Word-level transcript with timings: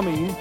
Coming 0.00 0.34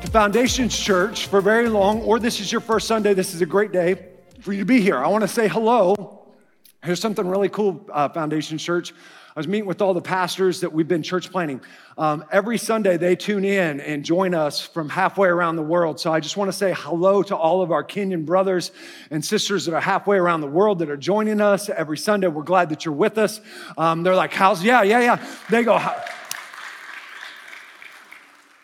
to 0.00 0.08
Foundations 0.10 0.76
Church 0.76 1.28
for 1.28 1.40
very 1.40 1.68
long, 1.68 2.02
or 2.02 2.18
this 2.18 2.40
is 2.40 2.50
your 2.50 2.60
first 2.60 2.88
Sunday, 2.88 3.14
this 3.14 3.32
is 3.32 3.40
a 3.40 3.46
great 3.46 3.70
day 3.70 4.08
for 4.40 4.52
you 4.52 4.58
to 4.58 4.64
be 4.64 4.80
here. 4.80 4.96
I 4.96 5.06
want 5.06 5.22
to 5.22 5.28
say 5.28 5.46
hello. 5.46 6.34
Here's 6.82 6.98
something 6.98 7.24
really 7.24 7.48
cool, 7.48 7.88
uh, 7.92 8.08
Foundations 8.08 8.60
Church. 8.60 8.92
I 9.36 9.38
was 9.38 9.46
meeting 9.46 9.66
with 9.66 9.80
all 9.82 9.94
the 9.94 10.00
pastors 10.00 10.62
that 10.62 10.72
we've 10.72 10.88
been 10.88 11.04
church 11.04 11.30
planning. 11.30 11.60
Um, 11.96 12.24
every 12.32 12.58
Sunday, 12.58 12.96
they 12.96 13.14
tune 13.14 13.44
in 13.44 13.78
and 13.78 14.04
join 14.04 14.34
us 14.34 14.66
from 14.66 14.88
halfway 14.88 15.28
around 15.28 15.54
the 15.54 15.62
world. 15.62 16.00
So 16.00 16.12
I 16.12 16.18
just 16.18 16.36
want 16.36 16.50
to 16.50 16.56
say 16.56 16.74
hello 16.76 17.22
to 17.22 17.36
all 17.36 17.62
of 17.62 17.70
our 17.70 17.84
Kenyan 17.84 18.26
brothers 18.26 18.72
and 19.12 19.24
sisters 19.24 19.66
that 19.66 19.74
are 19.74 19.80
halfway 19.80 20.16
around 20.16 20.40
the 20.40 20.48
world 20.48 20.80
that 20.80 20.90
are 20.90 20.96
joining 20.96 21.40
us 21.40 21.68
every 21.68 21.98
Sunday. 21.98 22.26
We're 22.26 22.42
glad 22.42 22.70
that 22.70 22.84
you're 22.84 22.94
with 22.94 23.16
us. 23.16 23.40
Um, 23.76 24.02
they're 24.02 24.16
like, 24.16 24.32
How's, 24.32 24.64
yeah, 24.64 24.82
yeah, 24.82 24.98
yeah. 24.98 25.24
They 25.48 25.62
go, 25.62 25.78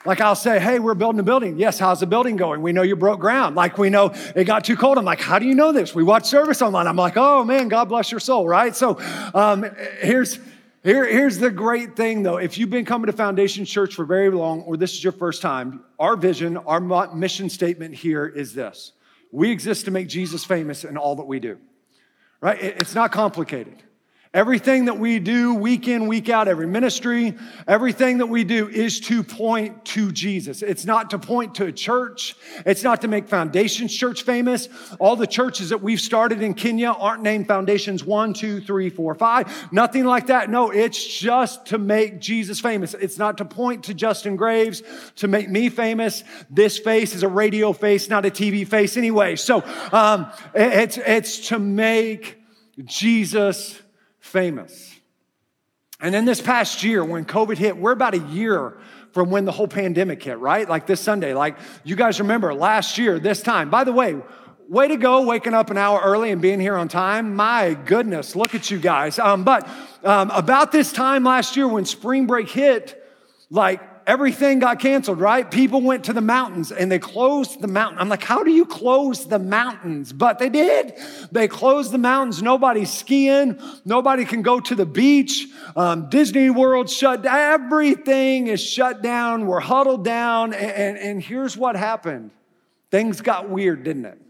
Like 0.06 0.20
I'll 0.20 0.34
say, 0.34 0.60
hey, 0.60 0.78
we're 0.78 0.94
building 0.94 1.18
a 1.18 1.22
building. 1.22 1.58
Yes, 1.58 1.78
how's 1.78 2.00
the 2.00 2.06
building 2.06 2.36
going? 2.36 2.60
We 2.60 2.72
know 2.72 2.82
you 2.82 2.94
broke 2.94 3.20
ground. 3.20 3.56
Like 3.56 3.78
we 3.78 3.88
know 3.88 4.12
it 4.36 4.44
got 4.44 4.64
too 4.64 4.76
cold. 4.76 4.98
I'm 4.98 5.04
like, 5.04 5.20
how 5.20 5.38
do 5.38 5.46
you 5.46 5.54
know 5.54 5.72
this? 5.72 5.94
We 5.94 6.02
watch 6.02 6.26
service 6.26 6.60
online. 6.60 6.86
I'm 6.86 6.96
like, 6.96 7.16
oh 7.16 7.42
man, 7.44 7.68
God 7.68 7.88
bless 7.88 8.10
your 8.10 8.20
soul, 8.20 8.46
right? 8.46 8.76
So 8.76 8.98
um, 9.34 9.64
here's 10.00 10.38
here, 10.82 11.06
here's 11.06 11.38
the 11.38 11.50
great 11.50 11.96
thing 11.96 12.22
though. 12.22 12.36
If 12.36 12.58
you've 12.58 12.68
been 12.68 12.84
coming 12.84 13.06
to 13.06 13.12
Foundation 13.12 13.64
Church 13.64 13.94
for 13.94 14.04
very 14.04 14.30
long, 14.30 14.60
or 14.62 14.76
this 14.76 14.92
is 14.92 15.02
your 15.02 15.14
first 15.14 15.40
time, 15.40 15.82
our 15.98 16.16
vision, 16.16 16.58
our 16.58 16.80
mission 17.14 17.48
statement 17.48 17.94
here 17.94 18.26
is 18.26 18.52
this: 18.52 18.92
we 19.32 19.50
exist 19.50 19.86
to 19.86 19.90
make 19.90 20.08
Jesus 20.08 20.44
famous 20.44 20.84
in 20.84 20.98
all 20.98 21.16
that 21.16 21.26
we 21.26 21.40
do. 21.40 21.56
Right? 22.42 22.62
It's 22.62 22.94
not 22.94 23.10
complicated. 23.10 23.82
Everything 24.34 24.86
that 24.86 24.98
we 24.98 25.20
do 25.20 25.54
week 25.54 25.86
in, 25.86 26.08
week 26.08 26.28
out, 26.28 26.48
every 26.48 26.66
ministry, 26.66 27.36
everything 27.68 28.18
that 28.18 28.26
we 28.26 28.42
do 28.42 28.68
is 28.68 28.98
to 28.98 29.22
point 29.22 29.84
to 29.84 30.10
Jesus. 30.10 30.60
It's 30.60 30.84
not 30.84 31.10
to 31.10 31.20
point 31.20 31.54
to 31.54 31.66
a 31.66 31.72
church. 31.72 32.34
It's 32.66 32.82
not 32.82 33.02
to 33.02 33.08
make 33.08 33.28
Foundations 33.28 33.94
Church 33.94 34.22
famous. 34.24 34.68
All 34.98 35.14
the 35.14 35.28
churches 35.28 35.68
that 35.68 35.80
we've 35.80 36.00
started 36.00 36.42
in 36.42 36.54
Kenya 36.54 36.88
aren't 36.88 37.22
named 37.22 37.46
Foundations 37.46 38.02
one, 38.02 38.34
two, 38.34 38.60
three, 38.60 38.90
four, 38.90 39.14
five. 39.14 39.72
Nothing 39.72 40.04
like 40.04 40.26
that. 40.26 40.50
No, 40.50 40.72
it's 40.72 41.16
just 41.16 41.66
to 41.66 41.78
make 41.78 42.20
Jesus 42.20 42.58
famous. 42.58 42.92
It's 42.94 43.18
not 43.18 43.38
to 43.38 43.44
point 43.44 43.84
to 43.84 43.94
Justin 43.94 44.34
Graves, 44.34 44.82
to 45.14 45.28
make 45.28 45.48
me 45.48 45.68
famous. 45.68 46.24
This 46.50 46.76
face 46.76 47.14
is 47.14 47.22
a 47.22 47.28
radio 47.28 47.72
face, 47.72 48.08
not 48.08 48.26
a 48.26 48.30
TV 48.30 48.66
face 48.66 48.96
anyway. 48.96 49.36
So 49.36 49.62
um, 49.92 50.32
it's, 50.56 50.98
it's 50.98 51.50
to 51.50 51.60
make 51.60 52.42
Jesus 52.84 53.80
famous. 54.34 54.92
And 56.00 56.12
then 56.12 56.24
this 56.24 56.40
past 56.40 56.82
year, 56.82 57.04
when 57.04 57.24
COVID 57.24 57.56
hit, 57.56 57.76
we're 57.76 57.92
about 57.92 58.14
a 58.14 58.18
year 58.18 58.76
from 59.12 59.30
when 59.30 59.44
the 59.44 59.52
whole 59.52 59.68
pandemic 59.68 60.20
hit, 60.24 60.38
right? 60.40 60.68
Like 60.68 60.88
this 60.88 61.00
Sunday. 61.00 61.34
Like 61.34 61.56
you 61.84 61.94
guys 61.94 62.18
remember 62.18 62.52
last 62.52 62.98
year, 62.98 63.20
this 63.20 63.42
time. 63.42 63.70
By 63.70 63.84
the 63.84 63.92
way, 63.92 64.20
way 64.68 64.88
to 64.88 64.96
go 64.96 65.22
waking 65.22 65.54
up 65.54 65.70
an 65.70 65.78
hour 65.78 66.00
early 66.02 66.32
and 66.32 66.42
being 66.42 66.58
here 66.58 66.74
on 66.74 66.88
time. 66.88 67.36
My 67.36 67.74
goodness, 67.74 68.34
look 68.34 68.56
at 68.56 68.72
you 68.72 68.80
guys. 68.80 69.20
Um, 69.20 69.44
but 69.44 69.68
um, 70.02 70.32
about 70.32 70.72
this 70.72 70.92
time 70.92 71.22
last 71.22 71.56
year 71.56 71.68
when 71.68 71.84
spring 71.84 72.26
break 72.26 72.50
hit, 72.50 73.00
like 73.50 73.80
everything 74.06 74.58
got 74.58 74.80
canceled, 74.80 75.20
right? 75.20 75.50
People 75.50 75.80
went 75.80 76.04
to 76.04 76.12
the 76.12 76.20
mountains 76.20 76.72
and 76.72 76.90
they 76.90 76.98
closed 76.98 77.60
the 77.60 77.68
mountain. 77.68 77.98
I'm 77.98 78.08
like, 78.08 78.22
how 78.22 78.42
do 78.42 78.50
you 78.50 78.64
close 78.64 79.26
the 79.26 79.38
mountains? 79.38 80.12
But 80.12 80.38
they 80.38 80.48
did. 80.48 80.94
They 81.32 81.48
closed 81.48 81.92
the 81.92 81.98
mountains. 81.98 82.42
Nobody's 82.42 82.92
skiing. 82.92 83.60
Nobody 83.84 84.24
can 84.24 84.42
go 84.42 84.60
to 84.60 84.74
the 84.74 84.86
beach. 84.86 85.48
Um, 85.76 86.08
Disney 86.08 86.50
World 86.50 86.90
shut 86.90 87.22
down. 87.22 87.36
Everything 87.36 88.46
is 88.46 88.62
shut 88.62 89.02
down. 89.02 89.46
We're 89.46 89.60
huddled 89.60 90.04
down. 90.04 90.54
And, 90.54 90.72
and, 90.72 90.98
and 90.98 91.22
here's 91.22 91.56
what 91.56 91.76
happened 91.76 92.30
things 92.90 93.20
got 93.20 93.48
weird, 93.48 93.82
didn't 93.82 94.04
it? 94.04 94.23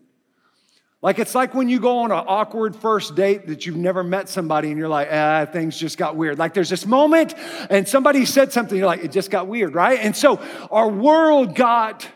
Like 1.04 1.18
it's 1.18 1.34
like 1.34 1.52
when 1.52 1.68
you 1.68 1.80
go 1.80 1.98
on 1.98 2.12
an 2.12 2.24
awkward 2.26 2.74
first 2.74 3.14
date 3.14 3.48
that 3.48 3.66
you've 3.66 3.76
never 3.76 4.02
met 4.02 4.30
somebody 4.30 4.70
and 4.70 4.78
you're 4.78 4.88
like, 4.88 5.08
ah, 5.12 5.44
things 5.44 5.76
just 5.76 5.98
got 5.98 6.16
weird. 6.16 6.38
Like 6.38 6.54
there's 6.54 6.70
this 6.70 6.86
moment 6.86 7.34
and 7.68 7.86
somebody 7.86 8.24
said 8.24 8.54
something, 8.54 8.78
you're 8.78 8.86
like, 8.86 9.04
it 9.04 9.12
just 9.12 9.30
got 9.30 9.46
weird, 9.46 9.74
right? 9.74 9.98
And 10.00 10.16
so 10.16 10.40
our 10.70 10.88
world 10.88 11.54
got 11.54 12.08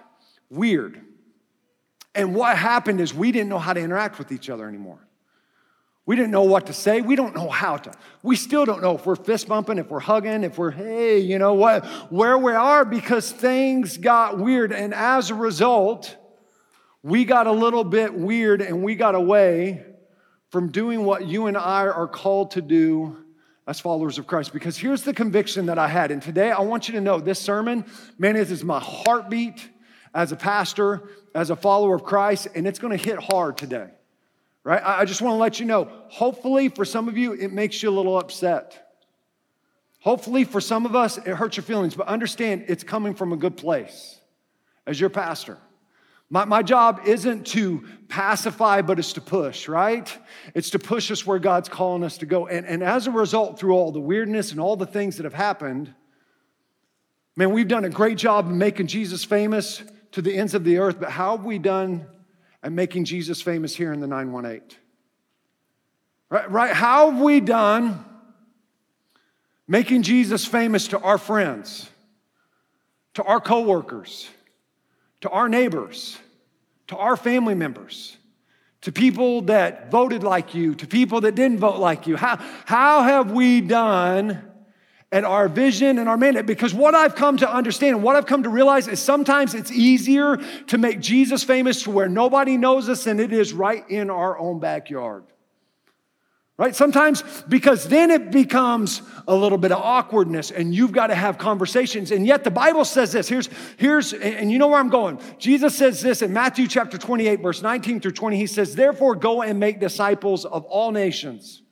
weird. 0.48 1.02
And 2.14 2.34
what 2.34 2.56
happened 2.56 3.02
is 3.02 3.12
we 3.12 3.30
didn't 3.30 3.50
know 3.50 3.58
how 3.58 3.74
to 3.74 3.80
interact 3.80 4.18
with 4.18 4.32
each 4.32 4.48
other 4.48 4.66
anymore. 4.66 5.06
We 6.06 6.16
didn't 6.16 6.30
know 6.30 6.44
what 6.44 6.68
to 6.68 6.72
say. 6.72 7.02
We 7.02 7.14
don't 7.14 7.36
know 7.36 7.50
how 7.50 7.76
to. 7.76 7.92
We 8.22 8.36
still 8.36 8.64
don't 8.64 8.80
know 8.80 8.96
if 8.96 9.04
we're 9.04 9.16
fist 9.16 9.48
bumping, 9.48 9.76
if 9.76 9.90
we're 9.90 10.00
hugging, 10.00 10.44
if 10.44 10.56
we're, 10.56 10.70
hey, 10.70 11.18
you 11.18 11.38
know 11.38 11.52
what, 11.52 11.84
where 12.10 12.38
we 12.38 12.52
are 12.52 12.86
because 12.86 13.30
things 13.30 13.98
got 13.98 14.38
weird. 14.38 14.72
And 14.72 14.94
as 14.94 15.28
a 15.28 15.34
result, 15.34 16.16
we 17.02 17.24
got 17.24 17.46
a 17.46 17.52
little 17.52 17.84
bit 17.84 18.12
weird 18.14 18.60
and 18.60 18.82
we 18.82 18.94
got 18.94 19.14
away 19.14 19.84
from 20.50 20.70
doing 20.70 21.04
what 21.04 21.26
you 21.26 21.46
and 21.46 21.56
I 21.56 21.86
are 21.86 22.08
called 22.08 22.52
to 22.52 22.62
do 22.62 23.16
as 23.66 23.78
followers 23.78 24.18
of 24.18 24.26
Christ. 24.26 24.52
Because 24.52 24.76
here's 24.76 25.02
the 25.02 25.12
conviction 25.12 25.66
that 25.66 25.78
I 25.78 25.88
had. 25.88 26.10
And 26.10 26.22
today 26.22 26.50
I 26.50 26.60
want 26.62 26.88
you 26.88 26.94
to 26.94 27.00
know 27.00 27.20
this 27.20 27.38
sermon, 27.38 27.84
man, 28.18 28.34
this 28.34 28.50
is 28.50 28.64
my 28.64 28.80
heartbeat 28.80 29.68
as 30.14 30.32
a 30.32 30.36
pastor, 30.36 31.10
as 31.34 31.50
a 31.50 31.56
follower 31.56 31.94
of 31.94 32.02
Christ, 32.02 32.48
and 32.54 32.66
it's 32.66 32.78
going 32.78 32.96
to 32.96 33.02
hit 33.02 33.18
hard 33.18 33.58
today. 33.58 33.88
Right? 34.64 34.82
I 34.82 35.00
I 35.00 35.04
just 35.04 35.22
want 35.22 35.34
to 35.34 35.38
let 35.38 35.60
you 35.60 35.66
know, 35.66 35.88
hopefully 36.08 36.68
for 36.68 36.84
some 36.84 37.08
of 37.08 37.16
you, 37.16 37.32
it 37.34 37.52
makes 37.52 37.82
you 37.82 37.90
a 37.90 37.96
little 37.96 38.18
upset. 38.18 38.96
Hopefully 40.00 40.44
for 40.44 40.60
some 40.60 40.86
of 40.86 40.96
us, 40.96 41.18
it 41.18 41.26
hurts 41.26 41.56
your 41.56 41.64
feelings, 41.64 41.94
but 41.94 42.06
understand 42.06 42.64
it's 42.68 42.84
coming 42.84 43.14
from 43.14 43.32
a 43.32 43.36
good 43.36 43.56
place 43.56 44.18
as 44.86 44.98
your 44.98 45.10
pastor. 45.10 45.58
My, 46.30 46.44
my 46.44 46.62
job 46.62 47.02
isn't 47.06 47.46
to 47.48 47.84
pacify, 48.08 48.82
but 48.82 48.98
it's 48.98 49.14
to 49.14 49.20
push, 49.20 49.66
right? 49.66 50.14
It's 50.54 50.70
to 50.70 50.78
push 50.78 51.10
us 51.10 51.26
where 51.26 51.38
God's 51.38 51.68
calling 51.68 52.04
us 52.04 52.18
to 52.18 52.26
go. 52.26 52.46
And, 52.46 52.66
and 52.66 52.82
as 52.82 53.06
a 53.06 53.10
result, 53.10 53.58
through 53.58 53.74
all 53.74 53.92
the 53.92 54.00
weirdness 54.00 54.50
and 54.50 54.60
all 54.60 54.76
the 54.76 54.86
things 54.86 55.16
that 55.16 55.24
have 55.24 55.34
happened, 55.34 55.92
man, 57.34 57.52
we've 57.52 57.68
done 57.68 57.84
a 57.84 57.90
great 57.90 58.18
job 58.18 58.46
of 58.46 58.52
making 58.52 58.88
Jesus 58.88 59.24
famous 59.24 59.82
to 60.12 60.22
the 60.22 60.36
ends 60.36 60.54
of 60.54 60.64
the 60.64 60.78
earth, 60.78 61.00
but 61.00 61.10
how 61.10 61.36
have 61.36 61.46
we 61.46 61.58
done 61.58 62.06
at 62.62 62.72
making 62.72 63.04
Jesus 63.04 63.40
famous 63.40 63.74
here 63.74 63.92
in 63.92 64.00
the 64.00 64.06
918? 64.06 64.78
Right? 66.30 66.50
right? 66.50 66.74
How 66.74 67.10
have 67.10 67.20
we 67.20 67.40
done 67.40 68.04
making 69.66 70.02
Jesus 70.02 70.44
famous 70.44 70.88
to 70.88 71.00
our 71.00 71.16
friends, 71.16 71.88
to 73.14 73.22
our 73.22 73.40
coworkers? 73.40 74.28
To 75.20 75.30
our 75.30 75.48
neighbors, 75.48 76.18
to 76.88 76.96
our 76.96 77.16
family 77.16 77.54
members, 77.54 78.16
to 78.82 78.92
people 78.92 79.42
that 79.42 79.90
voted 79.90 80.22
like 80.22 80.54
you, 80.54 80.74
to 80.76 80.86
people 80.86 81.22
that 81.22 81.34
didn't 81.34 81.58
vote 81.58 81.78
like 81.78 82.06
you? 82.06 82.16
How, 82.16 82.36
how 82.64 83.02
have 83.02 83.32
we 83.32 83.60
done 83.60 84.42
at 85.10 85.24
our 85.24 85.48
vision 85.48 85.98
and 85.98 86.08
our 86.08 86.16
mandate? 86.16 86.46
Because 86.46 86.72
what 86.72 86.94
I've 86.94 87.14
come 87.14 87.38
to 87.38 87.52
understand 87.52 87.96
and 87.96 88.04
what 88.04 88.16
I've 88.16 88.26
come 88.26 88.44
to 88.44 88.48
realize 88.48 88.86
is 88.86 89.00
sometimes 89.00 89.54
it's 89.54 89.72
easier 89.72 90.36
to 90.68 90.78
make 90.78 91.00
Jesus 91.00 91.42
famous 91.42 91.82
to 91.84 91.90
where 91.90 92.08
nobody 92.08 92.56
knows 92.56 92.88
us 92.88 93.04
than 93.04 93.18
it 93.18 93.32
is 93.32 93.52
right 93.52 93.88
in 93.90 94.10
our 94.10 94.38
own 94.38 94.60
backyard. 94.60 95.24
Right? 96.58 96.74
Sometimes 96.74 97.22
because 97.48 97.84
then 97.84 98.10
it 98.10 98.32
becomes 98.32 99.02
a 99.28 99.34
little 99.34 99.58
bit 99.58 99.70
of 99.70 99.80
awkwardness 99.80 100.50
and 100.50 100.74
you've 100.74 100.90
got 100.90 101.06
to 101.06 101.14
have 101.14 101.38
conversations. 101.38 102.10
And 102.10 102.26
yet 102.26 102.42
the 102.42 102.50
Bible 102.50 102.84
says 102.84 103.12
this. 103.12 103.28
Here's, 103.28 103.48
here's, 103.76 104.12
and 104.12 104.50
you 104.50 104.58
know 104.58 104.66
where 104.66 104.80
I'm 104.80 104.88
going. 104.88 105.20
Jesus 105.38 105.76
says 105.76 106.02
this 106.02 106.20
in 106.20 106.32
Matthew 106.32 106.66
chapter 106.66 106.98
28, 106.98 107.40
verse 107.40 107.62
19 107.62 108.00
through 108.00 108.10
20. 108.10 108.36
He 108.36 108.48
says, 108.48 108.74
Therefore, 108.74 109.14
go 109.14 109.42
and 109.42 109.60
make 109.60 109.78
disciples 109.78 110.44
of 110.44 110.64
all 110.64 110.90
nations, 110.90 111.62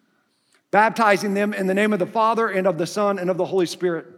baptizing 0.71 1.35
them 1.35 1.53
in 1.53 1.67
the 1.67 1.75
name 1.75 1.93
of 1.93 1.99
the 1.99 2.07
Father 2.07 2.47
and 2.47 2.69
of 2.69 2.79
the 2.79 2.87
Son 2.87 3.19
and 3.19 3.29
of 3.29 3.37
the 3.37 3.45
Holy 3.45 3.67
Spirit 3.67 4.16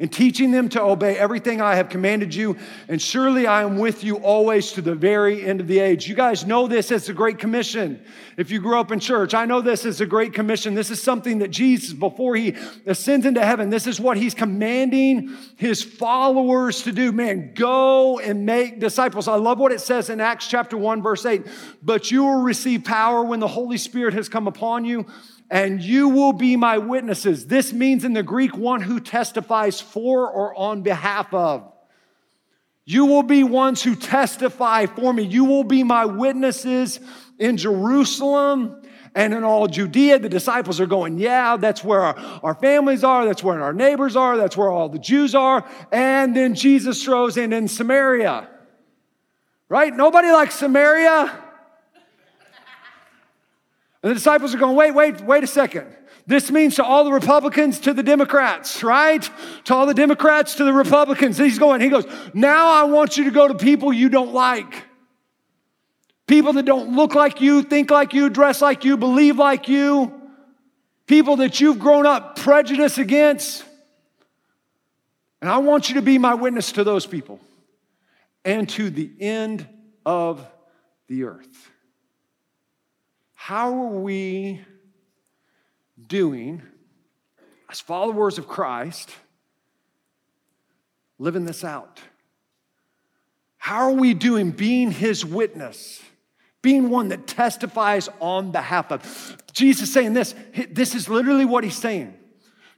and 0.00 0.12
teaching 0.12 0.52
them 0.52 0.68
to 0.68 0.80
obey 0.82 1.18
everything 1.18 1.60
I 1.60 1.74
have 1.74 1.88
commanded 1.88 2.32
you. 2.32 2.56
And 2.86 3.02
surely 3.02 3.46
I 3.46 3.62
am 3.62 3.78
with 3.78 4.04
you 4.04 4.16
always 4.16 4.72
to 4.72 4.82
the 4.82 4.94
very 4.94 5.44
end 5.44 5.60
of 5.60 5.66
the 5.66 5.80
age. 5.80 6.06
You 6.06 6.14
guys 6.14 6.46
know 6.46 6.68
this 6.68 6.92
as 6.92 7.06
the 7.06 7.12
Great 7.12 7.38
Commission. 7.38 8.00
If 8.36 8.52
you 8.52 8.60
grew 8.60 8.78
up 8.78 8.92
in 8.92 9.00
church, 9.00 9.34
I 9.34 9.44
know 9.44 9.60
this 9.60 9.84
as 9.84 10.00
a 10.00 10.06
Great 10.06 10.32
Commission. 10.32 10.74
This 10.74 10.90
is 10.90 11.02
something 11.02 11.40
that 11.40 11.48
Jesus, 11.48 11.92
before 11.92 12.36
he 12.36 12.54
ascends 12.86 13.26
into 13.26 13.44
heaven, 13.44 13.70
this 13.70 13.88
is 13.88 13.98
what 13.98 14.16
he's 14.16 14.34
commanding 14.34 15.36
his 15.56 15.82
followers 15.82 16.82
to 16.82 16.92
do. 16.92 17.10
Man, 17.10 17.52
go 17.54 18.20
and 18.20 18.46
make 18.46 18.78
disciples. 18.78 19.26
I 19.26 19.34
love 19.34 19.58
what 19.58 19.72
it 19.72 19.80
says 19.80 20.10
in 20.10 20.20
Acts 20.20 20.46
chapter 20.46 20.76
1, 20.76 21.02
verse 21.02 21.26
8. 21.26 21.44
But 21.82 22.12
you 22.12 22.22
will 22.22 22.42
receive 22.42 22.84
power 22.84 23.24
when 23.24 23.40
the 23.40 23.48
Holy 23.48 23.78
Spirit 23.78 24.14
has 24.14 24.28
come 24.28 24.46
upon 24.46 24.84
you 24.84 25.06
and 25.50 25.82
you 25.82 26.08
will 26.08 26.32
be 26.32 26.56
my 26.56 26.78
witnesses. 26.78 27.46
This 27.46 27.72
means 27.72 28.04
in 28.04 28.12
the 28.12 28.22
Greek, 28.22 28.56
one 28.56 28.82
who 28.82 29.00
testifies 29.00 29.80
for 29.80 30.30
or 30.30 30.54
on 30.54 30.82
behalf 30.82 31.32
of. 31.32 31.72
You 32.84 33.06
will 33.06 33.22
be 33.22 33.44
ones 33.44 33.82
who 33.82 33.94
testify 33.94 34.86
for 34.86 35.12
me. 35.12 35.22
You 35.22 35.44
will 35.44 35.64
be 35.64 35.82
my 35.82 36.06
witnesses 36.06 37.00
in 37.38 37.56
Jerusalem 37.56 38.82
and 39.14 39.34
in 39.34 39.44
all 39.44 39.66
Judea. 39.66 40.18
The 40.20 40.28
disciples 40.28 40.80
are 40.80 40.86
going, 40.86 41.18
Yeah, 41.18 41.56
that's 41.56 41.84
where 41.84 42.00
our, 42.00 42.40
our 42.42 42.54
families 42.54 43.04
are. 43.04 43.26
That's 43.26 43.42
where 43.42 43.62
our 43.62 43.74
neighbors 43.74 44.16
are. 44.16 44.36
That's 44.36 44.56
where 44.56 44.70
all 44.70 44.88
the 44.88 44.98
Jews 44.98 45.34
are. 45.34 45.68
And 45.92 46.34
then 46.34 46.54
Jesus 46.54 47.04
throws 47.04 47.36
in 47.36 47.52
in 47.52 47.68
Samaria. 47.68 48.48
Right? 49.68 49.94
Nobody 49.94 50.30
likes 50.30 50.54
Samaria. 50.54 51.44
And 54.02 54.10
the 54.10 54.14
disciples 54.14 54.54
are 54.54 54.58
going, 54.58 54.76
wait, 54.76 54.92
wait, 54.92 55.20
wait 55.22 55.44
a 55.44 55.46
second. 55.46 55.86
This 56.26 56.50
means 56.50 56.76
to 56.76 56.84
all 56.84 57.04
the 57.04 57.12
Republicans, 57.12 57.80
to 57.80 57.94
the 57.94 58.02
Democrats, 58.02 58.82
right? 58.82 59.28
To 59.64 59.74
all 59.74 59.86
the 59.86 59.94
Democrats, 59.94 60.56
to 60.56 60.64
the 60.64 60.72
Republicans. 60.72 61.38
He's 61.38 61.58
going, 61.58 61.80
he 61.80 61.88
goes, 61.88 62.06
now 62.34 62.68
I 62.68 62.84
want 62.84 63.16
you 63.16 63.24
to 63.24 63.30
go 63.30 63.48
to 63.48 63.54
people 63.54 63.92
you 63.92 64.08
don't 64.08 64.34
like. 64.34 64.84
People 66.26 66.52
that 66.52 66.66
don't 66.66 66.94
look 66.94 67.14
like 67.14 67.40
you, 67.40 67.62
think 67.62 67.90
like 67.90 68.12
you, 68.12 68.28
dress 68.28 68.60
like 68.60 68.84
you, 68.84 68.98
believe 68.98 69.38
like 69.38 69.68
you. 69.68 70.12
People 71.06 71.36
that 71.36 71.58
you've 71.58 71.78
grown 71.78 72.04
up 72.04 72.36
prejudice 72.36 72.98
against. 72.98 73.64
And 75.40 75.50
I 75.50 75.58
want 75.58 75.88
you 75.88 75.94
to 75.94 76.02
be 76.02 76.18
my 76.18 76.34
witness 76.34 76.72
to 76.72 76.84
those 76.84 77.06
people 77.06 77.40
and 78.44 78.68
to 78.70 78.90
the 78.90 79.10
end 79.18 79.66
of 80.04 80.46
the 81.06 81.24
earth. 81.24 81.70
How 83.48 83.72
are 83.72 83.98
we 84.00 84.60
doing 86.06 86.60
as 87.70 87.80
followers 87.80 88.36
of 88.36 88.46
Christ 88.46 89.08
living 91.18 91.46
this 91.46 91.64
out? 91.64 91.98
How 93.56 93.88
are 93.88 93.92
we 93.92 94.12
doing 94.12 94.50
being 94.50 94.90
his 94.90 95.24
witness? 95.24 96.02
Being 96.60 96.90
one 96.90 97.08
that 97.08 97.26
testifies 97.26 98.10
on 98.20 98.50
behalf 98.50 98.92
of. 98.92 99.42
Jesus 99.54 99.90
saying 99.90 100.12
this, 100.12 100.34
this 100.68 100.94
is 100.94 101.08
literally 101.08 101.46
what 101.46 101.64
he's 101.64 101.74
saying 101.74 102.12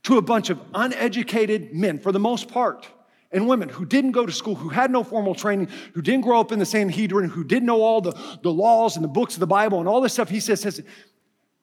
to 0.05 0.19
a 0.19 0.23
bunch 0.23 0.51
of 0.51 0.61
uneducated 0.73 1.75
men, 1.75 1.99
for 1.99 2.13
the 2.13 2.21
most 2.21 2.47
part 2.47 2.87
and 3.33 3.47
women 3.47 3.69
who 3.69 3.85
didn't 3.85 4.13
go 4.13 4.27
to 4.27 4.33
school, 4.33 4.55
who 4.55 4.69
had 4.69 4.91
no 4.91 5.05
formal 5.05 5.35
training, 5.35 5.69
who 5.95 6.03
didn't 6.03 6.23
grow 6.23 6.41
up 6.41 6.53
in 6.53 6.59
the 6.59 6.67
Sanhedrin, 6.67 7.31
who 7.31 7.45
didn't 7.45 7.67
know 7.67 7.83
all 7.83 8.01
the, 8.01 8.13
the 8.43 8.53
laws 8.53 8.97
and 8.97 9.05
the 9.05 9.09
books 9.09 9.35
of 9.35 9.41
the 9.41 9.47
Bible 9.47 9.79
and 9.79 9.89
all 9.89 10.01
this 10.01 10.13
stuff, 10.13 10.29
he 10.29 10.41
says, 10.41 10.61
says, 10.61 10.83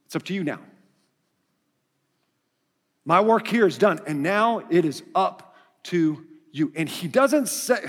It's 0.05 0.15
up 0.15 0.23
to 0.23 0.33
you 0.33 0.43
now. 0.43 0.59
My 3.03 3.21
work 3.21 3.47
here 3.47 3.65
is 3.65 3.77
done, 3.77 4.01
and 4.05 4.21
now 4.21 4.63
it 4.69 4.83
is 4.83 5.01
up 5.15 5.55
to 5.83 6.25
you. 6.51 6.73
And 6.75 6.89
he 6.89 7.07
doesn't 7.07 7.47
say, 7.47 7.79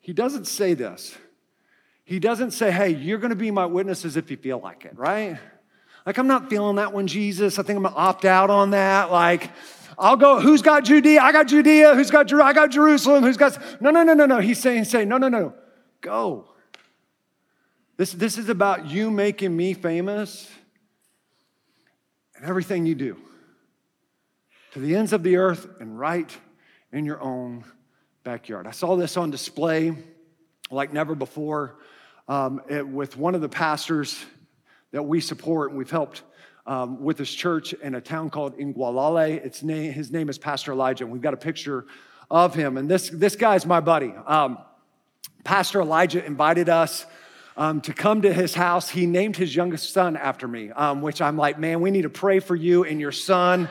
he 0.00 0.12
doesn't 0.12 0.46
say 0.46 0.74
this. 0.74 1.16
He 2.04 2.18
doesn't 2.18 2.50
say, 2.50 2.72
hey, 2.72 2.88
you're 2.88 3.18
gonna 3.18 3.36
be 3.36 3.52
my 3.52 3.66
witnesses 3.66 4.16
if 4.16 4.30
you 4.30 4.36
feel 4.36 4.58
like 4.58 4.84
it, 4.84 4.98
right? 4.98 5.38
Like, 6.04 6.18
I'm 6.18 6.26
not 6.26 6.50
feeling 6.50 6.76
that 6.76 6.92
one, 6.92 7.06
Jesus. 7.06 7.58
I 7.58 7.62
think 7.62 7.76
I'm 7.76 7.84
gonna 7.84 7.94
opt 7.94 8.24
out 8.24 8.50
on 8.50 8.70
that. 8.70 9.12
Like, 9.12 9.50
I'll 10.00 10.16
go, 10.16 10.40
who's 10.40 10.62
got 10.62 10.84
Judea? 10.84 11.20
I 11.20 11.30
got 11.30 11.46
Judea. 11.46 11.94
Who's 11.94 12.10
got 12.10 12.26
Jerusalem? 12.26 12.48
I 12.48 12.52
got 12.54 12.70
Jerusalem. 12.70 13.22
Who's 13.22 13.36
got, 13.36 13.58
no, 13.82 13.90
no, 13.90 14.02
no, 14.02 14.14
no, 14.14 14.24
no. 14.24 14.38
He's 14.38 14.58
saying, 14.58 14.84
saying, 14.84 15.08
no, 15.08 15.18
no, 15.18 15.28
no, 15.28 15.52
go. 16.00 16.46
This, 17.98 18.12
this 18.12 18.38
is 18.38 18.48
about 18.48 18.86
you 18.86 19.10
making 19.10 19.54
me 19.54 19.74
famous 19.74 20.50
and 22.34 22.46
everything 22.46 22.86
you 22.86 22.94
do 22.94 23.16
to 24.72 24.78
the 24.78 24.96
ends 24.96 25.12
of 25.12 25.22
the 25.22 25.36
earth 25.36 25.68
and 25.80 25.98
right 25.98 26.34
in 26.92 27.04
your 27.04 27.20
own 27.20 27.62
backyard. 28.24 28.66
I 28.66 28.70
saw 28.70 28.96
this 28.96 29.18
on 29.18 29.30
display 29.30 29.94
like 30.70 30.94
never 30.94 31.14
before 31.14 31.76
um, 32.26 32.62
it, 32.70 32.88
with 32.88 33.18
one 33.18 33.34
of 33.34 33.42
the 33.42 33.48
pastors 33.50 34.24
that 34.92 35.02
we 35.02 35.20
support 35.20 35.70
and 35.70 35.78
we've 35.78 35.90
helped 35.90 36.22
um, 36.70 37.02
with 37.02 37.16
this 37.16 37.32
church 37.32 37.72
in 37.72 37.96
a 37.96 38.00
town 38.00 38.30
called 38.30 38.56
Ingualale. 38.56 39.44
It's 39.44 39.64
name, 39.64 39.92
his 39.92 40.12
name 40.12 40.28
is 40.28 40.38
Pastor 40.38 40.70
Elijah, 40.70 41.02
and 41.02 41.12
we've 41.12 41.20
got 41.20 41.34
a 41.34 41.36
picture 41.36 41.84
of 42.30 42.54
him. 42.54 42.76
And 42.76 42.88
this, 42.88 43.10
this 43.10 43.34
guy's 43.34 43.66
my 43.66 43.80
buddy. 43.80 44.14
Um, 44.24 44.56
Pastor 45.42 45.80
Elijah 45.80 46.24
invited 46.24 46.68
us 46.68 47.06
um, 47.56 47.80
to 47.80 47.92
come 47.92 48.22
to 48.22 48.32
his 48.32 48.54
house. 48.54 48.88
He 48.88 49.04
named 49.04 49.36
his 49.36 49.54
youngest 49.54 49.92
son 49.92 50.16
after 50.16 50.46
me, 50.46 50.70
um, 50.70 51.02
which 51.02 51.20
I'm 51.20 51.36
like, 51.36 51.58
man, 51.58 51.80
we 51.80 51.90
need 51.90 52.02
to 52.02 52.08
pray 52.08 52.38
for 52.38 52.54
you 52.54 52.84
and 52.84 53.00
your 53.00 53.10
son 53.10 53.68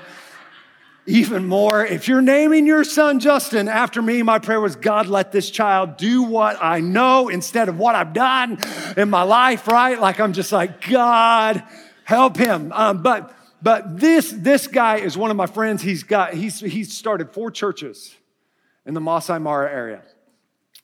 even 1.06 1.48
more. 1.48 1.86
If 1.86 2.10
you're 2.10 2.22
naming 2.22 2.68
your 2.68 2.84
son 2.84 3.22
Justin 3.22 3.70
after 3.70 4.02
me, 4.02 4.24
my 4.24 4.40
prayer 4.40 4.60
was, 4.60 4.76
God, 4.76 5.08
let 5.08 5.32
this 5.32 5.50
child 5.50 5.96
do 5.96 6.24
what 6.24 6.62
I 6.62 6.82
know 6.82 7.30
instead 7.30 7.70
of 7.70 7.80
what 7.80 7.96
I've 7.96 8.12
done 8.12 8.60
in 8.98 9.10
my 9.10 9.24
life, 9.24 9.70
right? 9.70 9.98
Like, 9.98 10.20
I'm 10.20 10.34
just 10.34 10.52
like, 10.52 10.86
God, 10.90 11.64
help 12.10 12.38
him. 12.38 12.72
Um, 12.74 13.04
but 13.04 13.36
but 13.62 14.00
this 14.00 14.32
this 14.32 14.66
guy 14.66 14.98
is 14.98 15.16
one 15.16 15.30
of 15.30 15.38
my 15.38 15.46
friends. 15.46 15.84
He's 15.84 16.02
got 16.02 16.34
he's 16.34 16.60
he's 16.60 16.98
started 16.98 17.32
four 17.32 17.52
churches 17.52 18.16
in 18.86 18.96
the 18.96 19.02
Masai 19.02 19.38
Mara 19.38 19.72
area. 19.72 20.02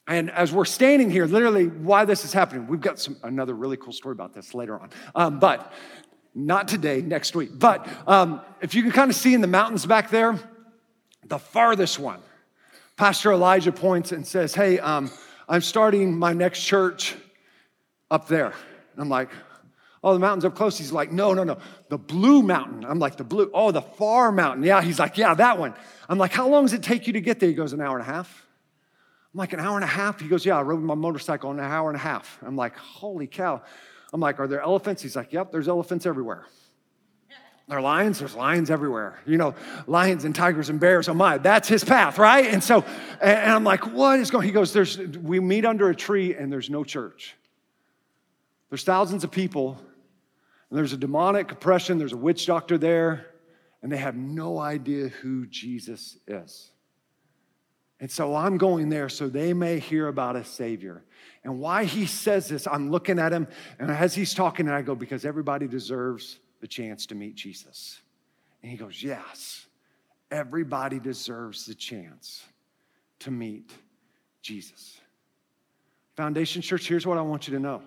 And 0.06 0.30
as 0.30 0.52
we're 0.52 0.66
standing 0.66 1.10
here, 1.10 1.26
literally, 1.26 1.66
why 1.66 2.04
this 2.04 2.24
is 2.24 2.32
happening, 2.32 2.68
we've 2.68 2.80
got 2.80 3.00
some 3.00 3.16
another 3.24 3.54
really 3.54 3.76
cool 3.76 3.92
story 3.92 4.12
about 4.12 4.34
this 4.34 4.54
later 4.54 4.78
on. 4.78 4.90
Um, 5.16 5.40
but 5.40 5.72
not 6.32 6.68
today, 6.68 7.02
next 7.02 7.34
week. 7.34 7.50
But 7.58 7.88
um, 8.06 8.40
if 8.60 8.76
you 8.76 8.82
can 8.82 8.92
kind 8.92 9.10
of 9.10 9.16
see 9.16 9.34
in 9.34 9.40
the 9.40 9.48
mountains 9.48 9.84
back 9.84 10.10
there, 10.10 10.38
the 11.24 11.40
farthest 11.40 11.98
one, 11.98 12.20
Pastor 12.96 13.32
Elijah 13.32 13.72
points 13.72 14.12
and 14.12 14.24
says, 14.24 14.54
"Hey, 14.54 14.78
um, 14.78 15.10
I'm 15.48 15.60
starting 15.60 16.16
my 16.16 16.32
next 16.34 16.62
church 16.62 17.16
up 18.12 18.28
there." 18.28 18.52
And 18.92 19.02
I'm 19.02 19.08
like, 19.08 19.30
Oh, 20.04 20.12
the 20.12 20.18
mountain's 20.18 20.44
up 20.44 20.54
close. 20.54 20.78
He's 20.78 20.92
like, 20.92 21.10
No, 21.10 21.34
no, 21.34 21.44
no. 21.44 21.58
The 21.88 21.98
blue 21.98 22.42
mountain. 22.42 22.84
I'm 22.84 22.98
like, 22.98 23.16
The 23.16 23.24
blue. 23.24 23.50
Oh, 23.52 23.72
the 23.72 23.82
far 23.82 24.30
mountain. 24.30 24.62
Yeah. 24.62 24.82
He's 24.82 24.98
like, 24.98 25.18
Yeah, 25.18 25.34
that 25.34 25.58
one. 25.58 25.74
I'm 26.08 26.18
like, 26.18 26.32
How 26.32 26.48
long 26.48 26.64
does 26.64 26.72
it 26.72 26.82
take 26.82 27.06
you 27.06 27.12
to 27.14 27.20
get 27.20 27.40
there? 27.40 27.48
He 27.48 27.54
goes, 27.54 27.72
An 27.72 27.80
hour 27.80 27.98
and 27.98 28.08
a 28.08 28.12
half. 28.12 28.46
I'm 29.34 29.38
like, 29.38 29.52
An 29.52 29.60
hour 29.60 29.76
and 29.76 29.84
a 29.84 29.88
half? 29.88 30.20
He 30.20 30.28
goes, 30.28 30.44
Yeah, 30.44 30.58
I 30.58 30.62
rode 30.62 30.80
my 30.80 30.94
motorcycle 30.94 31.50
in 31.50 31.58
an 31.58 31.64
hour 31.64 31.88
and 31.88 31.96
a 31.96 32.00
half. 32.00 32.38
I'm 32.42 32.56
like, 32.56 32.76
Holy 32.76 33.26
cow. 33.26 33.62
I'm 34.12 34.20
like, 34.20 34.38
Are 34.38 34.46
there 34.46 34.60
elephants? 34.60 35.02
He's 35.02 35.16
like, 35.16 35.32
Yep, 35.32 35.50
there's 35.50 35.68
elephants 35.68 36.06
everywhere. 36.06 36.46
There 37.68 37.78
are 37.78 37.82
lions, 37.82 38.20
there's 38.20 38.36
lions 38.36 38.70
everywhere. 38.70 39.18
You 39.26 39.38
know, 39.38 39.56
lions 39.88 40.24
and 40.24 40.32
tigers 40.32 40.68
and 40.68 40.78
bears. 40.78 41.08
Oh 41.08 41.14
my, 41.14 41.38
that's 41.38 41.66
his 41.66 41.82
path, 41.82 42.16
right? 42.16 42.46
And 42.46 42.62
so, 42.62 42.84
and 43.20 43.50
I'm 43.50 43.64
like, 43.64 43.92
what 43.92 44.20
is 44.20 44.30
going? 44.30 44.46
He 44.46 44.52
goes, 44.52 44.72
There's 44.72 44.98
we 44.98 45.40
meet 45.40 45.64
under 45.64 45.90
a 45.90 45.94
tree 45.94 46.34
and 46.34 46.52
there's 46.52 46.70
no 46.70 46.84
church. 46.84 47.34
There's 48.70 48.84
thousands 48.84 49.24
of 49.24 49.30
people, 49.30 49.78
and 50.70 50.78
there's 50.78 50.92
a 50.92 50.96
demonic 50.96 51.52
oppression, 51.52 51.98
there's 51.98 52.12
a 52.12 52.16
witch 52.16 52.46
doctor 52.46 52.78
there, 52.78 53.26
and 53.82 53.92
they 53.92 53.96
have 53.96 54.16
no 54.16 54.58
idea 54.58 55.08
who 55.08 55.46
Jesus 55.46 56.18
is. 56.26 56.70
And 57.98 58.10
so 58.10 58.34
I'm 58.34 58.58
going 58.58 58.88
there 58.88 59.08
so 59.08 59.28
they 59.28 59.54
may 59.54 59.78
hear 59.78 60.08
about 60.08 60.36
a 60.36 60.44
Savior. 60.44 61.02
And 61.44 61.60
why 61.60 61.84
he 61.84 62.06
says 62.06 62.48
this, 62.48 62.66
I'm 62.66 62.90
looking 62.90 63.18
at 63.18 63.32
him, 63.32 63.46
and 63.78 63.90
as 63.90 64.14
he's 64.14 64.34
talking, 64.34 64.68
I 64.68 64.82
go, 64.82 64.94
because 64.94 65.24
everybody 65.24 65.66
deserves 65.66 66.38
the 66.60 66.66
chance 66.66 67.06
to 67.06 67.14
meet 67.14 67.36
Jesus. 67.36 68.00
And 68.62 68.70
he 68.70 68.76
goes, 68.76 69.02
Yes, 69.02 69.66
everybody 70.30 70.98
deserves 70.98 71.66
the 71.66 71.74
chance 71.74 72.44
to 73.20 73.30
meet 73.30 73.70
Jesus. 74.42 75.00
Foundation 76.16 76.62
Church, 76.62 76.88
here's 76.88 77.06
what 77.06 77.18
I 77.18 77.22
want 77.22 77.46
you 77.46 77.54
to 77.54 77.60
know 77.60 77.82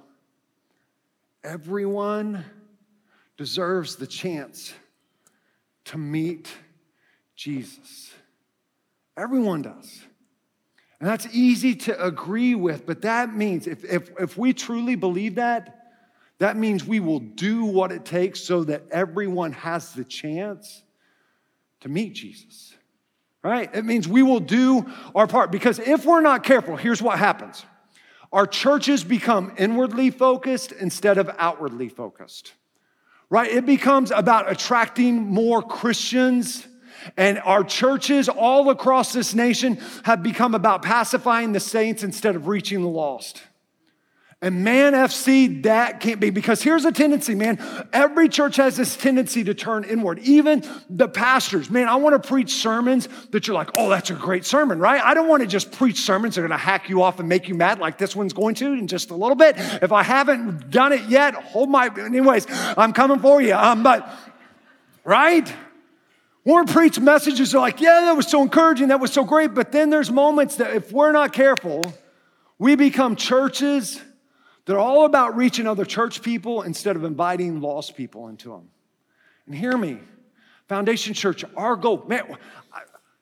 Everyone 1.44 2.44
deserves 3.38 3.96
the 3.96 4.08
chance 4.08 4.74
to 5.86 5.98
meet 5.98 6.50
Jesus. 7.36 8.14
Everyone 9.16 9.62
does. 9.62 10.04
And 11.00 11.08
that's 11.08 11.28
easy 11.32 11.76
to 11.76 12.06
agree 12.06 12.56
with, 12.56 12.86
but 12.86 13.02
that 13.04 13.34
means 13.34 13.68
if, 13.68 13.86
if, 13.86 14.12
if 14.20 14.38
we 14.38 14.52
truly 14.52 14.96
believe 14.96 15.36
that, 15.36 15.76
that 16.40 16.58
means 16.58 16.86
we 16.86 17.00
will 17.00 17.20
do 17.20 17.64
what 17.66 17.92
it 17.92 18.06
takes 18.06 18.42
so 18.42 18.64
that 18.66 18.84
everyone 18.92 19.54
has 19.54 19.94
the 19.94 20.04
chance 20.04 20.84
to 21.82 21.90
meet 21.90 22.14
Jesus. 22.14 22.76
right? 23.44 23.74
It 23.74 23.86
means 23.86 24.08
we 24.08 24.24
will 24.24 24.42
do 24.42 24.86
our 25.16 25.28
part 25.28 25.52
because 25.52 25.80
if 25.80 26.06
we're 26.06 26.22
not 26.22 26.44
careful, 26.44 26.76
here's 26.76 27.02
what 27.02 27.18
happens 27.18 27.66
our 28.32 28.46
churches 28.46 29.04
become 29.04 29.54
inwardly 29.58 30.12
focused 30.12 30.72
instead 30.72 31.18
of 31.18 31.30
outwardly 31.38 31.90
focused, 31.90 32.54
right? 33.30 33.50
It 33.50 33.66
becomes 33.66 34.12
about 34.12 34.52
attracting 34.52 35.16
more 35.28 35.62
Christians. 35.62 36.66
And 37.16 37.40
our 37.40 37.64
churches 37.64 38.28
all 38.28 38.70
across 38.70 39.14
this 39.14 39.34
nation 39.34 39.80
have 40.04 40.22
become 40.22 40.54
about 40.54 40.82
pacifying 40.82 41.54
the 41.54 41.60
saints 41.62 42.04
instead 42.04 42.36
of 42.36 42.48
reaching 42.48 42.82
the 42.82 42.90
lost. 42.90 43.42
And 44.42 44.64
man, 44.64 44.94
FC, 44.94 45.64
that 45.64 46.00
can't 46.00 46.22
be 46.22 46.30
because 46.30 46.62
here's 46.62 46.86
a 46.86 46.94
tendency, 46.94 47.36
man. 47.36 47.60
Every 47.92 48.30
church 48.30 48.56
has 48.56 48.78
this 48.78 48.96
tendency 48.96 49.44
to 49.44 49.54
turn 49.54 49.84
inward. 49.84 50.20
Even 50.20 50.64
the 50.90 51.10
pastors, 51.10 51.70
man, 51.70 51.90
I 51.90 51.96
want 51.96 52.22
to 52.22 52.26
preach 52.26 52.54
sermons 52.54 53.10
that 53.32 53.48
you're 53.48 53.54
like, 53.54 53.72
oh, 53.76 53.90
that's 53.90 54.12
a 54.12 54.14
great 54.14 54.46
sermon, 54.46 54.80
right? 54.80 55.02
I 55.04 55.14
don't 55.14 55.28
want 55.28 55.42
to 55.42 55.48
just 55.48 55.74
preach 55.74 56.00
sermons 56.00 56.36
that 56.36 56.42
are 56.42 56.48
going 56.48 56.58
to 56.58 56.64
hack 56.64 56.88
you 56.88 57.04
off 57.04 57.20
and 57.20 57.28
make 57.28 57.50
you 57.50 57.56
mad 57.56 57.80
like 57.80 57.98
this 57.98 58.16
one's 58.16 58.32
going 58.32 58.56
to 58.56 58.72
in 58.72 58.88
just 58.88 59.10
a 59.12 59.16
little 59.16 59.36
bit. 59.36 59.56
If 59.58 59.92
I 59.92 60.04
haven't 60.04 60.70
done 60.70 60.94
it 60.94 61.04
yet, 61.10 61.34
hold 61.34 61.70
my, 61.70 61.90
anyways, 62.00 62.48
I'm 62.50 62.94
coming 62.94 63.20
for 63.20 63.42
you. 63.42 63.56
Um, 63.56 63.84
but, 63.84 64.10
right? 65.04 65.54
We're 66.46 66.64
preach 66.64 66.98
messages 66.98 67.54
are 67.54 67.60
like, 67.60 67.82
yeah, 67.82 68.00
that 68.06 68.16
was 68.16 68.28
so 68.28 68.42
encouraging, 68.42 68.88
that 68.88 69.02
was 69.02 69.12
so 69.12 69.26
great. 69.26 69.54
But 69.54 69.74
then 69.74 69.90
there's 69.90 70.10
moments 70.10 70.56
that 70.56 70.74
if 70.74 70.94
we're 70.94 71.12
not 71.12 71.34
careful, 71.34 71.94
we 72.58 72.78
become 72.78 73.18
churches 73.18 74.02
they're 74.70 74.78
all 74.78 75.06
about 75.06 75.36
reaching 75.36 75.66
other 75.66 75.84
church 75.84 76.22
people 76.22 76.62
instead 76.62 76.96
of 76.96 77.04
inviting 77.04 77.60
lost 77.60 77.98
people 77.98 78.28
into 78.28 78.50
them. 78.50 78.70
And 79.48 79.56
hear 79.56 79.76
me, 79.76 79.98
Foundation 80.68 81.16
Church, 81.16 81.44
our 81.58 81.76
goal, 81.76 82.06
man, 82.08 82.38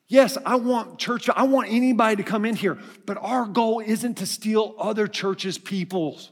yes, 0.08 0.36
I 0.44 0.56
want 0.56 0.98
church, 0.98 1.30
I 1.34 1.44
want 1.44 1.68
anybody 1.70 2.16
to 2.16 2.22
come 2.22 2.44
in 2.44 2.54
here, 2.54 2.76
but 3.06 3.16
our 3.22 3.46
goal 3.46 3.80
isn't 3.80 4.16
to 4.18 4.26
steal 4.26 4.74
other 4.78 5.06
churches' 5.06 5.56
peoples. 5.56 6.30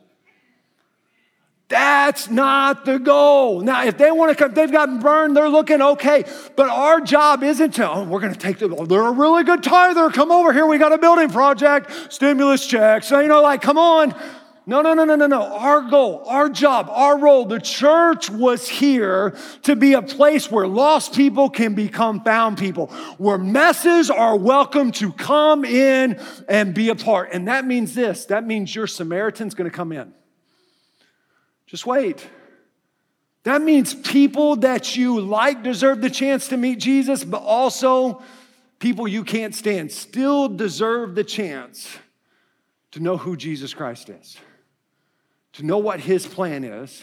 That's 1.68 2.28
not 2.28 2.85
the 2.85 2.99
goal. 2.99 3.62
Now, 3.62 3.85
if 3.85 3.96
they 3.96 4.11
want 4.11 4.37
to 4.37 4.44
come, 4.44 4.52
they've 4.52 4.70
gotten 4.70 5.00
burned, 5.00 5.35
they're 5.35 5.49
looking 5.49 5.80
okay. 5.80 6.25
But 6.56 6.68
our 6.68 7.00
job 7.00 7.42
isn't 7.42 7.70
to, 7.76 7.90
oh, 7.90 8.04
we're 8.04 8.20
going 8.20 8.35
to 8.35 8.38
take 8.38 8.58
them, 8.58 8.75
oh, 8.76 8.85
they're 8.85 9.00
a 9.00 9.12
really 9.12 9.44
good 9.44 9.62
tither. 9.62 10.11
Come 10.11 10.30
over 10.30 10.52
here. 10.52 10.66
We 10.66 10.76
got 10.76 10.92
a 10.92 10.99
building 10.99 11.30
project, 11.30 12.12
stimulus 12.12 12.66
checks. 12.66 13.08
So, 13.08 13.20
you 13.20 13.28
know, 13.28 13.40
like, 13.40 13.62
come 13.62 13.78
on. 13.78 14.14
No, 14.68 14.82
no, 14.82 14.94
no, 14.94 15.04
no, 15.04 15.14
no, 15.14 15.28
no. 15.28 15.44
Our 15.44 15.82
goal, 15.82 16.25
our 16.26 16.49
job, 16.49 16.88
our 16.90 17.16
role, 17.16 17.44
the 17.44 17.61
church 17.61 18.28
was 18.28 18.68
here 18.68 19.37
to 19.62 19.76
be 19.76 19.92
a 19.92 20.02
place 20.02 20.50
where 20.50 20.66
lost 20.66 21.14
people 21.14 21.49
can 21.49 21.75
become 21.75 22.20
found 22.25 22.58
people, 22.58 22.88
where 23.16 23.38
messes 23.38 24.11
are 24.11 24.37
welcome 24.37 24.90
to 24.92 25.12
come 25.12 25.64
in 25.64 26.20
and 26.49 26.75
be 26.75 26.88
a 26.88 26.96
part. 26.96 27.30
And 27.32 27.46
that 27.46 27.64
means 27.64 27.94
this 27.94 28.25
that 28.25 28.44
means 28.44 28.75
your 28.75 28.88
Samaritan's 28.88 29.54
gonna 29.54 29.70
come 29.70 29.92
in. 29.92 30.12
Just 31.68 31.87
wait. 31.87 32.26
That 33.44 33.62
means 33.62 33.94
people 33.94 34.56
that 34.56 34.96
you 34.96 35.20
like 35.20 35.62
deserve 35.62 36.00
the 36.00 36.11
chance 36.11 36.49
to 36.49 36.56
meet 36.56 36.80
Jesus, 36.80 37.23
but 37.23 37.42
also 37.42 38.20
people 38.80 39.06
you 39.06 39.23
can't 39.23 39.54
stand 39.54 39.92
still 39.92 40.49
deserve 40.49 41.14
the 41.14 41.23
chance 41.23 41.96
to 42.90 42.99
know 42.99 43.16
who 43.16 43.37
Jesus 43.37 43.73
Christ 43.73 44.08
is 44.08 44.37
to 45.56 45.64
know 45.64 45.78
what 45.78 46.00
his 46.00 46.26
plan 46.26 46.64
is 46.64 47.02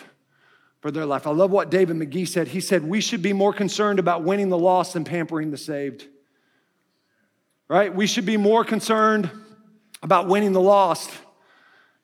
for 0.80 0.92
their 0.92 1.06
life. 1.06 1.26
I 1.26 1.32
love 1.32 1.50
what 1.50 1.72
David 1.72 1.98
McGee 1.98 2.28
said. 2.28 2.48
He 2.48 2.60
said, 2.60 2.84
We 2.84 3.02
should 3.02 3.22
be 3.22 3.34
more 3.34 3.54
concerned 3.54 4.00
about 4.00 4.24
winning 4.24 4.50
the 4.50 4.58
lost 4.58 4.94
than 4.94 5.04
pampering 5.04 5.50
the 5.50 5.58
saved. 5.58 6.08
Right? 7.68 7.94
We 7.94 8.06
should 8.06 8.26
be 8.26 8.38
more 8.38 8.64
concerned 8.64 9.32
about 10.04 10.28
winning 10.28 10.54
the 10.54 10.62
lost 10.62 11.10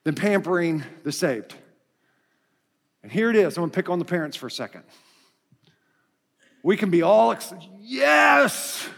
than 0.03 0.15
pampering 0.15 0.84
the 1.03 1.12
saved. 1.12 1.53
And 3.03 3.12
here 3.12 3.29
it 3.29 3.36
is. 3.36 3.58
I'm 3.58 3.62
going 3.62 3.70
to 3.70 3.75
pick 3.75 3.89
on 3.89 4.00
the 4.00 4.06
parents 4.06 4.36
for 4.36 4.48
a 4.48 4.51
second. 4.51 4.84
We 6.63 6.77
can 6.77 6.89
be 6.89 7.03
all, 7.03 7.36
yes, 7.79 8.89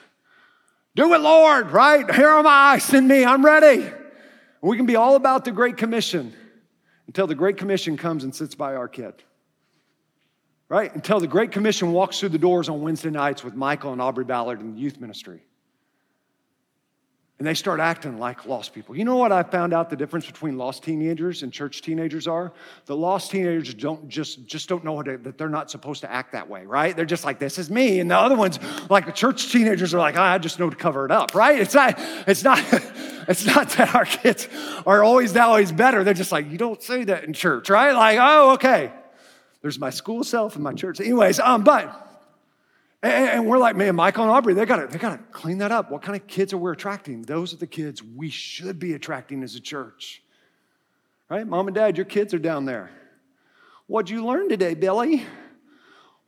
do 0.96 1.13
it, 1.13 1.22
Lord, 1.22 1.72
right? 1.72 2.10
Here 2.13 2.29
am 2.29 2.48
I, 2.48 2.79
send 2.79 3.08
me, 3.08 3.24
I'm 3.24 3.46
ready. 3.46 3.88
We 4.62 4.77
can 4.77 4.86
be 4.86 4.96
all 4.96 5.15
about 5.15 5.46
the 5.46 5.51
Great 5.51 5.77
Commission 5.77 6.34
until 7.12 7.27
the 7.27 7.36
Great 7.36 7.58
Commission 7.58 7.98
comes 7.98 8.24
and 8.24 8.34
sits 8.34 8.56
by 8.56 8.74
our 8.74 8.88
kid. 8.88 9.13
Right? 10.70 10.96
Until 10.96 11.20
the 11.20 11.27
Great 11.27 11.51
Commission 11.51 11.91
walks 11.91 12.18
through 12.18 12.30
the 12.30 12.38
doors 12.38 12.70
on 12.70 12.82
Wednesday 12.82 13.10
nights 13.10 13.44
with 13.44 13.53
Michael 13.53 13.91
and 13.91 14.01
Aubrey 14.01 14.24
Ballard 14.24 14.62
in 14.62 14.75
the 14.75 14.80
youth 14.80 14.98
ministry. 14.98 15.44
And 17.41 17.48
they 17.48 17.55
start 17.55 17.79
acting 17.79 18.19
like 18.19 18.45
lost 18.45 18.71
people. 18.71 18.95
You 18.95 19.03
know 19.03 19.15
what 19.15 19.31
I 19.31 19.41
found 19.41 19.74
out 19.74 19.89
the 19.89 19.95
difference 19.95 20.27
between 20.27 20.60
lost 20.60 20.83
teenagers 20.83 21.41
and 21.41 21.51
church 21.51 21.81
teenagers 21.81 22.27
are? 22.27 22.53
The 22.86 22.95
lost 22.95 23.31
teenagers 23.31 23.74
don't 23.74 24.07
just, 24.07 24.45
just 24.45 24.69
don't 24.69 24.83
know 24.83 25.01
that 25.01 25.39
they're 25.39 25.50
not 25.50 25.71
supposed 25.71 26.01
to 26.01 26.12
act 26.12 26.33
that 26.33 26.48
way, 26.48 26.67
right? 26.67 26.95
They're 26.95 27.03
just 27.03 27.25
like, 27.25 27.39
this 27.39 27.57
is 27.57 27.71
me. 27.71 28.00
And 28.00 28.12
the 28.12 28.15
other 28.15 28.36
ones, 28.36 28.60
like 28.91 29.07
the 29.07 29.12
church 29.12 29.51
teenagers, 29.51 29.91
are 29.95 29.98
like, 29.98 30.17
oh, 30.17 30.21
I 30.21 30.38
just 30.38 30.60
know 30.60 30.69
to 30.69 30.75
cover 30.75 31.03
it 31.03 31.12
up, 31.12 31.33
right? 31.33 31.60
It's 31.60 31.74
not, 31.74 31.95
it's 32.27 32.43
not, 32.43 32.60
It's 33.27 33.45
not 33.45 33.69
that 33.69 33.95
our 33.95 34.05
kids 34.05 34.48
are 34.86 35.03
always 35.03 35.33
that 35.33 35.48
always 35.48 35.71
better. 35.71 36.03
They're 36.03 36.13
just 36.13 36.31
like, 36.31 36.51
you 36.51 36.60
don't 36.60 36.81
say 36.83 37.05
that 37.05 37.24
in 37.24 37.33
church, 37.33 37.71
right? 37.71 37.93
Like, 37.93 38.19
oh, 38.21 38.51
okay. 38.53 38.91
There's 39.62 39.79
my 39.79 39.89
school 39.89 40.24
self 40.24 40.55
and 40.55 40.63
my 40.63 40.74
church. 40.74 41.00
Anyways, 41.00 41.39
um, 41.39 41.63
but 41.63 42.11
and, 43.03 43.29
and 43.29 43.48
we're 43.48 43.58
like, 43.58 43.75
man, 43.75 43.96
Michael 43.96 44.24
and 44.24 44.31
Aubrey, 44.31 44.53
they 44.53 44.65
gotta, 44.65 44.88
they 44.88 45.00
gotta 45.00 45.20
clean 45.31 45.60
that 45.60 45.72
up. 45.72 45.91
What 45.91 46.01
kind 46.01 46.20
of 46.20 46.27
kids 46.27 46.53
are 46.53 46.58
we 46.58 46.72
attracting? 46.72 47.24
Those 47.24 47.53
are 47.53 47.58
the 47.58 47.67
kids 47.67 48.03
we 48.03 48.29
should 48.29 48.79
be 48.79 48.93
attracting 48.93 49.43
as 49.43 49.55
a 49.55 49.60
church. 49.60 50.22
Right? 51.29 51.46
Mom 51.48 51.67
and 51.67 51.75
dad, 51.75 51.98
your 51.98 52.05
kids 52.05 52.34
are 52.34 52.39
down 52.39 52.65
there. 52.65 52.91
What'd 53.88 54.10
you 54.10 54.25
learn 54.25 54.50
today, 54.50 54.74
Billy? 54.74 55.25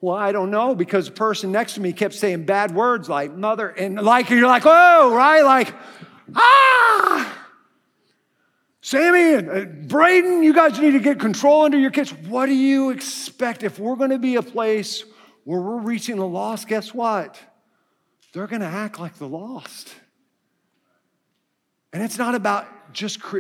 Well, 0.02 0.18
I 0.18 0.34
don't 0.34 0.52
know 0.52 0.76
because 0.76 1.06
the 1.06 1.14
person 1.14 1.52
next 1.52 1.76
to 1.76 1.82
me 1.82 1.94
kept 1.94 2.14
saying 2.14 2.46
bad 2.46 2.76
words 2.76 3.08
like 3.08 3.34
mother 3.34 3.70
and 3.70 3.96
like 4.02 4.30
you're 4.30 4.48
like, 4.48 4.64
oh, 4.66 5.16
right? 5.16 5.42
Like, 5.44 5.74
Ah! 6.36 7.40
Sammy 8.82 9.36
and 9.36 9.50
uh, 9.50 9.66
Braden, 9.88 10.44
you 10.44 10.54
guys 10.54 10.80
need 10.80 10.92
to 10.92 11.00
get 11.00 11.20
control 11.20 11.64
under 11.64 11.78
your 11.78 11.92
kids. 11.92 12.14
What 12.14 12.48
do 12.48 12.54
you 12.54 12.90
expect? 12.90 13.64
If 13.64 13.80
we're 13.80 13.96
going 13.96 14.10
to 14.10 14.20
be 14.20 14.36
a 14.36 14.42
place 14.42 15.06
where 15.44 15.62
we're 15.62 15.80
reaching 15.80 16.18
the 16.18 16.28
lost, 16.28 16.68
guess 16.68 16.94
what? 16.94 17.40
They're 18.34 18.48
going 18.48 18.62
to 18.62 18.68
act 18.68 19.00
like 19.00 19.16
the 19.18 19.28
lost. 19.28 19.94
And 21.92 22.02
it's 22.02 22.18
not 22.18 22.36
about 22.36 22.68
just 22.94 23.22
cre- 23.22 23.40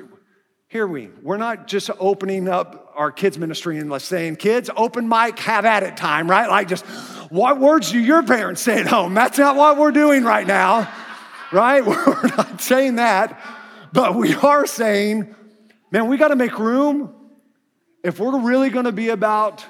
here 0.67 0.87
we 0.87 1.09
we're 1.21 1.37
not 1.37 1.67
just 1.67 1.91
opening 1.99 2.47
up 2.47 2.91
our 2.95 3.11
kids 3.11 3.37
ministry 3.37 3.77
and 3.77 3.91
like 3.91 4.01
saying 4.01 4.35
kids 4.35 4.71
open 4.75 5.07
mic 5.07 5.37
have 5.37 5.65
at 5.65 5.83
it 5.83 5.95
time 5.95 6.27
right 6.27 6.49
like 6.49 6.67
just 6.67 6.83
what 7.29 7.59
words 7.59 7.91
do 7.91 7.99
your 7.99 8.23
parents 8.23 8.59
say 8.59 8.79
at 8.79 8.87
home 8.87 9.13
that's 9.13 9.37
not 9.37 9.55
what 9.55 9.77
we're 9.77 9.91
doing 9.91 10.23
right 10.23 10.47
now 10.47 10.91
right? 11.53 11.85
We're 11.85 12.27
not 12.35 12.59
saying 12.59 12.95
that, 12.95 13.39
but 13.93 14.15
we 14.15 14.33
are 14.35 14.65
saying, 14.65 15.33
man, 15.91 16.07
we 16.07 16.17
got 16.17 16.29
to 16.29 16.35
make 16.35 16.57
room. 16.59 17.13
If 18.03 18.19
we're 18.19 18.37
really 18.39 18.69
going 18.69 18.85
to 18.85 18.91
be 18.91 19.09
about 19.09 19.65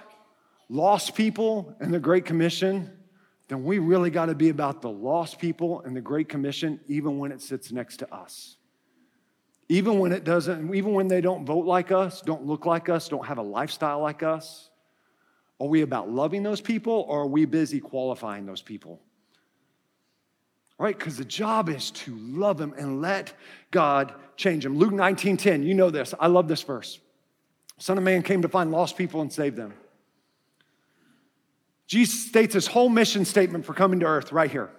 lost 0.74 1.16
people 1.16 1.76
and 1.80 1.94
the 1.94 2.00
Great 2.00 2.26
Commission, 2.26 2.92
then 3.48 3.64
we 3.64 3.80
really 3.80 4.10
got 4.10 4.26
to 4.26 4.36
be 4.36 4.50
about 4.50 4.82
the 4.82 4.90
lost 4.90 5.40
people 5.40 5.82
and 5.82 5.96
the 5.96 6.02
Great 6.02 6.28
Commission, 6.28 6.80
even 6.88 7.20
when 7.20 7.32
it 7.32 7.42
sits 7.42 7.72
next 7.72 7.98
to 7.98 8.14
us. 8.14 8.58
Even 9.70 10.00
when 10.00 10.12
it 10.12 10.24
doesn't, 10.24 10.74
even 10.76 10.94
when 10.94 11.08
they 11.08 11.22
don't 11.22 11.46
vote 11.46 11.66
like 11.66 11.92
us, 11.92 12.22
don't 12.22 12.46
look 12.46 12.66
like 12.66 12.90
us, 12.90 13.08
don't 13.08 13.26
have 13.26 13.38
a 13.38 13.44
lifestyle 13.44 14.02
like 14.02 14.24
us. 14.24 14.70
Are 15.60 15.68
we 15.68 15.82
about 15.82 16.10
loving 16.10 16.44
those 16.44 16.60
people 16.60 17.06
or 17.08 17.22
are 17.22 17.28
we 17.28 17.46
busy 17.46 17.80
qualifying 17.80 18.46
those 18.46 18.62
people? 18.62 19.00
right? 20.78 20.98
Because 20.98 21.18
the 21.18 21.26
job 21.26 21.70
is 21.70 21.92
to 21.92 22.14
love 22.18 22.58
them 22.58 22.74
and 22.78 23.02
let 23.02 23.34
God 23.72 24.14
change 24.36 24.64
them. 24.64 24.78
Luke 24.78 24.92
19 24.92 25.38
10, 25.38 25.64
you 25.64 25.74
know 25.74 25.90
this. 25.90 26.14
I 26.20 26.28
love 26.28 26.48
this 26.48 26.62
verse. 26.62 27.00
Son 27.78 27.98
of 27.98 28.04
Man 28.04 28.22
came 28.22 28.42
to 28.42 28.50
find 28.50 28.72
lost 28.72 28.98
people 28.98 29.22
and 29.22 29.32
save 29.32 29.56
them. 29.56 29.74
Jesus 31.88 32.28
states 32.28 32.54
his 32.54 32.68
whole 32.68 32.90
mission 32.90 33.26
statement 33.26 33.66
for 33.66 33.74
coming 33.74 34.00
to 34.00 34.06
earth 34.06 34.32
right 34.32 34.50
here. 34.50 34.70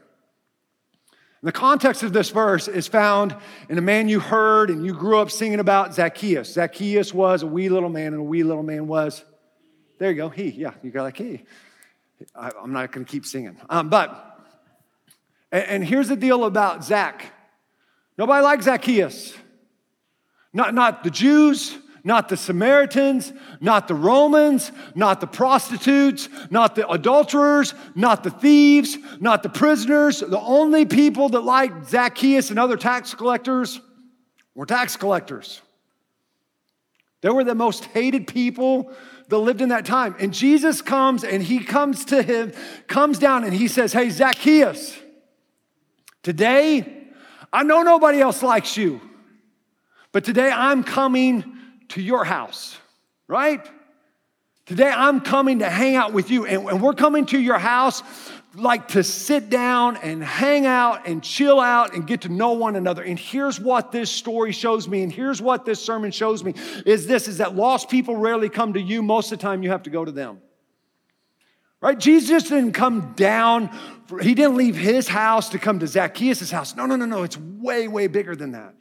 And 1.40 1.48
the 1.48 1.52
context 1.52 2.02
of 2.02 2.12
this 2.12 2.30
verse 2.30 2.68
is 2.68 2.86
found 2.86 3.36
in 3.68 3.76
a 3.76 3.82
man 3.82 4.08
you 4.08 4.18
heard 4.18 4.70
and 4.70 4.84
you 4.86 4.94
grew 4.94 5.18
up 5.18 5.30
singing 5.30 5.60
about, 5.60 5.94
Zacchaeus. 5.94 6.54
Zacchaeus 6.54 7.12
was 7.12 7.42
a 7.42 7.46
wee 7.46 7.68
little 7.68 7.90
man, 7.90 8.14
and 8.14 8.20
a 8.20 8.22
wee 8.22 8.42
little 8.42 8.62
man 8.62 8.86
was, 8.86 9.22
there 9.98 10.10
you 10.10 10.16
go, 10.16 10.30
he, 10.30 10.48
yeah, 10.48 10.72
you 10.82 10.90
got 10.90 11.02
like 11.02 11.18
he. 11.18 11.42
I, 12.34 12.50
am 12.62 12.72
not 12.72 12.92
to 12.92 13.04
keep 13.04 13.26
singing. 13.26 13.58
Um, 13.68 13.90
but 13.90 14.34
and, 15.52 15.66
and 15.68 15.84
here's 15.84 16.08
the 16.08 16.16
deal 16.16 16.44
about 16.44 16.84
Zach 16.84 17.26
nobody 18.16 18.42
likes 18.42 18.64
Zacchaeus. 18.64 19.36
Not, 20.52 20.72
not 20.72 21.02
the 21.02 21.10
Jews, 21.10 21.76
not 22.06 22.28
the 22.28 22.36
Samaritans, 22.36 23.32
not 23.60 23.88
the 23.88 23.94
Romans, 23.94 24.70
not 24.94 25.22
the 25.22 25.26
prostitutes, 25.26 26.28
not 26.50 26.74
the 26.74 26.86
adulterers, 26.88 27.74
not 27.94 28.22
the 28.22 28.30
thieves, 28.30 28.98
not 29.20 29.42
the 29.42 29.48
prisoners. 29.48 30.20
The 30.20 30.38
only 30.38 30.84
people 30.84 31.30
that 31.30 31.40
liked 31.40 31.88
Zacchaeus 31.88 32.50
and 32.50 32.58
other 32.58 32.76
tax 32.76 33.14
collectors 33.14 33.80
were 34.54 34.66
tax 34.66 34.96
collectors. 34.96 35.62
They 37.22 37.30
were 37.30 37.42
the 37.42 37.54
most 37.54 37.86
hated 37.86 38.26
people 38.26 38.92
that 39.30 39.38
lived 39.38 39.62
in 39.62 39.70
that 39.70 39.86
time. 39.86 40.14
And 40.18 40.34
Jesus 40.34 40.82
comes 40.82 41.24
and 41.24 41.42
he 41.42 41.60
comes 41.60 42.04
to 42.06 42.22
him, 42.22 42.52
comes 42.86 43.18
down 43.18 43.44
and 43.44 43.54
he 43.54 43.66
says, 43.66 43.94
Hey, 43.94 44.10
Zacchaeus, 44.10 44.94
today, 46.22 47.06
I 47.50 47.62
know 47.62 47.82
nobody 47.82 48.20
else 48.20 48.42
likes 48.42 48.76
you, 48.76 49.00
but 50.12 50.22
today 50.22 50.50
I'm 50.50 50.84
coming 50.84 51.54
to 51.94 52.02
your 52.02 52.24
house, 52.24 52.76
right? 53.28 53.64
Today 54.66 54.90
I'm 54.90 55.20
coming 55.20 55.60
to 55.60 55.70
hang 55.70 55.94
out 55.94 56.12
with 56.12 56.28
you, 56.28 56.44
and, 56.44 56.68
and 56.68 56.82
we're 56.82 56.92
coming 56.92 57.24
to 57.26 57.38
your 57.38 57.58
house 57.58 58.02
like 58.56 58.88
to 58.88 59.04
sit 59.04 59.48
down 59.48 59.96
and 59.98 60.22
hang 60.22 60.66
out 60.66 61.06
and 61.06 61.22
chill 61.22 61.60
out 61.60 61.94
and 61.94 62.04
get 62.04 62.22
to 62.22 62.28
know 62.28 62.52
one 62.52 62.74
another. 62.74 63.02
And 63.02 63.16
here's 63.16 63.60
what 63.60 63.92
this 63.92 64.10
story 64.10 64.50
shows 64.50 64.88
me, 64.88 65.04
and 65.04 65.12
here's 65.12 65.40
what 65.40 65.64
this 65.64 65.80
sermon 65.80 66.10
shows 66.10 66.42
me 66.42 66.54
is 66.84 67.06
this 67.06 67.28
is 67.28 67.38
that 67.38 67.54
lost 67.54 67.88
people 67.88 68.16
rarely 68.16 68.48
come 68.48 68.72
to 68.72 68.80
you. 68.80 69.00
Most 69.00 69.30
of 69.30 69.38
the 69.38 69.42
time, 69.42 69.62
you 69.62 69.70
have 69.70 69.84
to 69.84 69.90
go 69.90 70.04
to 70.04 70.12
them. 70.12 70.40
Right? 71.80 71.98
Jesus 71.98 72.44
didn't 72.44 72.72
come 72.72 73.12
down, 73.14 73.70
for, 74.06 74.18
he 74.18 74.34
didn't 74.34 74.56
leave 74.56 74.74
his 74.74 75.06
house 75.06 75.50
to 75.50 75.60
come 75.60 75.78
to 75.78 75.86
Zacchaeus' 75.86 76.50
house. 76.50 76.74
No, 76.74 76.86
no, 76.86 76.96
no, 76.96 77.04
no. 77.06 77.22
It's 77.22 77.36
way, 77.36 77.86
way 77.86 78.08
bigger 78.08 78.34
than 78.34 78.52
that. 78.52 78.74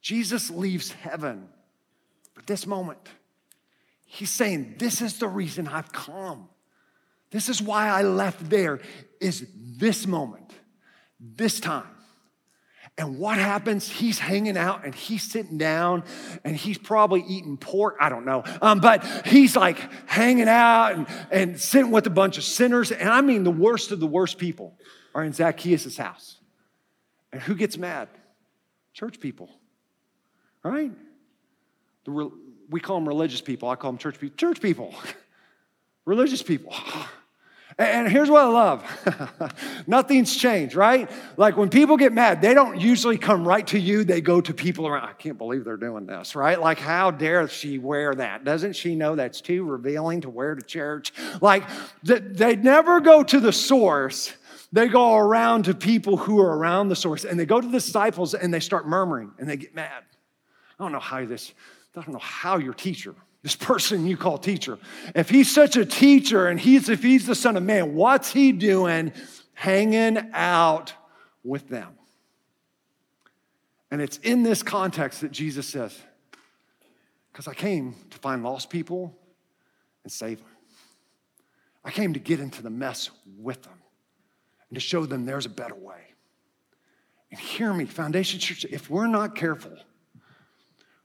Jesus 0.00 0.50
leaves 0.50 0.92
heaven 0.92 1.48
for 2.40 2.46
this 2.46 2.66
moment. 2.66 2.98
He's 4.06 4.30
saying, 4.30 4.76
This 4.78 5.02
is 5.02 5.18
the 5.18 5.28
reason 5.28 5.68
I've 5.68 5.92
come. 5.92 6.48
This 7.30 7.48
is 7.48 7.62
why 7.62 7.88
I 7.88 8.02
left 8.02 8.50
there, 8.50 8.80
is 9.20 9.46
this 9.54 10.06
moment, 10.06 10.52
this 11.20 11.60
time. 11.60 11.86
And 12.98 13.18
what 13.18 13.38
happens? 13.38 13.88
He's 13.88 14.18
hanging 14.18 14.56
out 14.56 14.84
and 14.84 14.94
he's 14.94 15.22
sitting 15.22 15.56
down 15.56 16.02
and 16.44 16.56
he's 16.56 16.76
probably 16.76 17.24
eating 17.26 17.56
pork. 17.56 17.96
I 18.00 18.08
don't 18.08 18.26
know. 18.26 18.42
Um, 18.60 18.80
but 18.80 19.04
he's 19.26 19.56
like 19.56 19.78
hanging 20.06 20.48
out 20.48 20.94
and, 20.94 21.06
and 21.30 21.60
sitting 21.60 21.92
with 21.92 22.06
a 22.06 22.10
bunch 22.10 22.36
of 22.36 22.44
sinners. 22.44 22.90
And 22.90 23.08
I 23.08 23.20
mean, 23.20 23.44
the 23.44 23.50
worst 23.50 23.92
of 23.92 24.00
the 24.00 24.06
worst 24.06 24.38
people 24.38 24.76
are 25.14 25.22
in 25.22 25.32
Zacchaeus' 25.32 25.96
house. 25.96 26.40
And 27.32 27.40
who 27.40 27.54
gets 27.54 27.78
mad? 27.78 28.08
Church 28.92 29.20
people, 29.20 29.48
right? 30.64 30.90
The, 32.04 32.30
we 32.68 32.80
call 32.80 32.96
them 32.96 33.08
religious 33.08 33.40
people. 33.40 33.68
I 33.68 33.76
call 33.76 33.92
them 33.92 33.98
church 33.98 34.18
people. 34.18 34.36
Church 34.36 34.60
people, 34.62 34.94
religious 36.04 36.42
people. 36.42 36.74
And 37.80 38.08
here's 38.08 38.28
what 38.28 38.42
I 38.42 38.48
love 38.48 39.54
nothing's 39.86 40.36
changed, 40.36 40.74
right? 40.74 41.10
Like 41.38 41.56
when 41.56 41.70
people 41.70 41.96
get 41.96 42.12
mad, 42.12 42.42
they 42.42 42.52
don't 42.52 42.78
usually 42.78 43.16
come 43.16 43.48
right 43.48 43.66
to 43.68 43.78
you, 43.78 44.04
they 44.04 44.20
go 44.20 44.42
to 44.42 44.52
people 44.52 44.86
around. 44.86 45.08
I 45.08 45.14
can't 45.14 45.38
believe 45.38 45.64
they're 45.64 45.78
doing 45.78 46.04
this, 46.04 46.34
right? 46.34 46.60
Like, 46.60 46.78
how 46.78 47.10
dare 47.10 47.48
she 47.48 47.78
wear 47.78 48.14
that? 48.14 48.44
Doesn't 48.44 48.74
she 48.74 48.96
know 48.96 49.14
that's 49.14 49.40
too 49.40 49.64
revealing 49.64 50.20
to 50.22 50.28
wear 50.28 50.54
to 50.54 50.62
church? 50.62 51.14
Like, 51.40 51.64
they 52.02 52.56
never 52.56 53.00
go 53.00 53.22
to 53.22 53.40
the 53.40 53.52
source. 53.52 54.34
They 54.72 54.88
go 54.88 55.16
around 55.16 55.64
to 55.64 55.74
people 55.74 56.18
who 56.18 56.38
are 56.40 56.56
around 56.56 56.88
the 56.90 56.96
source 56.96 57.24
and 57.24 57.40
they 57.40 57.46
go 57.46 57.62
to 57.62 57.66
the 57.66 57.72
disciples 57.72 58.34
and 58.34 58.52
they 58.52 58.60
start 58.60 58.86
murmuring 58.86 59.32
and 59.38 59.48
they 59.48 59.56
get 59.56 59.74
mad. 59.74 60.04
I 60.78 60.82
don't 60.82 60.92
know 60.92 61.00
how 61.00 61.24
this, 61.24 61.54
I 61.96 62.02
don't 62.02 62.12
know 62.12 62.18
how 62.18 62.58
your 62.58 62.74
teacher 62.74 63.14
this 63.42 63.56
person 63.56 64.06
you 64.06 64.16
call 64.16 64.38
teacher. 64.38 64.78
If 65.14 65.30
he's 65.30 65.50
such 65.50 65.76
a 65.76 65.86
teacher 65.86 66.48
and 66.48 66.60
he's 66.60 66.88
if 66.88 67.02
he's 67.02 67.26
the 67.26 67.34
son 67.34 67.56
of 67.56 67.62
man, 67.62 67.94
what's 67.94 68.32
he 68.32 68.52
doing 68.52 69.12
hanging 69.54 70.30
out 70.32 70.92
with 71.42 71.68
them? 71.68 71.94
And 73.90 74.00
it's 74.00 74.18
in 74.18 74.42
this 74.42 74.62
context 74.62 75.22
that 75.22 75.32
Jesus 75.32 75.66
says, 75.66 75.98
because 77.32 77.48
I 77.48 77.54
came 77.54 77.94
to 78.10 78.18
find 78.18 78.44
lost 78.44 78.70
people 78.70 79.16
and 80.04 80.12
save 80.12 80.38
them. 80.38 80.46
I 81.84 81.90
came 81.90 82.12
to 82.12 82.20
get 82.20 82.40
into 82.40 82.62
the 82.62 82.70
mess 82.70 83.10
with 83.38 83.62
them 83.62 83.80
and 84.68 84.76
to 84.76 84.80
show 84.80 85.06
them 85.06 85.24
there's 85.24 85.46
a 85.46 85.50
better 85.50 85.74
way. 85.74 86.02
And 87.30 87.40
hear 87.40 87.72
me, 87.72 87.86
Foundation 87.86 88.38
Church, 88.38 88.66
if 88.66 88.90
we're 88.90 89.06
not 89.06 89.34
careful, 89.34 89.76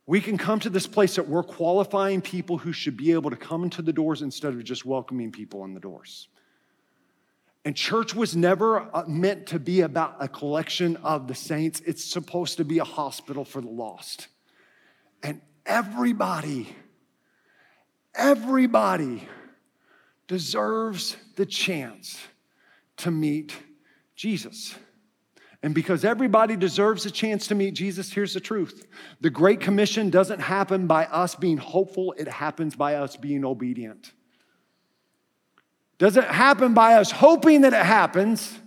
we 0.07 0.21
can 0.21 0.37
come 0.37 0.59
to 0.59 0.69
this 0.69 0.85
place 0.85 1.15
that 1.15 1.27
we're 1.27 1.43
qualifying 1.43 2.21
people 2.21 2.57
who 2.57 2.71
should 2.71 2.95
be 2.95 3.11
able 3.13 3.31
to 3.31 3.35
come 3.35 3.63
into 3.63 3.81
the 3.81 3.93
doors 3.93 4.21
instead 4.21 4.53
of 4.53 4.63
just 4.63 4.85
welcoming 4.85 5.31
people 5.31 5.65
in 5.65 5.73
the 5.73 5.79
doors. 5.79 6.27
And 7.63 7.75
church 7.75 8.13
was 8.13 8.35
never 8.35 8.81
uh, 8.95 9.05
meant 9.07 9.47
to 9.47 9.59
be 9.59 9.81
about 9.81 10.17
a 10.19 10.27
collection 10.27 10.97
of 10.97 11.27
the 11.27 11.33
saints, 11.33 11.81
it's 11.85 12.03
supposed 12.03 12.57
to 12.57 12.63
be 12.63 12.77
a 12.77 12.83
hospital 12.83 13.43
for 13.43 13.59
the 13.59 13.69
lost. 13.69 14.27
And 15.23 15.41
everybody, 15.65 16.75
everybody 18.13 19.27
deserves 20.27 21.17
the 21.35 21.45
chance 21.47 22.19
to 22.97 23.09
meet 23.09 23.55
Jesus. 24.15 24.75
And 25.65 25.73
because 25.73 26.05
everybody 26.05 26.55
deserves 26.55 27.07
a 27.07 27.11
chance 27.11 27.47
to 27.47 27.55
meet 27.55 27.73
Jesus, 27.73 28.13
here's 28.13 28.35
the 28.35 28.39
truth 28.39 28.85
the 29.19 29.31
Great 29.31 29.59
Commission 29.59 30.11
doesn't 30.11 30.39
happen 30.39 30.85
by 30.85 31.05
us 31.07 31.33
being 31.33 31.57
hopeful, 31.57 32.13
it 32.19 32.27
happens 32.27 32.75
by 32.75 32.93
us 32.93 33.17
being 33.17 33.43
obedient. 33.43 34.11
Doesn't 35.97 36.27
happen 36.27 36.75
by 36.75 36.93
us 36.93 37.09
hoping 37.09 37.61
that 37.61 37.73
it 37.73 37.83
happens. 37.83 38.59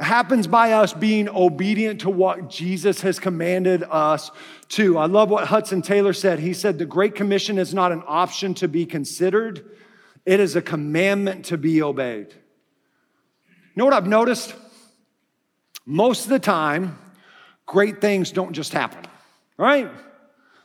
It 0.00 0.04
happens 0.04 0.48
by 0.48 0.72
us 0.72 0.92
being 0.92 1.28
obedient 1.28 2.00
to 2.00 2.10
what 2.10 2.50
Jesus 2.50 3.02
has 3.02 3.20
commanded 3.20 3.84
us 3.84 4.32
to. 4.70 4.98
I 4.98 5.06
love 5.06 5.30
what 5.30 5.46
Hudson 5.46 5.82
Taylor 5.82 6.12
said. 6.12 6.40
He 6.40 6.52
said, 6.52 6.78
The 6.78 6.84
Great 6.84 7.14
Commission 7.14 7.58
is 7.58 7.72
not 7.72 7.92
an 7.92 8.02
option 8.08 8.54
to 8.54 8.66
be 8.66 8.86
considered, 8.86 9.64
it 10.26 10.40
is 10.40 10.56
a 10.56 10.62
commandment 10.62 11.44
to 11.44 11.56
be 11.56 11.80
obeyed. 11.80 12.32
You 12.32 13.76
know 13.76 13.84
what 13.84 13.94
I've 13.94 14.08
noticed? 14.08 14.56
Most 15.88 16.24
of 16.24 16.28
the 16.28 16.38
time, 16.38 16.98
great 17.64 17.98
things 17.98 18.30
don't 18.30 18.52
just 18.52 18.74
happen, 18.74 19.02
right? 19.56 19.90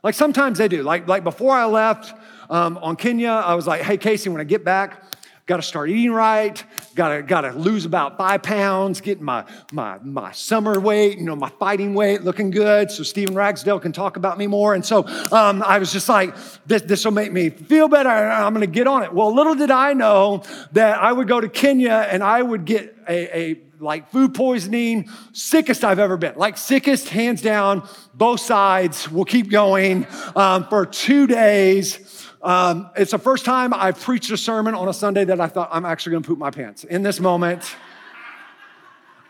Like 0.04 0.16
sometimes 0.16 0.58
they 0.58 0.68
do. 0.68 0.84
Like, 0.84 1.08
like 1.08 1.24
before 1.24 1.56
I 1.56 1.64
left 1.64 2.14
um, 2.50 2.78
on 2.80 2.98
Kenya, 2.98 3.30
I 3.30 3.56
was 3.56 3.66
like, 3.66 3.82
hey, 3.84 3.96
Casey, 3.96 4.30
when 4.30 4.42
I 4.42 4.44
get 4.44 4.66
back, 4.66 5.02
got 5.46 5.58
to 5.58 5.62
start 5.62 5.90
eating 5.90 6.12
right, 6.12 6.62
got 6.96 7.16
to 7.16 7.24
got 7.24 7.42
to 7.42 7.52
lose 7.54 7.86
about 7.86 8.18
five 8.18 8.44
pounds, 8.44 9.00
get 9.00 9.22
my, 9.22 9.46
my, 9.72 9.98
my 10.00 10.34
summer 10.34 10.78
weight, 10.78 11.18
you 11.18 11.24
know, 11.24 11.38
my 11.38 11.50
fighting 11.58 11.94
weight 11.94 12.24
looking 12.24 12.52
good 12.52 12.92
so 12.92 13.02
Stephen 13.02 13.34
Ragsdale 13.34 13.80
can 13.80 13.94
talk 13.94 14.18
about 14.18 14.38
me 14.38 14.48
more. 14.48 14.74
And 14.74 14.86
so 14.86 15.08
um, 15.32 15.64
I 15.64 15.80
was 15.80 15.94
just 15.94 16.10
like, 16.10 16.36
this, 16.66 16.82
this 16.82 17.06
will 17.06 17.14
make 17.14 17.32
me 17.32 17.50
feel 17.50 17.88
better. 17.88 18.10
I'm 18.10 18.54
to 18.56 18.68
get 18.68 18.88
on 18.88 19.04
it. 19.04 19.14
Well, 19.14 19.34
little 19.34 19.56
did 19.56 19.72
I 19.72 19.94
know 19.94 20.44
that 20.74 21.02
I 21.02 21.14
would 21.14 21.30
go 21.30 21.40
to 21.40 21.48
Kenya 21.48 22.08
and 22.10 22.22
I 22.22 22.42
would 22.42 22.66
get 22.66 22.98
a, 23.08 23.38
a 23.38 23.54
like 23.84 24.10
food 24.10 24.34
poisoning, 24.34 25.10
sickest 25.34 25.84
I've 25.84 26.00
ever 26.00 26.17
been. 26.17 26.36
Like 26.36 26.58
sickest, 26.58 27.10
hands 27.10 27.41
down, 27.41 27.88
both 28.13 28.39
sides. 28.39 29.12
We'll 29.12 29.26
keep 29.26 29.52
going 29.52 30.08
um, 30.36 30.67
for 30.67 30.86
two 30.86 31.28
days. 31.28 32.28
Um, 32.41 32.89
it's 32.98 33.12
the 33.12 33.19
first 33.19 33.46
time 33.46 33.74
I've 33.74 34.00
preached 34.00 34.32
a 34.32 34.38
sermon 34.38 34.76
on 34.76 34.89
a 34.89 34.93
Sunday 34.93 35.24
that 35.26 35.39
I 35.39 35.48
thought 35.48 35.69
I'm 35.72 35.86
actually 35.86 36.12
going 36.12 36.24
to 36.24 36.28
poop 36.28 36.39
my 36.39 36.52
pants. 36.52 36.84
In 36.84 37.04
this 37.04 37.19
moment, 37.19 37.76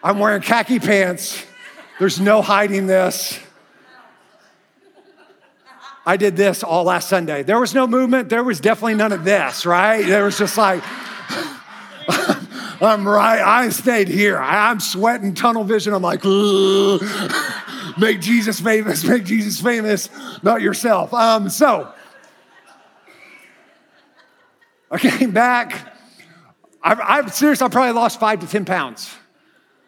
I'm 0.03 0.19
wearing 0.19 0.41
khaki 0.41 0.79
pants. 0.79 1.45
There's 1.99 2.19
no 2.19 2.41
hiding 2.41 2.87
this. 2.87 3.39
I 6.05 6.17
did 6.17 6.35
this 6.35 6.63
all 6.63 6.83
last 6.83 7.07
Sunday. 7.07 7.43
There 7.43 7.59
was 7.59 7.73
no 7.73 7.87
movement. 7.87 8.29
There 8.29 8.43
was 8.43 8.59
definitely 8.59 8.95
none 8.95 9.13
of 9.13 9.23
this, 9.23 9.65
right? 9.65 10.05
There 10.05 10.25
was 10.25 10.37
just 10.37 10.57
like, 10.57 10.83
I'm 12.81 13.07
right. 13.07 13.39
I 13.41 13.69
stayed 13.69 14.07
here. 14.07 14.37
I'm 14.37 14.79
sweating 14.79 15.33
tunnel 15.33 15.63
vision. 15.63 15.93
I'm 15.93 16.01
like, 16.01 16.23
make 17.97 18.19
Jesus 18.21 18.59
famous, 18.59 19.03
make 19.03 19.23
Jesus 19.23 19.61
famous, 19.61 20.09
not 20.41 20.61
yourself. 20.61 21.13
Um, 21.13 21.49
so 21.49 21.93
I 24.91 24.97
came 24.97 25.31
back. 25.31 25.95
I've, 26.81 26.99
I've 27.01 27.33
seriously, 27.33 27.65
I 27.65 27.69
probably 27.69 27.93
lost 27.93 28.19
five 28.19 28.39
to 28.41 28.47
10 28.47 28.65
pounds. 28.65 29.15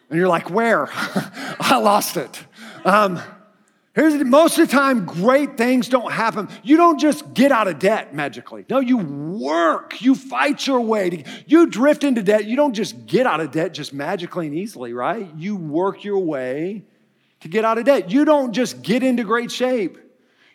And 0.09 0.17
you're 0.17 0.29
like, 0.29 0.49
where? 0.49 0.87
I 0.93 1.79
lost 1.81 2.17
it. 2.17 2.43
Um, 2.85 3.21
Here's 3.95 4.13
the, 4.17 4.25
most 4.25 4.59
of 4.59 4.67
the 4.67 4.75
time, 4.75 5.05
great 5.05 5.55
things 5.55 5.87
don't 5.87 6.11
happen. 6.11 6.49
You 6.63 6.75
don't 6.75 6.99
just 6.99 7.33
get 7.33 7.53
out 7.53 7.69
of 7.69 7.79
debt 7.79 8.13
magically. 8.13 8.65
No, 8.69 8.81
you 8.81 8.97
work. 8.97 10.01
You 10.01 10.15
fight 10.15 10.67
your 10.67 10.81
way. 10.81 11.09
To, 11.11 11.23
you 11.47 11.67
drift 11.67 12.03
into 12.03 12.21
debt. 12.21 12.43
You 12.43 12.57
don't 12.57 12.73
just 12.73 13.05
get 13.05 13.25
out 13.25 13.39
of 13.39 13.51
debt 13.51 13.73
just 13.73 13.93
magically 13.93 14.47
and 14.47 14.55
easily, 14.55 14.91
right? 14.91 15.33
You 15.37 15.55
work 15.55 16.03
your 16.03 16.19
way 16.19 16.83
to 17.39 17.47
get 17.47 17.63
out 17.63 17.77
of 17.77 17.85
debt. 17.85 18.11
You 18.11 18.25
don't 18.25 18.51
just 18.51 18.81
get 18.81 19.01
into 19.01 19.23
great 19.23 19.49
shape. 19.49 19.97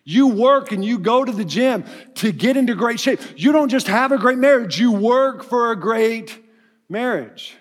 You 0.04 0.28
work 0.28 0.72
and 0.72 0.84
you 0.84 0.98
go 0.98 1.24
to 1.24 1.32
the 1.32 1.44
gym 1.44 1.84
to 2.16 2.32
get 2.32 2.58
into 2.58 2.74
great 2.74 3.00
shape. 3.00 3.20
You 3.36 3.52
don't 3.52 3.70
just 3.70 3.86
have 3.86 4.12
a 4.12 4.18
great 4.18 4.38
marriage, 4.38 4.78
you 4.78 4.92
work 4.92 5.44
for 5.44 5.72
a 5.72 5.76
great 5.76 6.38
marriage. 6.88 7.54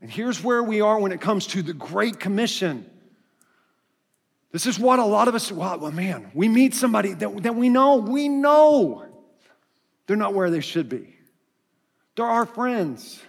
And 0.00 0.10
here's 0.10 0.42
where 0.42 0.62
we 0.62 0.80
are 0.80 0.98
when 0.98 1.12
it 1.12 1.20
comes 1.20 1.46
to 1.48 1.62
the 1.62 1.72
Great 1.72 2.18
Commission. 2.20 2.88
This 4.56 4.64
is 4.64 4.78
what 4.78 4.98
a 4.98 5.04
lot 5.04 5.28
of 5.28 5.34
us, 5.34 5.52
well, 5.52 5.78
well 5.78 5.92
man, 5.92 6.30
we 6.32 6.48
meet 6.48 6.72
somebody 6.72 7.12
that, 7.12 7.42
that 7.42 7.54
we 7.54 7.68
know, 7.68 7.96
we 7.96 8.26
know 8.26 9.04
they're 10.06 10.16
not 10.16 10.32
where 10.32 10.48
they 10.48 10.62
should 10.62 10.88
be. 10.88 11.14
They're 12.16 12.24
our 12.24 12.46
friends, 12.46 13.20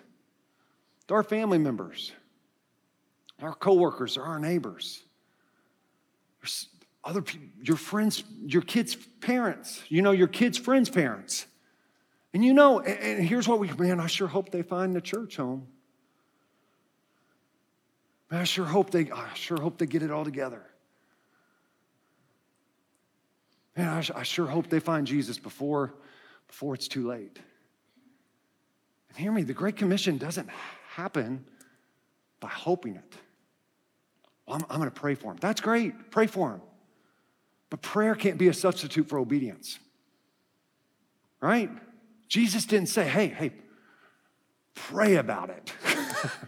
they're 1.06 1.18
our 1.18 1.24
family 1.24 1.58
members, 1.58 2.14
our 3.42 3.54
coworkers, 3.54 4.16
they're 4.16 4.24
our 4.24 4.40
neighbors. 4.40 5.04
There's 6.40 6.70
other 7.04 7.22
people, 7.22 7.50
your 7.62 7.76
friends, 7.76 8.24
your 8.46 8.62
kids' 8.62 8.96
parents, 8.96 9.84
you 9.90 10.02
know, 10.02 10.12
your 10.12 10.30
kids' 10.30 10.58
friends' 10.58 10.90
parents. 10.90 11.46
And 12.34 12.46
you 12.46 12.54
know, 12.54 12.80
and, 12.80 13.00
and 13.00 13.28
here's 13.28 13.50
what 13.50 13.60
we, 13.60 13.70
man, 13.74 14.00
I 14.00 14.08
sure 14.08 14.30
hope 14.30 14.50
they 14.50 14.62
find 14.62 14.96
the 14.96 15.02
church 15.02 15.36
home. 15.36 15.68
Man, 18.32 18.40
I 18.40 18.46
sure 18.46 18.64
hope 18.64 18.92
they, 18.92 19.12
I 19.12 19.34
sure 19.34 19.60
hope 19.60 19.78
they 19.78 19.88
get 19.88 20.04
it 20.04 20.10
all 20.10 20.24
together. 20.24 20.64
Man, 23.78 23.88
I, 23.88 24.20
I 24.20 24.24
sure 24.24 24.48
hope 24.48 24.70
they 24.70 24.80
find 24.80 25.06
Jesus 25.06 25.38
before, 25.38 25.94
before 26.48 26.74
it's 26.74 26.88
too 26.88 27.08
late. 27.08 27.40
And 29.10 29.18
hear 29.18 29.32
me, 29.32 29.44
the 29.44 29.54
Great 29.54 29.76
Commission 29.76 30.18
doesn't 30.18 30.50
happen 30.90 31.46
by 32.40 32.50
hoping 32.50 32.96
it. 32.96 33.16
Well, 34.48 34.58
I'm, 34.58 34.66
I'm 34.70 34.78
going 34.80 34.90
to 34.90 35.00
pray 35.00 35.14
for 35.14 35.32
him. 35.32 35.38
That's 35.40 35.62
great. 35.62 36.10
Pray 36.10 36.26
for 36.26 36.52
him. 36.52 36.62
But 37.70 37.82
prayer 37.84 38.16
can't 38.16 38.38
be 38.38 38.48
a 38.48 38.54
substitute 38.54 39.08
for 39.08 39.20
obedience. 39.20 39.78
Right? 41.40 41.70
Jesus 42.28 42.66
didn't 42.66 42.90
say, 42.90 43.08
hey, 43.08 43.28
hey, 43.28 43.52
pray 44.74 45.16
about 45.18 45.52
it. 45.52 45.72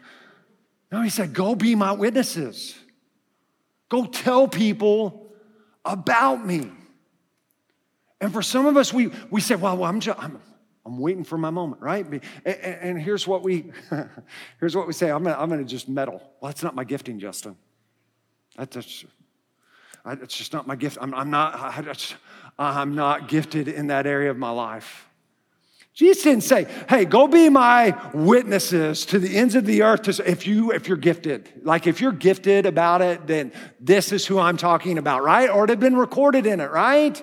no, 0.92 1.02
he 1.02 1.10
said, 1.10 1.34
go 1.34 1.54
be 1.54 1.76
my 1.76 1.92
witnesses. 1.92 2.76
Go 3.88 4.06
tell 4.06 4.48
people 4.48 5.32
about 5.86 6.44
me. 6.46 6.72
And 8.22 8.34
for 8.34 8.42
some 8.42 8.66
of 8.66 8.76
us, 8.78 8.94
we, 8.94 9.12
we 9.30 9.42
say, 9.42 9.56
well, 9.56 9.78
well 9.78 9.90
I'm, 9.90 10.00
just, 10.00 10.22
I'm, 10.22 10.42
I'm 10.86 11.00
waiting 11.00 11.24
for 11.24 11.38
my 11.38 11.50
moment, 11.50 11.82
right? 11.82 12.06
And, 12.06 12.22
and 12.46 13.02
here's 13.02 13.28
what 13.28 13.44
we 13.44 13.72
here's 14.60 14.76
what 14.76 14.88
we 14.88 14.94
say. 14.94 15.10
I'm 15.10 15.24
gonna, 15.24 15.38
I'm 15.38 15.50
gonna 15.50 15.64
just 15.64 15.88
meddle. 15.88 16.22
Well, 16.42 16.50
that's 16.52 16.64
not 16.64 16.76
my 16.76 16.84
gifting, 16.84 17.20
Justin. 17.20 17.56
That's, 18.58 18.76
that's 18.76 19.06
it's 20.06 20.38
just 20.38 20.54
not 20.54 20.66
my 20.66 20.76
gift. 20.76 20.98
I'm, 21.02 21.14
I'm 21.14 21.30
not, 21.30 21.56
I, 21.56 22.82
I'm 22.82 22.96
not 22.96 23.28
gifted 23.28 23.68
in 23.68 23.88
that 23.88 24.08
area 24.08 24.32
of 24.32 24.38
my 24.38 24.50
life. 24.50 25.06
Jesus 25.94 26.24
didn't 26.24 26.44
say, 26.44 26.66
hey, 26.88 27.04
go 27.04 27.28
be 27.28 27.50
my 27.50 27.94
witnesses 28.14 29.06
to 29.08 29.20
the 29.20 29.36
ends 29.36 29.56
of 29.56 29.66
the 29.66 29.82
earth 29.82 30.08
if, 30.22 30.48
you, 30.48 30.72
if 30.72 30.88
you're 30.88 30.96
gifted. 30.96 31.52
Like 31.64 31.88
if 31.88 32.00
you're 32.00 32.14
gifted 32.14 32.66
about 32.66 33.02
it, 33.02 33.28
then 33.28 33.52
this 33.82 34.14
is 34.14 34.26
who 34.26 34.40
I'm 34.40 34.56
talking 34.56 34.98
about, 34.98 35.24
right? 35.24 35.50
Or 35.50 35.66
it 35.66 35.70
had 35.70 35.82
been 35.82 35.98
recorded 35.98 36.46
in 36.46 36.62
it, 36.62 36.72
right? 36.72 37.22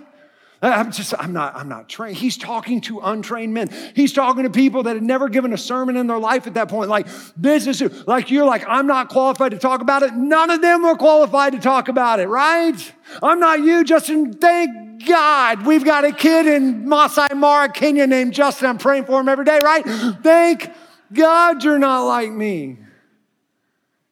I'm 0.62 0.90
just, 0.90 1.12
I'm 1.19 1.33
not, 1.33 1.55
I'm 1.55 1.69
not 1.69 1.88
trained. 1.88 2.16
He's 2.16 2.37
talking 2.37 2.81
to 2.83 3.01
untrained 3.01 3.53
men. 3.53 3.69
He's 3.95 4.12
talking 4.12 4.45
to 4.45 4.51
people 4.51 4.85
that 4.85 4.97
had 4.97 5.03
never 5.03 5.29
given 5.29 5.53
a 5.53 5.59
sermon 5.59 5.97
in 5.97 6.07
their 6.07 6.19
life 6.19 6.47
at 6.47 6.55
that 6.55 6.69
point. 6.69 6.88
Like, 6.88 7.07
this 7.37 7.66
is, 7.66 7.83
like, 8.07 8.31
you're 8.31 8.47
like, 8.47 8.64
I'm 8.66 8.87
not 8.87 9.09
qualified 9.11 9.51
to 9.51 9.59
talk 9.59 9.83
about 9.83 10.03
it. 10.03 10.14
None 10.14 10.51
of 10.51 10.62
them 10.62 10.83
were 10.83 10.97
qualified 10.97 11.53
to 11.53 11.59
talk 11.59 11.88
about 11.88 12.21
it, 12.21 12.29
right? 12.29 12.92
I'm 13.23 13.38
not 13.38 13.61
you, 13.61 13.85
Justin. 13.85 14.33
Thank 14.33 15.05
God 15.07 15.66
we've 15.66 15.85
got 15.85 16.05
a 16.05 16.12
kid 16.12 16.47
in 16.47 16.88
Masai 16.88 17.35
Mara, 17.35 17.69
Kenya 17.69 18.07
named 18.07 18.33
Justin. 18.33 18.69
I'm 18.69 18.79
praying 18.79 19.05
for 19.05 19.21
him 19.21 19.29
every 19.29 19.45
day, 19.45 19.61
right? 19.62 19.85
Thank 20.23 20.71
God 21.12 21.62
you're 21.62 21.79
not 21.79 22.05
like 22.05 22.31
me. 22.31 22.79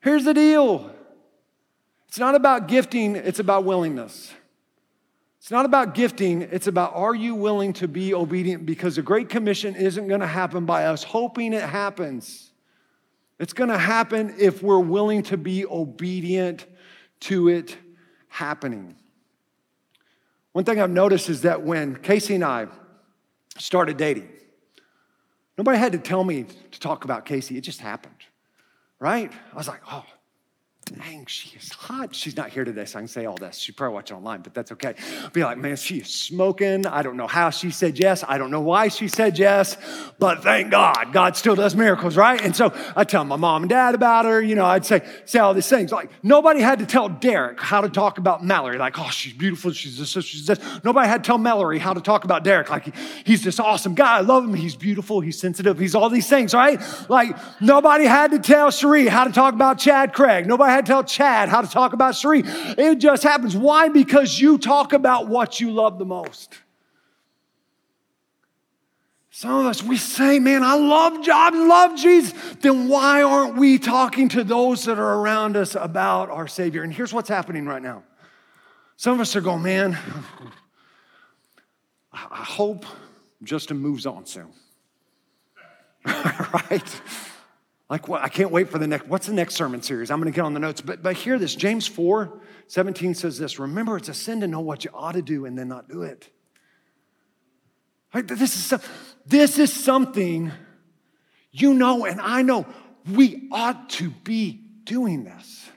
Here's 0.00 0.24
the 0.24 0.34
deal 0.34 0.90
it's 2.06 2.18
not 2.18 2.34
about 2.34 2.68
gifting, 2.68 3.16
it's 3.16 3.38
about 3.38 3.64
willingness. 3.64 4.32
It's 5.44 5.50
not 5.50 5.66
about 5.66 5.92
gifting, 5.92 6.40
it's 6.40 6.68
about 6.68 6.94
are 6.94 7.14
you 7.14 7.34
willing 7.34 7.74
to 7.74 7.86
be 7.86 8.14
obedient? 8.14 8.64
Because 8.64 8.96
the 8.96 9.02
Great 9.02 9.28
Commission 9.28 9.76
isn't 9.76 10.08
going 10.08 10.22
to 10.22 10.26
happen 10.26 10.64
by 10.64 10.86
us 10.86 11.04
hoping 11.04 11.52
it 11.52 11.62
happens. 11.62 12.50
It's 13.38 13.52
going 13.52 13.68
to 13.68 13.76
happen 13.76 14.36
if 14.38 14.62
we're 14.62 14.78
willing 14.78 15.22
to 15.24 15.36
be 15.36 15.66
obedient 15.66 16.64
to 17.20 17.50
it 17.50 17.76
happening. 18.28 18.96
One 20.52 20.64
thing 20.64 20.80
I've 20.80 20.88
noticed 20.88 21.28
is 21.28 21.42
that 21.42 21.60
when 21.60 21.96
Casey 21.96 22.36
and 22.36 22.44
I 22.44 22.68
started 23.58 23.98
dating, 23.98 24.30
nobody 25.58 25.76
had 25.76 25.92
to 25.92 25.98
tell 25.98 26.24
me 26.24 26.46
to 26.70 26.80
talk 26.80 27.04
about 27.04 27.26
Casey, 27.26 27.58
it 27.58 27.60
just 27.60 27.82
happened, 27.82 28.14
right? 28.98 29.30
I 29.52 29.56
was 29.58 29.68
like, 29.68 29.82
oh, 29.92 30.06
dang, 30.84 31.26
she 31.26 31.56
is 31.56 31.72
hot. 31.72 32.14
She's 32.14 32.36
not 32.36 32.50
here 32.50 32.64
today, 32.64 32.84
so 32.84 32.98
I 32.98 33.02
can 33.02 33.08
say 33.08 33.26
all 33.26 33.36
this. 33.36 33.58
She's 33.58 33.74
probably 33.74 33.94
watching 33.94 34.16
online, 34.16 34.42
but 34.42 34.54
that's 34.54 34.72
okay. 34.72 34.94
Be 35.32 35.42
like, 35.44 35.58
man, 35.58 35.76
she 35.76 35.98
is 35.98 36.08
smoking. 36.08 36.86
I 36.86 37.02
don't 37.02 37.16
know 37.16 37.26
how 37.26 37.50
she 37.50 37.70
said 37.70 37.98
yes. 37.98 38.24
I 38.26 38.38
don't 38.38 38.50
know 38.50 38.60
why 38.60 38.88
she 38.88 39.08
said 39.08 39.38
yes, 39.38 39.76
but 40.18 40.42
thank 40.42 40.70
God, 40.70 41.12
God 41.12 41.36
still 41.36 41.54
does 41.54 41.74
miracles, 41.74 42.16
right? 42.16 42.40
And 42.40 42.54
so 42.54 42.72
I 42.96 43.04
tell 43.04 43.24
my 43.24 43.36
mom 43.36 43.62
and 43.62 43.70
dad 43.70 43.94
about 43.94 44.24
her. 44.24 44.42
You 44.42 44.54
know, 44.54 44.64
I'd 44.64 44.84
say, 44.84 45.02
say 45.24 45.38
all 45.38 45.54
these 45.54 45.68
things. 45.68 45.92
Like 45.92 46.10
nobody 46.22 46.60
had 46.60 46.78
to 46.80 46.86
tell 46.86 47.08
Derek 47.08 47.60
how 47.60 47.80
to 47.80 47.88
talk 47.88 48.18
about 48.18 48.44
Mallory. 48.44 48.78
Like, 48.78 48.98
oh, 48.98 49.10
she's 49.10 49.32
beautiful. 49.32 49.72
She's 49.72 49.98
this, 49.98 50.24
she's 50.24 50.46
this. 50.46 50.58
Nobody 50.84 51.08
had 51.08 51.24
to 51.24 51.26
tell 51.26 51.38
Mallory 51.38 51.78
how 51.78 51.94
to 51.94 52.00
talk 52.00 52.24
about 52.24 52.44
Derek. 52.44 52.70
Like, 52.70 52.84
he, 52.84 52.92
he's 53.24 53.42
this 53.42 53.58
awesome 53.60 53.94
guy. 53.94 54.18
I 54.18 54.20
love 54.20 54.44
him. 54.44 54.54
He's 54.54 54.76
beautiful. 54.76 55.20
He's 55.20 55.38
sensitive. 55.38 55.78
He's 55.78 55.94
all 55.94 56.10
these 56.10 56.28
things, 56.28 56.54
right? 56.54 56.80
Like 57.08 57.36
nobody 57.60 58.04
had 58.04 58.30
to 58.32 58.38
tell 58.38 58.70
Cherie 58.70 59.06
how 59.06 59.24
to 59.24 59.32
talk 59.32 59.54
about 59.54 59.78
Chad 59.78 60.12
Craig. 60.12 60.46
Nobody 60.46 60.72
had 60.74 60.86
to 60.86 60.90
tell 60.92 61.04
Chad 61.04 61.48
how 61.48 61.62
to 61.62 61.68
talk 61.68 61.92
about 61.92 62.14
Cherie. 62.14 62.42
It 62.44 62.96
just 62.96 63.22
happens. 63.22 63.56
Why? 63.56 63.88
Because 63.88 64.38
you 64.40 64.58
talk 64.58 64.92
about 64.92 65.28
what 65.28 65.60
you 65.60 65.70
love 65.70 65.98
the 65.98 66.04
most. 66.04 66.54
Some 69.30 69.50
of 69.50 69.66
us, 69.66 69.82
we 69.82 69.96
say, 69.96 70.38
man, 70.38 70.62
I 70.62 70.74
love 70.76 71.26
God, 71.26 71.54
love 71.54 71.98
Jesus. 71.98 72.32
Then 72.60 72.86
why 72.88 73.22
aren't 73.22 73.56
we 73.56 73.78
talking 73.78 74.28
to 74.28 74.44
those 74.44 74.84
that 74.84 74.96
are 74.96 75.14
around 75.14 75.56
us 75.56 75.74
about 75.74 76.30
our 76.30 76.46
Savior? 76.46 76.84
And 76.84 76.94
here's 76.94 77.12
what's 77.12 77.28
happening 77.28 77.66
right 77.66 77.82
now. 77.82 78.04
Some 78.96 79.14
of 79.14 79.20
us 79.20 79.34
are 79.34 79.40
going, 79.40 79.62
man, 79.62 79.98
I 82.12 82.44
hope 82.44 82.86
Justin 83.42 83.78
moves 83.78 84.06
on 84.06 84.24
soon. 84.24 84.52
right? 86.06 87.00
Like, 87.90 88.08
what? 88.08 88.22
I 88.22 88.28
can't 88.28 88.50
wait 88.50 88.70
for 88.70 88.78
the 88.78 88.86
next, 88.86 89.06
what's 89.08 89.26
the 89.26 89.34
next 89.34 89.54
sermon 89.54 89.82
series? 89.82 90.10
I'm 90.10 90.20
going 90.20 90.32
to 90.32 90.34
get 90.34 90.44
on 90.44 90.54
the 90.54 90.60
notes. 90.60 90.80
But, 90.80 91.02
but 91.02 91.16
hear 91.16 91.38
this 91.38 91.54
James 91.54 91.86
4 91.86 92.40
17 92.66 93.14
says 93.14 93.38
this 93.38 93.58
Remember, 93.58 93.96
it's 93.96 94.08
a 94.08 94.14
sin 94.14 94.40
to 94.40 94.48
know 94.48 94.60
what 94.60 94.84
you 94.84 94.90
ought 94.94 95.12
to 95.12 95.22
do 95.22 95.44
and 95.44 95.58
then 95.58 95.68
not 95.68 95.88
do 95.88 96.02
it. 96.02 96.30
Right? 98.14 98.26
This, 98.26 98.72
is, 98.72 98.80
this 99.26 99.58
is 99.58 99.72
something 99.72 100.52
you 101.50 101.74
know 101.74 102.06
and 102.06 102.20
I 102.20 102.42
know 102.42 102.66
we 103.12 103.48
ought 103.52 103.90
to 103.90 104.10
be 104.10 104.62
doing 104.84 105.24
this. 105.24 105.68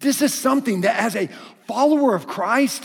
This 0.00 0.20
is 0.20 0.34
something 0.34 0.82
that, 0.82 0.96
as 0.96 1.16
a 1.16 1.28
follower 1.66 2.14
of 2.14 2.26
Christ, 2.26 2.84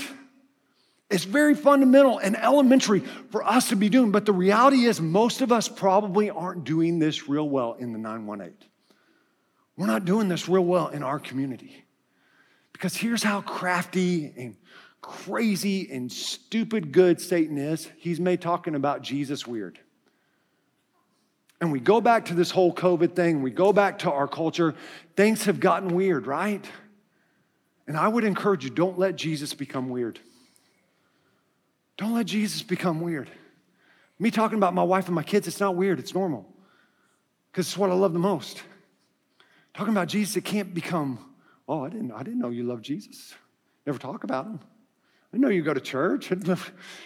it's 1.10 1.24
very 1.24 1.56
fundamental 1.56 2.19
and 2.19 2.38
elementary 2.38 3.00
for 3.32 3.43
us 3.43 3.69
to 3.69 3.76
be 3.76 3.89
doing, 3.89 4.12
but 4.12 4.26
the 4.26 4.34
reality 4.34 4.86
is, 4.86 5.02
most 5.02 5.41
of 5.41 5.52
us 5.52 5.67
probably 5.67 6.30
aren't 6.30 6.63
doing 6.63 7.00
this 7.00 7.28
real 7.28 7.50
well 7.50 7.74
in 7.74 7.93
the 7.93 8.00
918. 8.00 8.56
We're 9.76 9.88
not 9.88 10.06
doing 10.06 10.28
this 10.28 10.48
real 10.48 10.65
well 10.65 10.89
in 10.89 11.02
our 11.02 11.19
community. 11.19 11.84
Because 12.74 12.95
here's 12.95 13.24
how 13.24 13.41
crafty 13.41 14.32
and 14.38 14.56
crazy 15.02 15.89
and 15.91 16.12
stupid 16.12 16.91
good 16.91 17.19
Satan 17.19 17.58
is 17.58 17.89
he's 17.98 18.19
made 18.19 18.41
talking 18.41 18.76
about 18.76 19.02
Jesus 19.02 19.48
weird. 19.48 19.80
And 21.62 21.72
we 21.72 21.80
go 21.80 22.00
back 22.00 22.26
to 22.26 22.36
this 22.36 22.52
whole 22.52 22.74
COVID 22.74 23.15
thing, 23.15 23.41
we 23.41 23.52
go 23.52 23.74
back 23.74 24.00
to 24.00 24.12
our 24.12 24.28
culture, 24.28 24.76
things 25.15 25.45
have 25.45 25.60
gotten 25.60 25.95
weird, 25.95 26.28
right? 26.28 26.63
And 27.88 27.98
I 27.98 28.08
would 28.08 28.24
encourage 28.24 28.63
you 28.63 28.69
don't 28.69 29.00
let 29.00 29.15
Jesus 29.15 29.54
become 29.54 29.89
weird. 29.89 30.19
Don't 32.00 32.14
let 32.14 32.28
Jesus 32.28 32.64
become 32.64 33.02
weird. 33.02 33.30
Me 34.20 34.32
talking 34.32 34.58
about 34.58 34.74
my 34.74 34.84
wife 34.84 35.08
and 35.08 35.16
my 35.16 35.22
kids, 35.22 35.50
it's 35.50 35.60
not 35.60 35.76
weird, 35.76 36.00
it's 36.00 36.14
normal. 36.14 36.48
Because 37.52 37.68
it's 37.68 37.78
what 37.78 37.90
I 37.90 37.94
love 37.94 38.14
the 38.14 38.20
most. 38.20 38.64
Talking 39.74 39.94
about 39.94 40.08
Jesus, 40.08 40.38
it 40.38 40.46
can't 40.46 40.74
become, 40.74 41.20
oh, 41.68 41.84
I 41.84 41.90
didn't, 41.90 42.14
I 42.14 42.24
didn't 42.24 42.40
know 42.40 42.52
you 42.52 42.64
love 42.64 42.82
Jesus. 42.82 43.36
Never 43.86 44.00
talk 44.00 44.24
about 44.24 44.46
him. 44.46 44.62
I 45.34 45.38
know 45.38 45.50
you 45.50 45.62
go 45.62 45.74
to 45.74 45.82
church. 45.82 46.32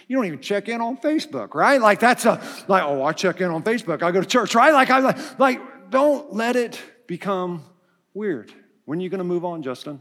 You 0.06 0.16
don't 0.16 0.26
even 0.26 0.40
check 0.40 0.68
in 0.68 0.80
on 0.80 0.96
Facebook, 0.98 1.54
right? 1.54 1.80
Like 1.80 1.98
that's 1.98 2.24
a 2.24 2.40
like, 2.68 2.84
oh, 2.84 3.02
I 3.02 3.12
check 3.12 3.40
in 3.40 3.50
on 3.50 3.64
Facebook. 3.64 4.02
I 4.02 4.12
go 4.12 4.20
to 4.20 4.26
church, 4.26 4.54
right? 4.54 4.72
Like 4.72 4.90
I 4.90 5.00
like, 5.00 5.38
like 5.40 5.90
don't 5.90 6.32
let 6.32 6.54
it 6.54 6.80
become 7.08 7.64
weird. 8.12 8.52
When 8.84 9.00
are 9.00 9.02
you 9.02 9.08
going 9.08 9.18
to 9.18 9.24
move 9.24 9.44
on, 9.44 9.62
Justin? 9.62 10.00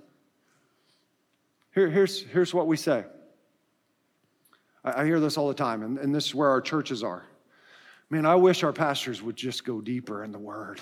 Here, 1.74 1.90
here's, 1.90 2.24
here's 2.26 2.54
what 2.54 2.68
we 2.68 2.78
say. 2.78 3.06
I, 4.84 5.06
hear 5.06 5.20
this 5.20 5.38
all 5.38 5.48
the 5.48 5.54
time, 5.54 5.84
and, 5.84 5.98
and 5.98 6.14
this 6.14 6.28
is 6.28 6.36
where 6.36 6.50
our 6.50 6.62
churches 6.62 7.04
are. 7.04 7.24
Man, 8.10 8.26
I 8.26 8.36
wish 8.36 8.64
our 8.64 8.74
pastors 8.74 9.22
would 9.22 9.36
just 9.36 9.64
go 9.64 9.82
deeper 9.82 10.24
in 10.24 10.32
the 10.32 10.40
word. 10.40 10.82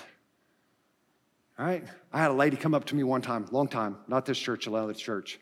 All 1.58 1.66
right? 1.66 1.84
I 2.12 2.20
had 2.20 2.30
a 2.30 2.34
lady 2.34 2.56
come 2.56 2.74
up 2.74 2.84
to 2.86 2.96
me 2.96 3.04
one 3.04 3.22
time, 3.22 3.46
long 3.52 3.68
time, 3.68 3.96
not 4.08 4.26
this 4.26 4.38
church, 4.38 4.66
another 4.66 4.92
church. 4.94 5.38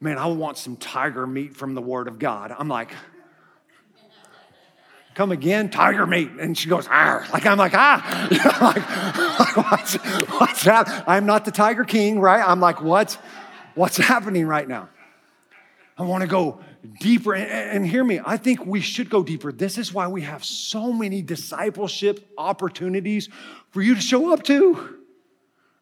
Man, 0.00 0.16
I 0.16 0.26
want 0.26 0.58
some 0.58 0.76
tiger 0.76 1.26
meat 1.26 1.56
from 1.56 1.74
the 1.74 1.82
Word 1.82 2.06
of 2.06 2.20
God. 2.20 2.54
I'm 2.56 2.68
like, 2.68 2.92
come 5.14 5.32
again, 5.32 5.70
tiger 5.70 6.06
meat. 6.06 6.30
And 6.38 6.56
she 6.56 6.68
goes, 6.68 6.86
ah, 6.88 7.28
like 7.32 7.44
I'm 7.44 7.58
like, 7.58 7.74
ah, 7.74 8.28
you 8.30 8.38
like, 8.64 9.56
what's, 9.70 9.94
what's 10.38 10.64
that? 10.64 11.04
I'm 11.08 11.26
not 11.26 11.44
the 11.44 11.50
tiger 11.50 11.82
king, 11.82 12.20
right? 12.20 12.46
I'm 12.46 12.60
like, 12.60 12.80
what's, 12.80 13.16
what's 13.74 13.96
happening 13.96 14.46
right 14.46 14.68
now? 14.68 14.88
I 15.98 16.04
want 16.04 16.22
to 16.22 16.28
go 16.28 16.60
deeper. 17.00 17.34
And, 17.34 17.50
and 17.50 17.86
hear 17.86 18.04
me, 18.04 18.20
I 18.24 18.36
think 18.36 18.64
we 18.64 18.80
should 18.80 19.10
go 19.10 19.22
deeper. 19.22 19.50
This 19.50 19.78
is 19.78 19.92
why 19.92 20.06
we 20.06 20.22
have 20.22 20.44
so 20.44 20.92
many 20.92 21.22
discipleship 21.22 22.30
opportunities 22.38 23.28
for 23.70 23.82
you 23.82 23.96
to 23.96 24.00
show 24.00 24.32
up 24.32 24.44
to, 24.44 24.96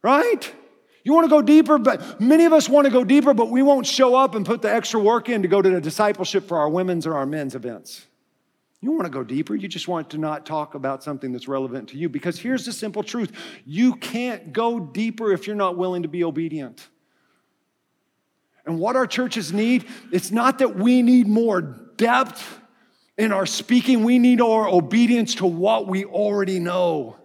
right? 0.02 0.52
You 1.05 1.12
want 1.12 1.26
to 1.26 1.31
go 1.31 1.42
deeper, 1.42 1.79
but 1.79 2.20
many 2.20 2.46
of 2.46 2.52
us 2.52 2.68
want 2.68 2.87
to 2.87 2.90
go 2.90 3.05
deeper, 3.05 3.35
but 3.35 3.50
we 3.50 3.62
won't 3.62 3.87
show 3.87 4.16
up 4.16 4.35
and 4.35 4.44
put 4.44 4.62
the 4.62 4.72
extra 4.72 4.98
work 4.98 5.29
in 5.29 5.42
to 5.42 5.48
go 5.48 5.62
to 5.62 5.70
the 5.70 5.81
discipleship 5.81 6.48
for 6.48 6.59
our 6.59 6.68
women's 6.68 7.07
or 7.07 7.14
our 7.14 7.26
men's 7.26 7.55
events. 7.55 8.07
You 8.81 8.92
want 8.92 9.05
to 9.05 9.11
go 9.11 9.22
deeper, 9.22 9.55
you 9.55 9.68
just 9.68 9.88
want 9.88 10.11
to 10.11 10.18
not 10.18 10.46
talk 10.46 10.74
about 10.74 11.02
something 11.02 11.33
that's 11.33 11.48
relevant 11.48 11.88
to 11.90 11.96
you. 11.96 12.09
Because 12.09 12.38
here's 12.38 12.64
the 12.66 12.72
simple 12.72 13.02
truth 13.02 13.33
you 13.64 13.94
can't 13.96 14.52
go 14.52 14.81
deeper 14.81 15.33
if 15.33 15.46
you're 15.46 15.57
not 15.57 15.76
willing 15.76 16.02
to 16.02 16.09
be 16.09 16.24
obedient. 16.24 16.88
And 18.66 18.79
what 18.79 18.96
our 18.96 19.07
churches 19.07 19.52
need, 19.52 19.87
it's 20.12 20.31
not 20.31 20.59
that 20.59 20.76
we 20.76 21.02
need 21.02 21.29
more 21.29 21.62
depth 21.62 22.61
in 23.16 23.33
our 23.33 23.46
speaking, 23.46 24.05
we 24.05 24.18
need 24.18 24.42
our 24.42 24.68
obedience 24.68 25.37
to 25.37 25.46
what 25.46 25.87
we 25.87 26.05
already 26.05 26.59
know 26.59 27.16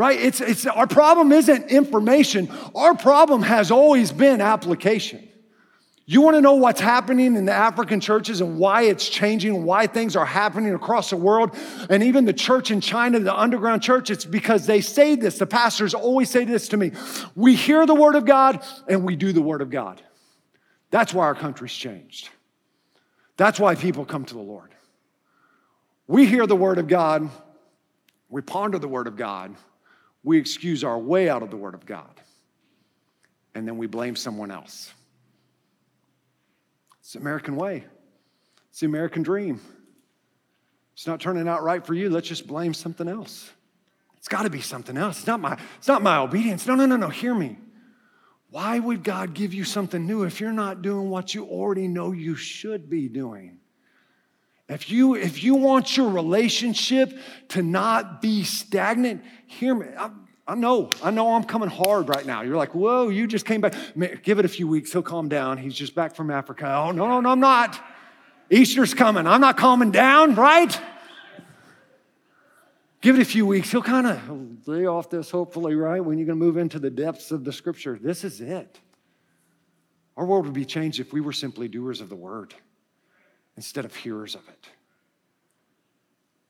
right? 0.00 0.18
It's, 0.18 0.40
it's, 0.40 0.64
our 0.64 0.86
problem 0.86 1.30
isn't 1.30 1.70
information, 1.70 2.50
our 2.74 2.94
problem 2.94 3.42
has 3.42 3.70
always 3.70 4.10
been 4.10 4.40
application. 4.40 5.28
You 6.06 6.22
want 6.22 6.36
to 6.38 6.40
know 6.40 6.54
what's 6.54 6.80
happening 6.80 7.36
in 7.36 7.44
the 7.44 7.52
African 7.52 8.00
churches 8.00 8.40
and 8.40 8.58
why 8.58 8.84
it's 8.84 9.06
changing, 9.06 9.62
why 9.62 9.86
things 9.86 10.16
are 10.16 10.24
happening 10.24 10.72
across 10.72 11.10
the 11.10 11.16
world, 11.16 11.54
and 11.90 12.02
even 12.02 12.24
the 12.24 12.32
church 12.32 12.70
in 12.70 12.80
China, 12.80 13.20
the 13.20 13.38
underground 13.38 13.82
church, 13.82 14.08
it's 14.08 14.24
because 14.24 14.64
they 14.64 14.80
say 14.80 15.16
this. 15.16 15.36
The 15.36 15.46
pastors 15.46 15.92
always 15.92 16.30
say 16.30 16.46
this 16.46 16.68
to 16.68 16.78
me 16.78 16.92
We 17.36 17.54
hear 17.54 17.84
the 17.84 17.94
word 17.94 18.14
of 18.14 18.24
God 18.24 18.64
and 18.88 19.04
we 19.04 19.16
do 19.16 19.32
the 19.32 19.42
word 19.42 19.60
of 19.60 19.68
God. 19.68 20.02
That's 20.90 21.14
why 21.14 21.24
our 21.24 21.34
country's 21.34 21.72
changed. 21.72 22.28
That's 23.36 23.58
why 23.58 23.74
people 23.74 24.04
come 24.04 24.24
to 24.24 24.34
the 24.34 24.40
Lord. 24.40 24.74
We 26.06 26.26
hear 26.26 26.46
the 26.46 26.56
word 26.56 26.78
of 26.78 26.88
God, 26.88 27.30
we 28.28 28.42
ponder 28.42 28.78
the 28.78 28.88
word 28.88 29.06
of 29.06 29.16
God, 29.16 29.54
we 30.22 30.38
excuse 30.38 30.84
our 30.84 30.98
way 30.98 31.28
out 31.28 31.42
of 31.42 31.50
the 31.50 31.56
Word 31.56 31.74
of 31.74 31.86
God, 31.86 32.20
and 33.54 33.66
then 33.66 33.78
we 33.78 33.86
blame 33.86 34.16
someone 34.16 34.50
else. 34.50 34.92
It's 37.00 37.14
the 37.14 37.20
American 37.20 37.56
way, 37.56 37.84
it's 38.70 38.80
the 38.80 38.86
American 38.86 39.22
dream. 39.22 39.60
It's 40.94 41.06
not 41.06 41.18
turning 41.18 41.48
out 41.48 41.62
right 41.62 41.86
for 41.86 41.94
you. 41.94 42.10
Let's 42.10 42.28
just 42.28 42.46
blame 42.46 42.74
something 42.74 43.08
else. 43.08 43.50
It's 44.18 44.28
got 44.28 44.42
to 44.42 44.50
be 44.50 44.60
something 44.60 44.98
else. 44.98 45.16
It's 45.16 45.26
not 45.26 45.40
my, 45.40 45.56
it's 45.78 45.88
not 45.88 46.02
my 46.02 46.18
obedience. 46.18 46.66
No, 46.66 46.74
no, 46.74 46.84
no, 46.84 46.96
no. 46.96 47.08
Hear 47.08 47.34
me. 47.34 47.56
Why 48.50 48.78
would 48.78 49.04
God 49.04 49.34
give 49.34 49.54
you 49.54 49.64
something 49.64 50.06
new 50.06 50.24
if 50.24 50.40
you're 50.40 50.52
not 50.52 50.82
doing 50.82 51.08
what 51.08 51.34
you 51.34 51.44
already 51.44 51.86
know 51.86 52.12
you 52.12 52.34
should 52.34 52.90
be 52.90 53.08
doing? 53.08 53.58
If 54.68 54.90
you, 54.90 55.14
if 55.14 55.42
you 55.42 55.54
want 55.54 55.96
your 55.96 56.10
relationship 56.10 57.16
to 57.48 57.62
not 57.62 58.22
be 58.22 58.44
stagnant, 58.44 59.22
hear 59.46 59.74
me. 59.74 59.86
I, 59.96 60.10
I 60.46 60.54
know, 60.56 60.90
I 61.02 61.10
know 61.10 61.34
I'm 61.34 61.44
coming 61.44 61.68
hard 61.68 62.08
right 62.08 62.26
now. 62.26 62.42
You're 62.42 62.56
like, 62.56 62.74
whoa, 62.74 63.08
you 63.08 63.28
just 63.28 63.46
came 63.46 63.60
back. 63.60 63.74
Give 64.22 64.38
it 64.40 64.44
a 64.44 64.48
few 64.48 64.66
weeks, 64.66 64.92
he'll 64.92 65.02
calm 65.02 65.28
down. 65.28 65.58
He's 65.58 65.74
just 65.74 65.94
back 65.94 66.16
from 66.16 66.30
Africa. 66.30 66.72
Oh, 66.72 66.90
no, 66.90 67.06
no, 67.06 67.20
no, 67.20 67.30
I'm 67.30 67.40
not. 67.40 67.80
Easter's 68.50 68.94
coming. 68.94 69.28
I'm 69.28 69.40
not 69.40 69.56
calming 69.56 69.92
down, 69.92 70.34
right? 70.34 70.76
Give 73.00 73.18
it 73.18 73.22
a 73.22 73.24
few 73.26 73.46
weeks. 73.46 73.70
He'll 73.70 73.82
kind 73.82 74.06
of 74.06 74.68
lay 74.68 74.86
off 74.86 75.08
this, 75.08 75.30
hopefully, 75.30 75.74
right? 75.74 76.00
When 76.00 76.18
you're 76.18 76.26
going 76.26 76.38
to 76.38 76.44
move 76.44 76.58
into 76.58 76.78
the 76.78 76.90
depths 76.90 77.30
of 77.30 77.44
the 77.44 77.52
scripture. 77.52 77.98
This 78.00 78.24
is 78.24 78.40
it. 78.40 78.78
Our 80.16 80.26
world 80.26 80.44
would 80.44 80.54
be 80.54 80.66
changed 80.66 81.00
if 81.00 81.12
we 81.12 81.22
were 81.22 81.32
simply 81.32 81.66
doers 81.66 82.02
of 82.02 82.10
the 82.10 82.16
word 82.16 82.54
instead 83.56 83.86
of 83.86 83.94
hearers 83.94 84.34
of 84.34 84.46
it. 84.48 84.68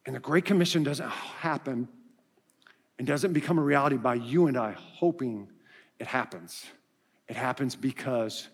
And 0.06 0.16
the 0.16 0.20
Great 0.20 0.44
Commission 0.44 0.82
doesn't 0.82 1.08
happen 1.08 1.88
and 2.98 3.06
doesn't 3.06 3.32
become 3.32 3.58
a 3.58 3.62
reality 3.62 3.96
by 3.96 4.14
you 4.14 4.48
and 4.48 4.56
I 4.56 4.72
hoping 4.72 5.48
it 6.00 6.06
happens. 6.06 6.64
It 7.28 7.36
happens 7.36 7.76
because 7.76 8.48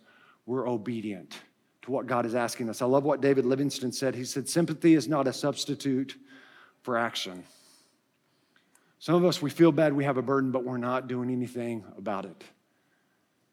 we're 0.45 0.69
obedient 0.69 1.39
to 1.83 1.91
what 1.91 2.07
God 2.07 2.27
is 2.27 2.35
asking 2.35 2.69
us. 2.69 2.83
I 2.83 2.87
love 2.87 3.05
what 3.05 3.23
David 3.23 3.47
Livingstone 3.47 3.93
said. 3.93 4.15
He 4.15 4.25
said, 4.25 4.49
Sympathy 4.49 4.95
is 4.95 5.09
not 5.09 5.27
a 5.27 5.33
substitute 5.33 6.17
for 6.83 6.99
action. 6.99 7.43
Some 8.99 9.15
of 9.15 9.25
us, 9.25 9.43
we 9.43 9.51
feel 9.51 9.73
bad, 9.73 9.93
we 9.93 10.05
have 10.05 10.17
a 10.17 10.23
burden, 10.23 10.51
but 10.51 10.65
we're 10.65 10.79
not 10.79 11.07
doing 11.07 11.31
anything 11.31 11.85
about 11.99 12.25
it. 12.25 12.45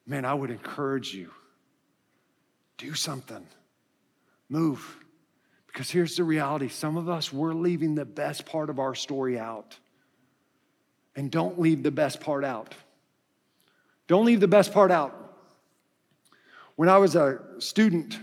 Man, 0.05 0.25
I 0.25 0.33
would 0.33 0.51
encourage 0.51 1.13
you 1.13 1.31
do 2.77 2.93
something. 2.93 3.45
Move. 4.49 4.97
Because 5.67 5.89
here's 5.89 6.17
the 6.17 6.23
reality 6.23 6.67
some 6.69 6.97
of 6.97 7.09
us, 7.09 7.31
we're 7.31 7.53
leaving 7.53 7.95
the 7.95 8.05
best 8.05 8.45
part 8.45 8.69
of 8.69 8.79
our 8.79 8.93
story 8.93 9.39
out. 9.39 9.77
And 11.15 11.31
don't 11.31 11.59
leave 11.59 11.83
the 11.83 11.91
best 11.91 12.21
part 12.21 12.43
out. 12.43 12.73
Don't 14.07 14.25
leave 14.25 14.39
the 14.39 14.47
best 14.47 14.73
part 14.73 14.91
out. 14.91 15.15
When 16.75 16.89
I 16.89 16.97
was 16.97 17.15
a 17.15 17.39
student, 17.59 18.19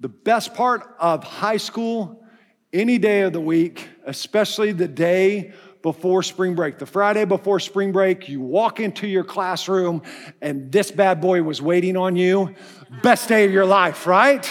the 0.00 0.08
best 0.08 0.54
part 0.54 0.94
of 0.98 1.22
high 1.22 1.58
school, 1.58 2.24
any 2.72 2.98
day 2.98 3.22
of 3.22 3.32
the 3.32 3.40
week, 3.40 3.88
especially 4.06 4.72
the 4.72 4.88
day 4.88 5.52
before 5.82 6.22
spring 6.22 6.54
break. 6.54 6.78
The 6.78 6.86
Friday 6.86 7.24
before 7.24 7.60
spring 7.60 7.92
break, 7.92 8.28
you 8.28 8.40
walk 8.40 8.80
into 8.80 9.06
your 9.06 9.24
classroom 9.24 10.02
and 10.40 10.70
this 10.70 10.90
bad 10.90 11.20
boy 11.20 11.42
was 11.42 11.62
waiting 11.62 11.96
on 11.96 12.16
you. 12.16 12.54
Best 13.02 13.28
day 13.28 13.44
of 13.44 13.52
your 13.52 13.66
life, 13.66 14.06
right? 14.06 14.46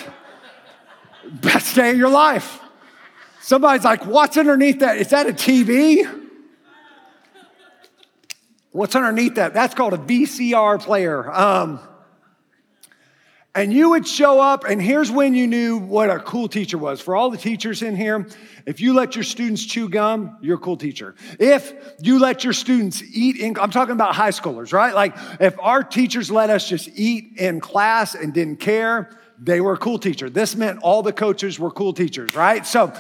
best 1.30 1.76
day 1.76 1.92
of 1.92 1.98
your 1.98 2.10
life. 2.10 2.60
Somebody's 3.42 3.86
like, 3.86 4.06
What's 4.06 4.38
underneath 4.38 4.80
that? 4.80 4.98
Is 4.98 5.10
that 5.10 5.28
a 5.28 5.34
TV? 5.34 6.18
What's 8.72 8.96
underneath 8.96 9.36
that? 9.36 9.54
That's 9.54 9.74
called 9.74 9.94
a 9.94 9.98
VCR 9.98 10.82
player. 10.82 11.32
Um, 11.32 11.80
and 13.56 13.74
you 13.74 13.90
would 13.90 14.08
show 14.08 14.40
up, 14.40 14.64
and 14.64 14.82
here's 14.82 15.10
when 15.10 15.34
you 15.34 15.48
knew 15.48 15.78
what 15.78 16.10
a 16.10 16.20
cool 16.20 16.48
teacher 16.48 16.78
was. 16.78 17.02
For 17.02 17.16
all 17.16 17.32
the 17.32 17.38
teachers 17.38 17.82
in 17.82 17.96
here, 17.96 18.28
if 18.66 18.80
you 18.80 18.94
let 18.94 19.16
your 19.16 19.24
students 19.24 19.66
chew 19.66 19.90
gum, 19.90 20.38
you're 20.42 20.58
a 20.58 20.60
cool 20.60 20.78
teacher. 20.78 21.16
If 21.40 21.74
you 22.00 22.20
let 22.20 22.44
your 22.44 22.54
students 22.54 23.02
eat 23.12 23.38
in, 23.38 23.58
I'm 23.60 23.72
talking 23.72 23.94
about 23.94 24.16
high 24.16 24.30
schoolers, 24.30 24.72
right? 24.72 24.94
Like 24.94 25.16
if 25.40 25.58
our 25.60 25.84
teachers 25.84 26.30
let 26.30 26.50
us 26.52 26.70
just 26.70 26.90
eat 26.94 27.38
in 27.38 27.60
class 27.60 28.14
and 28.14 28.34
didn't 28.34 28.60
care, 28.60 29.10
they 29.42 29.62
were 29.62 29.74
a 29.74 29.78
cool 29.78 29.98
teacher. 29.98 30.30
This 30.30 30.56
meant 30.56 30.80
all 30.84 31.02
the 31.02 31.14
coaches 31.14 31.60
were 31.60 31.72
cool 31.72 31.94
teachers, 31.94 32.36
right? 32.36 32.66
So, 32.66 32.94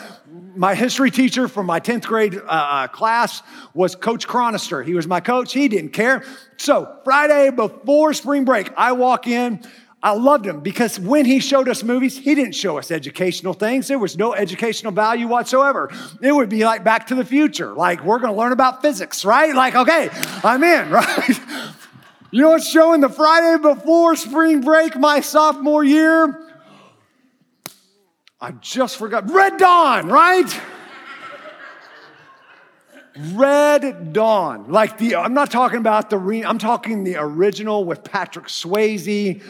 my 0.55 0.73
history 0.73 1.11
teacher 1.11 1.47
from 1.47 1.65
my 1.65 1.79
10th 1.79 2.05
grade 2.05 2.35
uh, 2.35 2.39
uh, 2.47 2.87
class 2.87 3.43
was 3.73 3.95
Coach 3.95 4.27
Cronister. 4.27 4.85
He 4.85 4.93
was 4.93 5.05
my 5.05 5.19
coach, 5.19 5.53
he 5.53 5.67
didn't 5.67 5.91
care. 5.91 6.23
So, 6.57 6.99
Friday 7.03 7.49
before 7.49 8.13
spring 8.13 8.45
break, 8.45 8.71
I 8.77 8.93
walk 8.93 9.27
in. 9.27 9.61
I 10.01 10.13
loved 10.13 10.45
him 10.45 10.61
because 10.61 10.97
when 10.97 11.25
he 11.25 11.39
showed 11.41 11.67
us 11.67 11.83
movies, 11.83 12.17
he 12.17 12.33
didn't 12.33 12.55
show 12.55 12.77
us 12.77 12.89
educational 12.89 13.53
things. 13.53 13.89
There 13.89 13.99
was 13.99 14.17
no 14.17 14.33
educational 14.33 14.93
value 14.93 15.27
whatsoever. 15.27 15.91
It 16.21 16.31
would 16.31 16.47
be 16.47 16.63
like 16.63 16.85
Back 16.85 17.07
to 17.07 17.15
the 17.15 17.25
Future. 17.25 17.73
Like, 17.73 18.03
we're 18.05 18.19
going 18.19 18.31
to 18.31 18.39
learn 18.39 18.53
about 18.53 18.81
physics, 18.81 19.25
right? 19.25 19.53
Like, 19.53 19.75
okay, 19.75 20.09
I'm 20.43 20.63
in, 20.63 20.89
right? 20.91 21.39
You 22.31 22.43
know 22.43 22.51
what's 22.51 22.69
showing 22.69 23.01
the 23.01 23.09
Friday 23.09 23.61
before 23.61 24.15
spring 24.15 24.61
break 24.61 24.95
my 24.95 25.19
sophomore 25.19 25.83
year? 25.83 26.45
I 28.39 28.51
just 28.51 28.95
forgot. 28.95 29.29
Red 29.29 29.57
Dawn, 29.57 30.07
right? 30.07 30.61
Red 33.33 34.13
Dawn. 34.13 34.71
Like 34.71 34.97
the, 34.97 35.17
I'm 35.17 35.33
not 35.33 35.51
talking 35.51 35.79
about 35.79 36.09
the, 36.09 36.43
I'm 36.45 36.57
talking 36.57 37.03
the 37.03 37.17
original 37.17 37.83
with 37.83 38.05
Patrick 38.05 38.45
Swayze. 38.45 39.41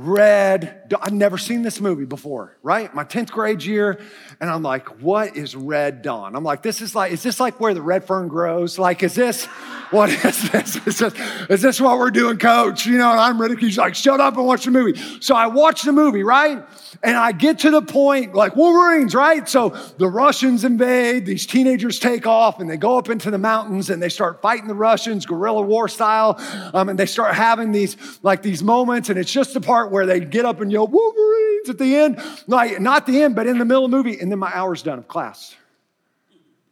Red. 0.00 0.94
I'd 1.00 1.12
never 1.12 1.36
seen 1.38 1.62
this 1.62 1.80
movie 1.80 2.04
before, 2.04 2.56
right? 2.62 2.94
My 2.94 3.02
10th 3.04 3.30
grade 3.30 3.64
year. 3.64 4.00
And 4.40 4.48
I'm 4.48 4.62
like, 4.62 5.02
what 5.02 5.36
is 5.36 5.56
Red 5.56 6.02
Dawn? 6.02 6.36
I'm 6.36 6.44
like, 6.44 6.62
this 6.62 6.80
is 6.80 6.94
like, 6.94 7.10
is 7.10 7.22
this 7.22 7.40
like 7.40 7.58
where 7.58 7.74
the 7.74 7.82
red 7.82 8.04
fern 8.04 8.28
grows? 8.28 8.78
Like, 8.78 9.02
is 9.02 9.14
this, 9.14 9.46
what 9.90 10.10
is 10.10 10.50
this? 10.52 10.76
Is 10.86 10.98
this, 10.98 11.14
is 11.50 11.62
this 11.62 11.80
what 11.80 11.98
we're 11.98 12.10
doing, 12.10 12.38
coach? 12.38 12.86
You 12.86 12.98
know, 12.98 13.10
and 13.10 13.20
I'm 13.20 13.40
ridiculed. 13.40 13.68
He's 13.68 13.78
like, 13.78 13.96
shut 13.96 14.20
up 14.20 14.36
and 14.36 14.46
watch 14.46 14.64
the 14.64 14.70
movie. 14.70 15.00
So 15.20 15.34
I 15.34 15.48
watch 15.48 15.82
the 15.82 15.92
movie, 15.92 16.22
right? 16.22 16.64
And 17.02 17.16
I 17.16 17.32
get 17.32 17.60
to 17.60 17.70
the 17.70 17.82
point, 17.82 18.34
like 18.34 18.54
Wolverines, 18.54 19.14
right? 19.14 19.48
So 19.48 19.70
the 19.98 20.08
Russians 20.08 20.64
invade, 20.64 21.26
these 21.26 21.44
teenagers 21.44 21.98
take 21.98 22.26
off 22.26 22.60
and 22.60 22.70
they 22.70 22.76
go 22.76 22.98
up 22.98 23.08
into 23.08 23.30
the 23.30 23.38
mountains 23.38 23.90
and 23.90 24.02
they 24.02 24.08
start 24.08 24.40
fighting 24.42 24.68
the 24.68 24.74
Russians, 24.74 25.26
guerrilla 25.26 25.62
war 25.62 25.88
style. 25.88 26.36
Um, 26.72 26.88
and 26.88 26.98
they 26.98 27.06
start 27.06 27.34
having 27.34 27.72
these, 27.72 27.96
like 28.22 28.42
these 28.42 28.62
moments. 28.62 29.08
And 29.08 29.18
it's 29.18 29.32
just 29.32 29.54
the 29.54 29.60
part 29.60 29.87
where 29.90 30.06
they 30.06 30.20
get 30.20 30.44
up 30.44 30.60
and 30.60 30.70
yell, 30.70 30.86
Wolverines 30.86 31.68
at 31.68 31.78
the 31.78 31.96
end. 31.96 32.20
Like, 32.46 32.80
not 32.80 33.06
the 33.06 33.22
end, 33.22 33.34
but 33.34 33.46
in 33.46 33.58
the 33.58 33.64
middle 33.64 33.84
of 33.84 33.90
the 33.90 33.96
movie. 33.96 34.20
And 34.20 34.30
then 34.30 34.38
my 34.38 34.50
hour's 34.52 34.82
done 34.82 34.98
of 34.98 35.08
class. 35.08 35.56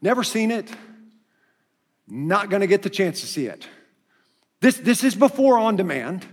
Never 0.02 0.22
seen 0.22 0.50
it. 0.50 0.70
Not 2.08 2.50
gonna 2.50 2.66
get 2.66 2.82
the 2.82 2.90
chance 2.90 3.20
to 3.20 3.26
see 3.26 3.46
it. 3.46 3.66
This, 4.60 4.76
this 4.78 5.04
is 5.04 5.14
before 5.14 5.58
on 5.58 5.76
demand 5.76 6.26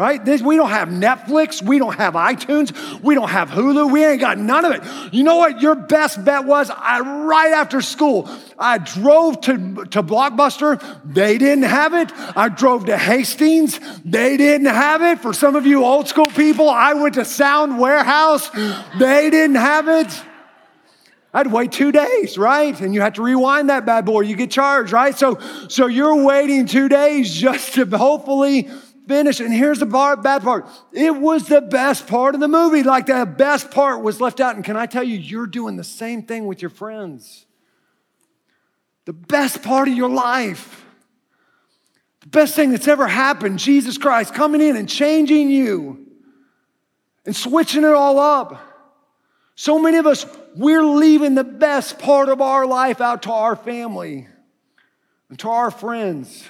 right? 0.00 0.24
This, 0.24 0.40
we 0.40 0.56
don't 0.56 0.70
have 0.70 0.88
Netflix. 0.88 1.62
We 1.62 1.78
don't 1.78 1.94
have 1.94 2.14
iTunes. 2.14 3.02
We 3.02 3.14
don't 3.14 3.28
have 3.28 3.50
Hulu. 3.50 3.92
We 3.92 4.02
ain't 4.02 4.18
got 4.18 4.38
none 4.38 4.64
of 4.64 4.72
it. 4.72 5.12
You 5.12 5.22
know 5.24 5.36
what 5.36 5.60
your 5.60 5.74
best 5.74 6.24
bet 6.24 6.46
was? 6.46 6.70
I, 6.70 7.00
right 7.00 7.52
after 7.52 7.82
school, 7.82 8.26
I 8.58 8.78
drove 8.78 9.42
to, 9.42 9.52
to 9.90 10.02
Blockbuster. 10.02 10.82
They 11.04 11.36
didn't 11.36 11.64
have 11.64 11.92
it. 11.92 12.10
I 12.34 12.48
drove 12.48 12.86
to 12.86 12.96
Hastings. 12.96 13.78
They 14.02 14.38
didn't 14.38 14.68
have 14.68 15.02
it. 15.02 15.18
For 15.18 15.34
some 15.34 15.54
of 15.54 15.66
you 15.66 15.84
old 15.84 16.08
school 16.08 16.28
people, 16.28 16.70
I 16.70 16.94
went 16.94 17.16
to 17.16 17.26
Sound 17.26 17.78
Warehouse. 17.78 18.48
They 18.98 19.28
didn't 19.28 19.56
have 19.56 19.86
it. 19.86 20.22
I'd 21.34 21.46
wait 21.46 21.72
two 21.72 21.92
days, 21.92 22.38
right? 22.38 22.80
And 22.80 22.94
you 22.94 23.02
have 23.02 23.12
to 23.12 23.22
rewind 23.22 23.68
that 23.68 23.84
bad 23.84 24.06
boy. 24.06 24.22
You 24.22 24.34
get 24.34 24.50
charged, 24.50 24.92
right? 24.92 25.16
So, 25.16 25.38
so 25.68 25.88
you're 25.88 26.24
waiting 26.24 26.64
two 26.64 26.88
days 26.88 27.32
just 27.32 27.74
to 27.74 27.84
hopefully 27.86 28.68
finished. 29.10 29.40
And 29.40 29.52
here's 29.52 29.80
the 29.80 29.86
bad 29.86 30.42
part 30.42 30.66
it 30.92 31.14
was 31.14 31.48
the 31.48 31.60
best 31.60 32.06
part 32.06 32.36
of 32.36 32.40
the 32.40 32.48
movie. 32.48 32.84
Like 32.84 33.06
the 33.06 33.26
best 33.26 33.72
part 33.72 34.02
was 34.02 34.20
left 34.20 34.38
out. 34.38 34.54
And 34.54 34.64
can 34.64 34.76
I 34.76 34.86
tell 34.86 35.02
you, 35.02 35.18
you're 35.18 35.48
doing 35.48 35.76
the 35.76 35.84
same 35.84 36.22
thing 36.22 36.46
with 36.46 36.62
your 36.62 36.70
friends. 36.70 37.44
The 39.06 39.12
best 39.12 39.64
part 39.64 39.88
of 39.88 39.94
your 39.94 40.08
life, 40.08 40.84
the 42.20 42.28
best 42.28 42.54
thing 42.54 42.70
that's 42.70 42.86
ever 42.86 43.08
happened, 43.08 43.58
Jesus 43.58 43.98
Christ 43.98 44.32
coming 44.32 44.60
in 44.60 44.76
and 44.76 44.88
changing 44.88 45.50
you 45.50 46.06
and 47.26 47.34
switching 47.34 47.82
it 47.82 47.92
all 47.92 48.20
up. 48.20 48.64
So 49.56 49.80
many 49.80 49.96
of 49.96 50.06
us, 50.06 50.24
we're 50.54 50.84
leaving 50.84 51.34
the 51.34 51.44
best 51.44 51.98
part 51.98 52.28
of 52.28 52.40
our 52.40 52.64
life 52.64 53.00
out 53.00 53.24
to 53.24 53.32
our 53.32 53.56
family 53.56 54.28
and 55.28 55.38
to 55.40 55.48
our 55.48 55.72
friends 55.72 56.44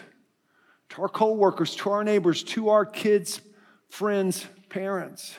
our 1.00 1.08
coworkers, 1.08 1.74
to 1.76 1.90
our 1.90 2.04
neighbors, 2.04 2.42
to 2.42 2.68
our 2.68 2.84
kids, 2.84 3.40
friends, 3.88 4.46
parents. 4.68 5.34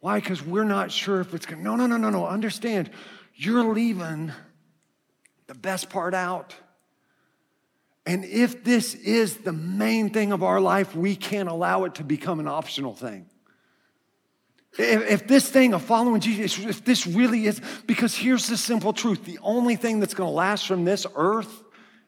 Why? 0.00 0.20
Because 0.20 0.44
we're 0.44 0.64
not 0.64 0.92
sure 0.92 1.20
if 1.20 1.32
it's 1.34 1.46
going 1.46 1.58
to. 1.58 1.64
No, 1.64 1.76
no, 1.76 1.86
no, 1.86 1.96
no, 1.96 2.10
no. 2.10 2.26
Understand, 2.26 2.90
you're 3.34 3.64
leaving 3.64 4.32
the 5.46 5.54
best 5.54 5.88
part 5.88 6.14
out. 6.14 6.54
And 8.06 8.24
if 8.24 8.62
this 8.62 8.94
is 8.94 9.38
the 9.38 9.52
main 9.52 10.10
thing 10.10 10.32
of 10.32 10.42
our 10.42 10.60
life, 10.60 10.94
we 10.94 11.16
can't 11.16 11.48
allow 11.48 11.84
it 11.84 11.94
to 11.96 12.04
become 12.04 12.38
an 12.38 12.48
optional 12.48 12.94
thing. 12.94 13.26
If, 14.78 15.10
if 15.10 15.26
this 15.26 15.48
thing 15.48 15.72
of 15.72 15.82
following 15.82 16.20
Jesus, 16.20 16.58
if 16.58 16.84
this 16.84 17.06
really 17.06 17.46
is, 17.46 17.62
because 17.86 18.14
here's 18.14 18.46
the 18.48 18.56
simple 18.56 18.92
truth 18.92 19.24
the 19.24 19.38
only 19.42 19.76
thing 19.76 20.00
that's 20.00 20.14
going 20.14 20.28
to 20.28 20.34
last 20.34 20.66
from 20.66 20.84
this 20.84 21.06
earth 21.14 21.62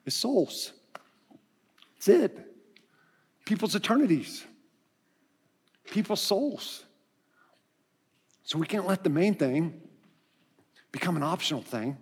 is 0.05 0.14
souls. 0.14 0.72
That's 2.07 2.23
it. 2.23 2.38
People's 3.45 3.75
eternities, 3.75 4.45
people's 5.90 6.21
souls. 6.21 6.85
So 8.45 8.59
we 8.59 8.66
can't 8.66 8.87
let 8.87 9.03
the 9.03 9.11
main 9.11 9.35
thing 9.35 9.81
become 10.92 11.16
an 11.16 11.23
optional 11.25 11.62
thing. 11.62 11.97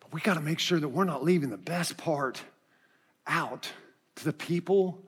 But 0.00 0.12
we 0.12 0.20
got 0.20 0.34
to 0.34 0.40
make 0.40 0.60
sure 0.60 0.78
that 0.78 0.88
we're 0.88 1.04
not 1.04 1.24
leaving 1.24 1.50
the 1.50 1.56
best 1.56 1.96
part 1.96 2.40
out 3.26 3.68
to 4.16 4.24
the 4.24 4.32
people 4.32 5.02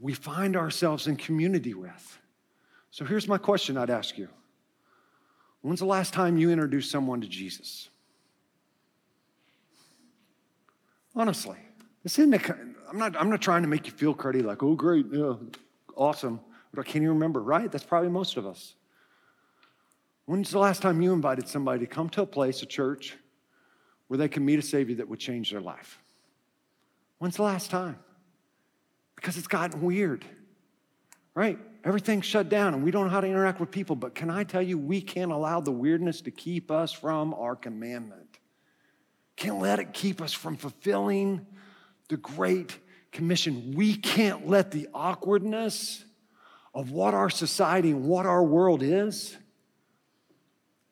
we 0.00 0.14
find 0.14 0.56
ourselves 0.56 1.06
in 1.06 1.16
community 1.16 1.74
with. 1.74 2.18
So 2.90 3.04
here's 3.04 3.28
my 3.28 3.38
question 3.38 3.76
I'd 3.76 3.90
ask 3.90 4.16
you 4.16 4.28
When's 5.60 5.80
the 5.80 5.86
last 5.86 6.14
time 6.14 6.38
you 6.38 6.50
introduced 6.50 6.90
someone 6.90 7.20
to 7.20 7.28
Jesus? 7.28 7.88
Honestly. 11.14 11.58
I'm 12.92 12.98
not, 12.98 13.16
I'm 13.18 13.30
not 13.30 13.40
trying 13.40 13.62
to 13.62 13.68
make 13.68 13.86
you 13.86 13.92
feel 13.92 14.14
cruddy 14.14 14.42
like, 14.42 14.62
oh, 14.62 14.74
great, 14.74 15.06
yeah, 15.10 15.34
awesome. 15.96 16.40
But 16.74 16.80
I 16.80 16.84
can't 16.84 16.96
even 16.96 17.10
remember, 17.10 17.40
right? 17.40 17.70
That's 17.70 17.84
probably 17.84 18.10
most 18.10 18.36
of 18.36 18.46
us. 18.46 18.74
When's 20.26 20.50
the 20.50 20.58
last 20.58 20.82
time 20.82 21.02
you 21.02 21.12
invited 21.12 21.48
somebody 21.48 21.80
to 21.80 21.86
come 21.86 22.08
to 22.10 22.22
a 22.22 22.26
place, 22.26 22.62
a 22.62 22.66
church, 22.66 23.16
where 24.08 24.18
they 24.18 24.28
can 24.28 24.44
meet 24.44 24.58
a 24.58 24.62
Savior 24.62 24.96
that 24.96 25.08
would 25.08 25.18
change 25.18 25.50
their 25.50 25.60
life? 25.60 25.98
When's 27.18 27.36
the 27.36 27.42
last 27.42 27.70
time? 27.70 27.98
Because 29.16 29.36
it's 29.36 29.46
gotten 29.46 29.80
weird, 29.80 30.24
right? 31.34 31.58
Everything's 31.84 32.24
shut 32.24 32.48
down 32.48 32.74
and 32.74 32.84
we 32.84 32.90
don't 32.90 33.04
know 33.04 33.10
how 33.10 33.20
to 33.20 33.26
interact 33.26 33.60
with 33.60 33.70
people. 33.70 33.96
But 33.96 34.14
can 34.14 34.30
I 34.30 34.44
tell 34.44 34.62
you, 34.62 34.78
we 34.78 35.00
can't 35.00 35.32
allow 35.32 35.60
the 35.60 35.72
weirdness 35.72 36.20
to 36.22 36.30
keep 36.30 36.70
us 36.70 36.92
from 36.92 37.34
our 37.34 37.54
commandment. 37.56 38.38
Can't 39.36 39.58
let 39.58 39.78
it 39.78 39.92
keep 39.92 40.20
us 40.20 40.32
from 40.32 40.56
fulfilling 40.56 41.46
the 42.12 42.18
Great 42.18 42.78
Commission. 43.10 43.72
We 43.74 43.96
can't 43.96 44.46
let 44.46 44.70
the 44.70 44.86
awkwardness 44.92 46.04
of 46.74 46.90
what 46.90 47.14
our 47.14 47.30
society 47.30 47.90
and 47.90 48.04
what 48.04 48.26
our 48.26 48.44
world 48.44 48.82
is 48.82 49.34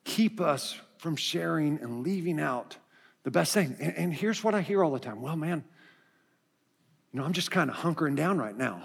keep 0.04 0.40
us 0.40 0.74
from 0.96 1.16
sharing 1.16 1.78
and 1.82 2.02
leaving 2.02 2.40
out 2.40 2.78
the 3.22 3.30
best 3.30 3.52
thing. 3.52 3.76
And, 3.78 3.94
and 3.96 4.14
here's 4.14 4.42
what 4.42 4.54
I 4.54 4.62
hear 4.62 4.82
all 4.82 4.92
the 4.92 4.98
time 4.98 5.20
well, 5.20 5.36
man, 5.36 5.62
you 7.12 7.20
know, 7.20 7.26
I'm 7.26 7.34
just 7.34 7.50
kind 7.50 7.68
of 7.68 7.76
hunkering 7.76 8.16
down 8.16 8.38
right 8.38 8.56
now. 8.56 8.82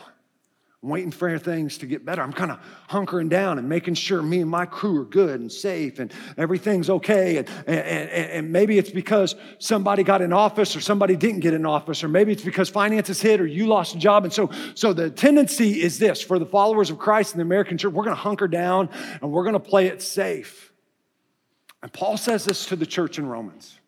Waiting 0.85 1.09
for 1.09 1.39
things 1.39 1.79
to 1.79 1.87
get 1.87 2.05
better. 2.05 2.21
I'm 2.21 2.31
kind 2.31 2.51
of 2.51 2.59
hunkering 2.87 3.27
down 3.27 3.57
and 3.57 3.67
making 3.67 3.95
sure 3.95 4.21
me 4.21 4.41
and 4.41 4.49
my 4.49 4.67
crew 4.67 5.01
are 5.01 5.05
good 5.05 5.39
and 5.39 5.51
safe 5.51 5.97
and 5.97 6.13
everything's 6.37 6.91
okay. 6.91 7.37
And, 7.37 7.49
and, 7.65 8.09
and, 8.09 8.51
maybe 8.51 8.77
it's 8.77 8.91
because 8.91 9.33
somebody 9.57 10.03
got 10.03 10.21
in 10.21 10.31
office 10.31 10.75
or 10.75 10.81
somebody 10.81 11.15
didn't 11.15 11.39
get 11.39 11.55
in 11.55 11.65
office, 11.65 12.03
or 12.03 12.07
maybe 12.07 12.31
it's 12.31 12.43
because 12.43 12.69
finances 12.69 13.19
hit 13.19 13.41
or 13.41 13.47
you 13.47 13.65
lost 13.65 13.95
a 13.95 13.97
job. 13.97 14.25
And 14.25 14.31
so, 14.31 14.51
so 14.75 14.93
the 14.93 15.09
tendency 15.09 15.81
is 15.81 15.97
this 15.97 16.21
for 16.21 16.37
the 16.37 16.45
followers 16.45 16.91
of 16.91 16.99
Christ 16.99 17.33
in 17.33 17.39
the 17.39 17.45
American 17.45 17.79
church, 17.79 17.91
we're 17.91 18.03
going 18.03 18.15
to 18.15 18.21
hunker 18.21 18.47
down 18.47 18.89
and 19.23 19.31
we're 19.31 19.43
going 19.43 19.53
to 19.53 19.59
play 19.59 19.87
it 19.87 20.03
safe. 20.03 20.71
And 21.81 21.91
Paul 21.91 22.17
says 22.17 22.45
this 22.45 22.67
to 22.67 22.75
the 22.75 22.85
church 22.85 23.17
in 23.17 23.25
Romans. 23.25 23.79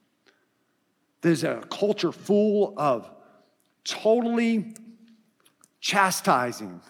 There's 1.21 1.43
a 1.43 1.63
culture 1.69 2.11
full 2.11 2.73
of 2.75 3.07
totally 3.83 4.73
chastising 5.79 6.81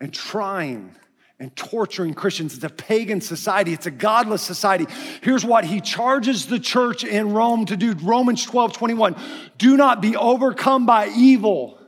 and 0.00 0.12
trying 0.12 0.94
and 1.40 1.54
torturing 1.56 2.14
Christians. 2.14 2.54
It's 2.54 2.64
a 2.64 2.70
pagan 2.70 3.20
society, 3.20 3.72
it's 3.72 3.86
a 3.86 3.90
godless 3.90 4.42
society. 4.42 4.86
Here's 5.22 5.44
what 5.44 5.64
he 5.64 5.80
charges 5.80 6.46
the 6.46 6.60
church 6.60 7.04
in 7.04 7.32
Rome 7.32 7.66
to 7.66 7.76
do 7.76 7.94
Romans 7.94 8.44
12 8.44 8.72
21. 8.72 9.16
Do 9.58 9.76
not 9.76 10.00
be 10.00 10.16
overcome 10.16 10.86
by 10.86 11.08
evil, 11.08 11.78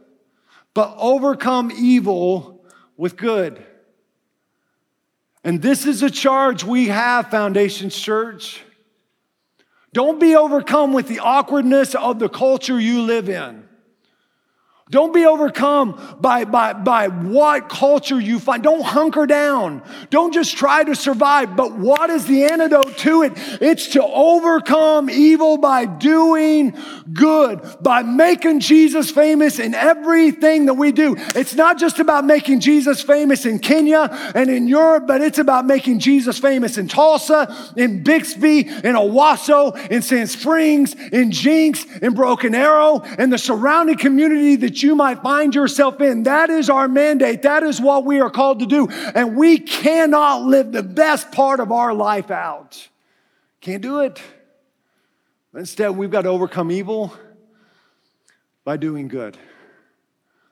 but 0.74 0.94
overcome 0.98 1.72
evil 1.76 2.64
with 2.96 3.16
good. 3.16 3.64
And 5.44 5.62
this 5.62 5.86
is 5.86 6.02
a 6.02 6.10
charge 6.10 6.64
we 6.64 6.88
have, 6.88 7.30
Foundations 7.30 7.96
Church. 7.96 8.62
Don't 9.92 10.18
be 10.18 10.34
overcome 10.34 10.92
with 10.92 11.08
the 11.08 11.20
awkwardness 11.20 11.94
of 11.94 12.18
the 12.18 12.28
culture 12.28 12.78
you 12.78 13.02
live 13.02 13.28
in. 13.28 13.65
Don't 14.88 15.12
be 15.12 15.26
overcome 15.26 16.16
by, 16.20 16.44
by, 16.44 16.72
by 16.72 17.08
what 17.08 17.68
culture 17.68 18.20
you 18.20 18.38
find. 18.38 18.62
Don't 18.62 18.84
hunker 18.84 19.26
down. 19.26 19.82
Don't 20.10 20.32
just 20.32 20.56
try 20.56 20.84
to 20.84 20.94
survive. 20.94 21.56
But 21.56 21.72
what 21.72 22.08
is 22.08 22.26
the 22.26 22.44
antidote 22.44 22.96
to 22.98 23.22
it? 23.22 23.32
It's 23.60 23.88
to 23.88 24.04
overcome 24.04 25.10
evil 25.10 25.58
by 25.58 25.86
doing 25.86 26.76
good, 27.12 27.62
by 27.80 28.02
making 28.02 28.60
Jesus 28.60 29.10
famous 29.10 29.58
in 29.58 29.74
everything 29.74 30.66
that 30.66 30.74
we 30.74 30.92
do. 30.92 31.16
It's 31.34 31.56
not 31.56 31.78
just 31.78 31.98
about 31.98 32.24
making 32.24 32.60
Jesus 32.60 33.02
famous 33.02 33.44
in 33.44 33.58
Kenya 33.58 34.08
and 34.36 34.48
in 34.48 34.68
Europe, 34.68 35.08
but 35.08 35.20
it's 35.20 35.38
about 35.38 35.66
making 35.66 35.98
Jesus 35.98 36.38
famous 36.38 36.78
in 36.78 36.86
Tulsa, 36.86 37.72
in 37.76 38.04
Bixby, 38.04 38.60
in 38.60 38.94
Owasso, 38.94 39.76
in 39.90 40.00
Sand 40.00 40.30
Springs, 40.30 40.94
in 40.94 41.32
Jenks, 41.32 41.84
in 42.02 42.14
Broken 42.14 42.54
Arrow, 42.54 43.00
and 43.18 43.32
the 43.32 43.38
surrounding 43.38 43.98
community 43.98 44.54
that 44.54 44.75
that 44.76 44.82
you 44.82 44.94
might 44.94 45.22
find 45.22 45.54
yourself 45.54 46.02
in. 46.02 46.24
That 46.24 46.50
is 46.50 46.68
our 46.68 46.86
mandate. 46.86 47.42
That 47.42 47.62
is 47.62 47.80
what 47.80 48.04
we 48.04 48.20
are 48.20 48.28
called 48.28 48.60
to 48.60 48.66
do. 48.66 48.88
And 48.88 49.34
we 49.34 49.56
cannot 49.58 50.42
live 50.42 50.70
the 50.70 50.82
best 50.82 51.32
part 51.32 51.60
of 51.60 51.72
our 51.72 51.94
life 51.94 52.30
out. 52.30 52.86
Can't 53.62 53.82
do 53.82 54.00
it. 54.00 54.20
Instead, 55.54 55.96
we've 55.96 56.10
got 56.10 56.22
to 56.22 56.28
overcome 56.28 56.70
evil 56.70 57.14
by 58.64 58.76
doing 58.76 59.08
good. 59.08 59.38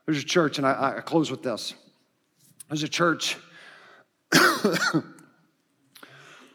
There's 0.07 0.23
a 0.23 0.25
church, 0.25 0.57
and 0.57 0.67
I, 0.67 0.95
I 0.97 1.01
close 1.03 1.31
with 1.31 1.43
this. 1.43 1.75
There's 2.69 2.83
a 2.83 2.89
church. 2.89 3.37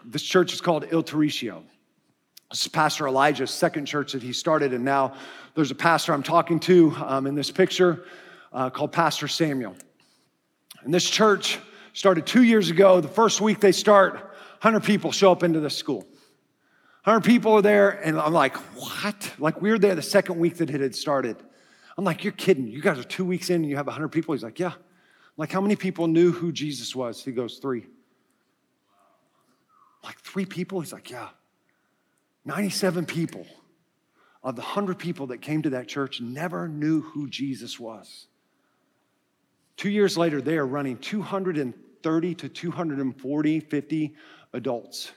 this 0.06 0.24
church 0.24 0.54
is 0.54 0.62
called 0.62 0.88
Il 0.90 1.04
Territio. 1.04 1.62
This 2.50 2.62
is 2.62 2.68
Pastor 2.68 3.08
Elijah's 3.08 3.52
second 3.52 3.86
church 3.86 4.14
that 4.14 4.24
he 4.24 4.34
started, 4.34 4.74
and 4.74 4.84
now 4.84 5.14
there's 5.60 5.72
a 5.72 5.76
pastor 5.76 6.14
I'm 6.14 6.24
talking 6.24 6.62
to 6.62 6.96
um, 7.06 7.28
in 7.28 7.36
this 7.36 7.52
picture 7.52 8.06
uh, 8.54 8.70
called 8.70 8.94
Pastor 8.94 9.28
Samuel. 9.28 9.76
And 10.84 10.94
this 10.94 11.10
church 11.10 11.60
started 11.92 12.26
two 12.26 12.44
years 12.44 12.70
ago. 12.70 13.02
The 13.02 13.10
first 13.10 13.42
week 13.42 13.60
they 13.60 13.74
start, 13.74 14.14
100 14.14 14.86
people 14.86 15.12
show 15.12 15.34
up 15.34 15.44
into 15.44 15.60
the 15.60 15.70
school. 15.70 16.08
100 17.04 17.26
people 17.26 17.52
are 17.56 17.62
there, 17.62 17.90
and 17.90 18.18
I'm 18.18 18.32
like, 18.32 18.56
what? 18.56 19.34
Like, 19.38 19.62
we 19.62 19.70
were 19.70 19.78
there 19.78 19.96
the 19.96 20.02
second 20.02 20.40
week 20.40 20.56
that 20.60 20.70
it 20.70 20.80
had 20.80 20.96
started. 20.96 21.36
I'm 21.98 22.06
like, 22.06 22.24
you're 22.24 22.32
kidding. 22.32 22.70
You 22.70 22.82
guys 22.82 22.98
are 22.98 23.04
two 23.04 23.26
weeks 23.26 23.50
in 23.50 23.58
and 23.58 23.70
you 23.70 23.76
have 23.76 23.88
100 23.88 24.08
people? 24.08 24.34
He's 24.34 24.44
like, 24.44 24.60
yeah. 24.60 24.68
I'm 24.72 25.36
like, 25.36 25.52
how 25.52 25.60
many 25.60 25.76
people 25.76 26.08
knew 26.08 26.32
who 26.32 26.54
Jesus 26.54 26.96
was? 26.96 27.22
He 27.22 27.34
goes, 27.34 27.58
three. 27.58 27.82
I'm 27.82 27.90
like, 30.06 30.20
three 30.22 30.46
people? 30.46 30.80
He's 30.80 30.94
like, 30.94 31.10
yeah. 31.10 31.28
97 32.46 33.06
people 33.06 33.46
of 34.44 34.56
the 34.56 34.62
100 34.62 34.98
people 34.98 35.28
that 35.28 35.42
came 35.42 35.62
to 35.62 35.72
that 35.72 35.88
church 35.88 36.22
never 36.22 36.68
knew 36.68 37.02
who 37.02 37.30
Jesus 37.30 37.80
was. 37.80 38.28
Two 39.76 39.90
years 39.90 40.18
later, 40.18 40.42
they 40.42 40.58
are 40.58 40.68
running 40.68 40.98
230 40.98 42.36
to 42.36 42.50
240, 42.50 43.60
50 43.60 44.16
adults 44.54 45.12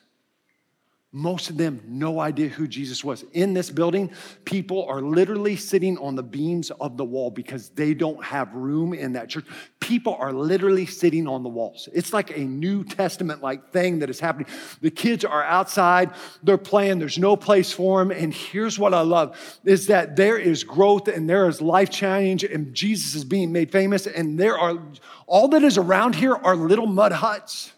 most 1.15 1.51
of 1.51 1.59
them, 1.59 1.83
no 1.87 2.21
idea 2.21 2.49
who 2.49 2.67
Jesus 2.67 3.05
was. 3.05 3.23
In 3.33 3.53
this 3.53 3.71
building, 3.71 4.11
people 4.47 4.87
are 4.87 5.03
literally 5.03 5.57
sitting 5.57 5.99
on 5.99 6.15
the 6.15 6.23
beams 6.23 6.71
of 6.71 6.97
the 6.97 7.05
wall 7.05 7.31
because 7.31 7.69
they 7.69 7.93
don't 7.93 8.25
have 8.25 8.55
room 8.55 8.95
in 8.95 9.13
that 9.13 9.29
church. 9.29 9.45
People 9.79 10.15
are 10.19 10.33
literally 10.33 10.87
sitting 10.87 11.29
on 11.29 11.43
the 11.43 11.51
walls. 11.51 11.87
It's 11.93 12.15
like 12.15 12.35
a 12.35 12.41
New 12.41 12.83
Testament 12.83 13.43
like 13.43 13.73
thing 13.73 13.99
that 13.99 14.09
is 14.09 14.21
happening. 14.21 14.47
The 14.81 14.91
kids 14.91 15.23
are 15.23 15.45
outside, 15.45 16.13
they're 16.43 16.57
playing, 16.57 16.99
there's 16.99 17.19
no 17.19 17.37
place 17.37 17.73
for 17.73 17.99
them. 17.99 18.11
And 18.11 18.33
here's 18.33 18.79
what 18.79 18.95
I 18.95 19.03
love 19.03 19.37
is 19.65 19.89
that 19.89 20.17
there 20.17 20.39
is 20.39 20.65
growth 20.65 21.09
and 21.09 21.29
there 21.29 21.47
is 21.47 21.61
life 21.61 21.91
change 21.91 22.43
and 22.43 22.73
Jesus 22.73 23.15
is 23.15 23.25
being 23.25 23.53
made 23.53 23.71
famous. 23.71 24.07
And 24.07 24.41
there 24.41 24.57
are 24.57 24.81
all 25.27 25.49
that 25.49 25.63
is 25.63 25.77
around 25.77 26.15
here 26.15 26.35
are 26.35 26.57
little 26.57 26.87
mud 26.87 27.13
huts. 27.13 27.72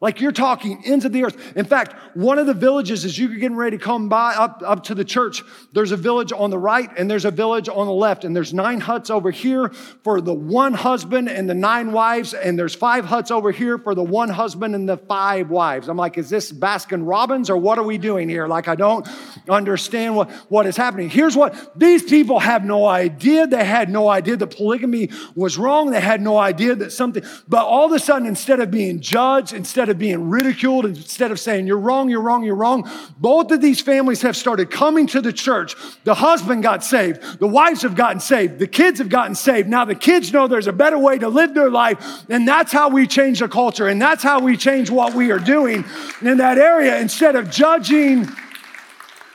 Like 0.00 0.22
you're 0.22 0.32
talking 0.32 0.82
ends 0.86 1.04
of 1.04 1.12
the 1.12 1.24
earth. 1.24 1.56
In 1.58 1.66
fact, 1.66 1.94
one 2.16 2.38
of 2.38 2.46
the 2.46 2.54
villages, 2.54 3.04
as 3.04 3.18
you're 3.18 3.28
getting 3.34 3.56
ready 3.56 3.76
to 3.76 3.84
come 3.84 4.08
by 4.08 4.34
up, 4.34 4.62
up 4.64 4.84
to 4.84 4.94
the 4.94 5.04
church, 5.04 5.42
there's 5.74 5.92
a 5.92 5.96
village 5.96 6.32
on 6.32 6.48
the 6.48 6.56
right 6.56 6.88
and 6.96 7.10
there's 7.10 7.26
a 7.26 7.30
village 7.30 7.68
on 7.68 7.86
the 7.86 7.92
left. 7.92 8.24
And 8.24 8.34
there's 8.34 8.54
nine 8.54 8.80
huts 8.80 9.10
over 9.10 9.30
here 9.30 9.68
for 10.02 10.22
the 10.22 10.32
one 10.32 10.72
husband 10.72 11.28
and 11.28 11.50
the 11.50 11.54
nine 11.54 11.92
wives. 11.92 12.32
And 12.32 12.58
there's 12.58 12.74
five 12.74 13.04
huts 13.04 13.30
over 13.30 13.50
here 13.50 13.76
for 13.76 13.94
the 13.94 14.02
one 14.02 14.30
husband 14.30 14.74
and 14.74 14.88
the 14.88 14.96
five 14.96 15.50
wives. 15.50 15.86
I'm 15.86 15.98
like, 15.98 16.16
is 16.16 16.30
this 16.30 16.50
Baskin 16.50 17.06
Robbins 17.06 17.50
or 17.50 17.58
what 17.58 17.78
are 17.78 17.84
we 17.84 17.98
doing 17.98 18.30
here? 18.30 18.48
Like, 18.48 18.68
I 18.68 18.76
don't 18.76 19.06
understand 19.50 20.16
what, 20.16 20.30
what 20.48 20.64
is 20.64 20.78
happening. 20.78 21.10
Here's 21.10 21.36
what 21.36 21.78
these 21.78 22.02
people 22.02 22.38
have 22.38 22.64
no 22.64 22.86
idea. 22.86 23.46
They 23.46 23.64
had 23.66 23.90
no 23.90 24.08
idea 24.08 24.38
that 24.38 24.56
polygamy 24.56 25.10
was 25.34 25.58
wrong. 25.58 25.90
They 25.90 26.00
had 26.00 26.22
no 26.22 26.38
idea 26.38 26.74
that 26.76 26.92
something, 26.92 27.22
but 27.46 27.66
all 27.66 27.84
of 27.84 27.92
a 27.92 27.98
sudden, 27.98 28.26
instead 28.26 28.60
of 28.60 28.70
being 28.70 29.00
judged, 29.00 29.52
instead 29.52 29.89
of 29.90 29.98
being 29.98 30.30
ridiculed, 30.30 30.86
instead 30.86 31.30
of 31.30 31.38
saying, 31.38 31.66
You're 31.66 31.78
wrong, 31.78 32.08
you're 32.08 32.20
wrong, 32.20 32.42
you're 32.42 32.54
wrong, 32.54 32.88
both 33.18 33.50
of 33.50 33.60
these 33.60 33.80
families 33.80 34.22
have 34.22 34.36
started 34.36 34.70
coming 34.70 35.06
to 35.08 35.20
the 35.20 35.32
church. 35.32 35.74
The 36.04 36.14
husband 36.14 36.62
got 36.62 36.84
saved, 36.84 37.38
the 37.38 37.46
wives 37.46 37.82
have 37.82 37.94
gotten 37.94 38.20
saved, 38.20 38.58
the 38.58 38.66
kids 38.66 38.98
have 38.98 39.08
gotten 39.08 39.34
saved. 39.34 39.68
Now 39.68 39.84
the 39.84 39.94
kids 39.94 40.32
know 40.32 40.48
there's 40.48 40.66
a 40.66 40.72
better 40.72 40.98
way 40.98 41.18
to 41.18 41.28
live 41.28 41.54
their 41.54 41.70
life, 41.70 42.24
and 42.28 42.46
that's 42.46 42.72
how 42.72 42.88
we 42.88 43.06
change 43.06 43.40
the 43.40 43.48
culture, 43.48 43.88
and 43.88 44.00
that's 44.00 44.22
how 44.22 44.40
we 44.40 44.56
change 44.56 44.90
what 44.90 45.14
we 45.14 45.30
are 45.30 45.38
doing 45.38 45.84
in 46.22 46.38
that 46.38 46.58
area 46.58 46.98
instead 46.98 47.36
of 47.36 47.50
judging 47.50 48.28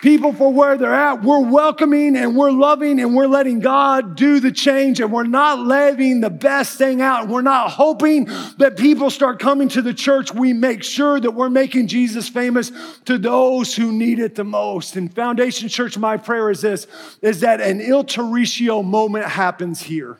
people 0.05 0.31
for 0.33 0.53
where 0.53 0.77
they're 0.77 0.93
at. 0.93 1.23
We're 1.23 1.39
welcoming 1.39 2.15
and 2.15 2.37
we're 2.37 2.51
loving 2.51 2.99
and 2.99 3.15
we're 3.15 3.25
letting 3.25 3.59
God 3.59 4.15
do 4.15 4.39
the 4.39 4.51
change 4.51 4.99
and 4.99 5.11
we're 5.11 5.23
not 5.23 5.57
leaving 5.57 6.21
the 6.21 6.29
best 6.29 6.77
thing 6.77 7.01
out. 7.01 7.27
We're 7.27 7.41
not 7.41 7.71
hoping 7.71 8.25
that 8.59 8.77
people 8.77 9.09
start 9.09 9.39
coming 9.39 9.67
to 9.69 9.81
the 9.81 9.95
church. 9.95 10.31
We 10.31 10.53
make 10.53 10.83
sure 10.83 11.19
that 11.19 11.31
we're 11.31 11.49
making 11.49 11.87
Jesus 11.87 12.29
famous 12.29 12.71
to 13.05 13.17
those 13.17 13.75
who 13.75 13.91
need 13.91 14.19
it 14.19 14.35
the 14.35 14.43
most. 14.43 14.95
And 14.95 15.11
Foundation 15.11 15.69
Church, 15.69 15.97
my 15.97 16.17
prayer 16.17 16.51
is 16.51 16.61
this, 16.61 16.85
is 17.23 17.39
that 17.39 17.59
an 17.59 17.81
Il 17.81 18.83
moment 18.83 19.25
happens 19.25 19.81
here 19.81 20.19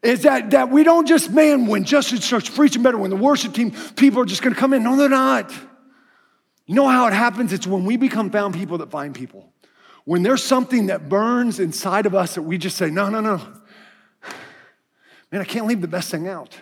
is 0.00 0.20
that, 0.24 0.50
that 0.50 0.70
we 0.70 0.84
don't 0.84 1.08
just, 1.08 1.30
man, 1.30 1.66
when 1.66 1.82
Justin 1.82 2.18
starts 2.18 2.48
preaching 2.50 2.82
better, 2.82 2.98
when 2.98 3.08
the 3.08 3.16
worship 3.16 3.54
team, 3.54 3.72
people 3.96 4.20
are 4.20 4.26
just 4.26 4.42
gonna 4.42 4.54
come 4.54 4.74
in. 4.74 4.84
No, 4.84 4.96
they're 4.96 5.08
not. 5.08 5.50
You 6.66 6.74
know 6.74 6.88
how 6.88 7.06
it 7.06 7.12
happens? 7.12 7.52
It's 7.52 7.66
when 7.66 7.84
we 7.84 7.96
become 7.96 8.30
found 8.30 8.54
people 8.54 8.78
that 8.78 8.90
find 8.90 9.14
people. 9.14 9.52
When 10.04 10.22
there's 10.22 10.42
something 10.42 10.86
that 10.86 11.08
burns 11.08 11.60
inside 11.60 12.06
of 12.06 12.14
us 12.14 12.34
that 12.34 12.42
we 12.42 12.58
just 12.58 12.76
say, 12.76 12.90
no, 12.90 13.08
no, 13.08 13.20
no. 13.20 13.40
Man, 15.30 15.40
I 15.40 15.44
can't 15.44 15.66
leave 15.66 15.80
the 15.80 15.88
best 15.88 16.10
thing 16.10 16.28
out. 16.28 16.56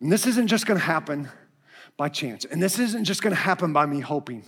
And 0.00 0.10
this 0.10 0.26
isn't 0.26 0.48
just 0.48 0.66
gonna 0.66 0.80
happen 0.80 1.28
by 1.96 2.08
chance. 2.08 2.44
And 2.44 2.62
this 2.62 2.78
isn't 2.78 3.04
just 3.04 3.22
gonna 3.22 3.34
happen 3.34 3.72
by 3.72 3.86
me 3.86 4.00
hoping. 4.00 4.44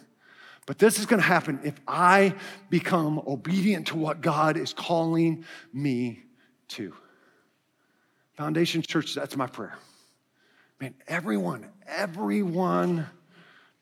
But 0.67 0.79
this 0.79 0.99
is 0.99 1.07
gonna 1.07 1.23
happen 1.23 1.61
if 1.65 1.75
I 1.89 2.35
become 2.69 3.19
obedient 3.27 3.89
to 3.89 3.97
what 3.97 4.21
God 4.21 4.57
is 4.57 4.73
calling 4.73 5.45
me 5.73 6.23
to. 6.69 6.95
Foundation 8.35 8.83
Church, 8.83 9.15
that's 9.15 9.37
my 9.37 9.47
prayer. 9.47 9.77
Man, 10.81 10.95
everyone, 11.09 11.67
everyone 11.87 13.07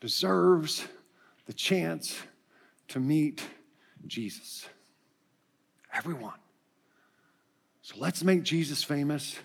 deserves 0.01 0.87
the 1.47 1.53
chance 1.53 2.17
to 2.89 3.01
meet 3.01 3.43
Jesus. 4.07 4.67
Everyone. 5.93 6.39
So 7.83 7.97
let's 7.99 8.23
make 8.23 8.43
Jesus 8.43 8.85
famous 8.85 9.37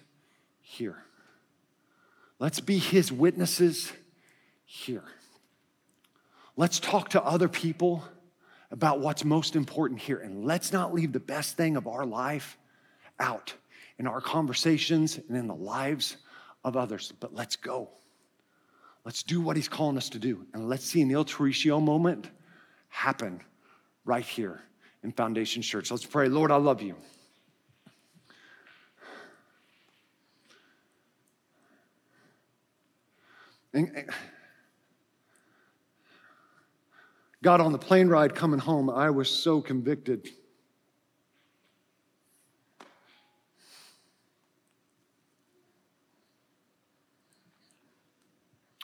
here. 0.62 0.98
Let's 2.40 2.60
be 2.60 2.78
his 2.78 3.12
witnesses 3.12 3.92
here. 4.66 5.06
Let's 6.58 6.80
talk 6.80 7.10
to 7.10 7.24
other 7.24 7.48
people 7.48 8.04
about 8.70 9.00
what's 9.00 9.24
most 9.24 9.56
important 9.56 10.00
here. 10.00 10.18
And 10.18 10.44
let's 10.46 10.74
not 10.74 10.94
leave 10.94 11.14
the 11.14 11.20
best 11.20 11.56
thing 11.56 11.78
of 11.78 11.88
our 11.88 12.06
life 12.06 12.58
out 13.20 13.54
in 13.98 14.08
our 14.08 14.20
conversations 14.20 15.20
and 15.30 15.38
in 15.38 15.48
the 15.48 15.56
lives 15.56 16.18
of 16.64 16.76
others. 16.76 17.14
But 17.20 17.34
let's 17.34 17.56
go. 17.56 17.90
Let's 19.06 19.24
do 19.24 19.42
what 19.42 19.56
he's 19.56 19.68
calling 19.68 19.98
us 19.98 20.10
to 20.10 20.20
do. 20.20 20.46
And 20.54 20.70
let's 20.70 20.86
see 20.86 21.02
an 21.02 21.12
Il 21.12 21.26
Territio 21.26 21.82
moment 21.82 22.30
happen 22.90 23.42
right 24.06 24.24
here 24.24 24.62
in 25.04 25.12
Foundation 25.12 25.62
Church. 25.62 25.92
Let's 25.92 26.06
pray. 26.06 26.30
Lord, 26.30 26.52
I 26.52 26.56
love 26.56 26.82
you. 26.82 26.96
And 33.74 34.08
God, 37.42 37.60
on 37.60 37.72
the 37.72 37.80
plane 37.80 38.08
ride 38.08 38.36
coming 38.36 38.60
home, 38.60 38.90
I 38.90 39.10
was 39.10 39.30
so 39.30 39.60
convicted. 39.60 40.30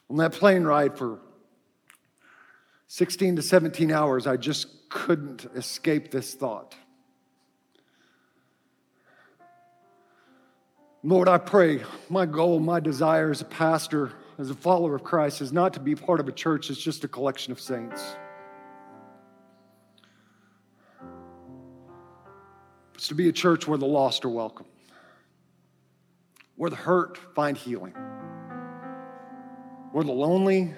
On 0.10 0.18
that 0.18 0.32
plane 0.32 0.64
ride 0.64 0.98
for 0.98 1.20
16 2.88 3.36
to 3.36 3.42
17 3.42 3.92
hours, 3.92 4.26
I 4.26 4.38
just 4.38 4.90
couldn't 4.90 5.46
escape 5.56 6.10
this 6.10 6.34
thought. 6.34 6.76
Lord, 11.04 11.30
I 11.30 11.38
pray 11.38 11.84
my 12.10 12.26
goal, 12.26 12.60
my 12.60 12.80
desire 12.80 13.30
as 13.30 13.42
a 13.42 13.46
pastor, 13.46 14.12
as 14.40 14.50
a 14.50 14.56
follower 14.56 14.96
of 14.96 15.04
Christ, 15.04 15.42
is 15.42 15.54
not 15.54 15.74
to 15.74 15.80
be 15.80 15.96
part 15.96 16.20
of 16.20 16.28
a 16.28 16.32
church 16.32 16.68
that's 16.68 16.82
just 16.82 17.04
a 17.04 17.08
collection 17.08 17.52
of 17.52 17.62
saints. 17.62 18.16
It's 22.96 23.08
to 23.08 23.16
be 23.16 23.30
a 23.30 23.32
church 23.32 23.66
where 23.68 23.78
the 23.78 23.86
lost 23.86 24.26
are 24.26 24.30
welcome, 24.30 24.66
where 26.56 26.70
the 26.70 26.76
hurt 26.76 27.18
find 27.34 27.56
healing 27.56 27.94
or 29.94 30.04
the 30.04 30.12
lonely, 30.12 30.74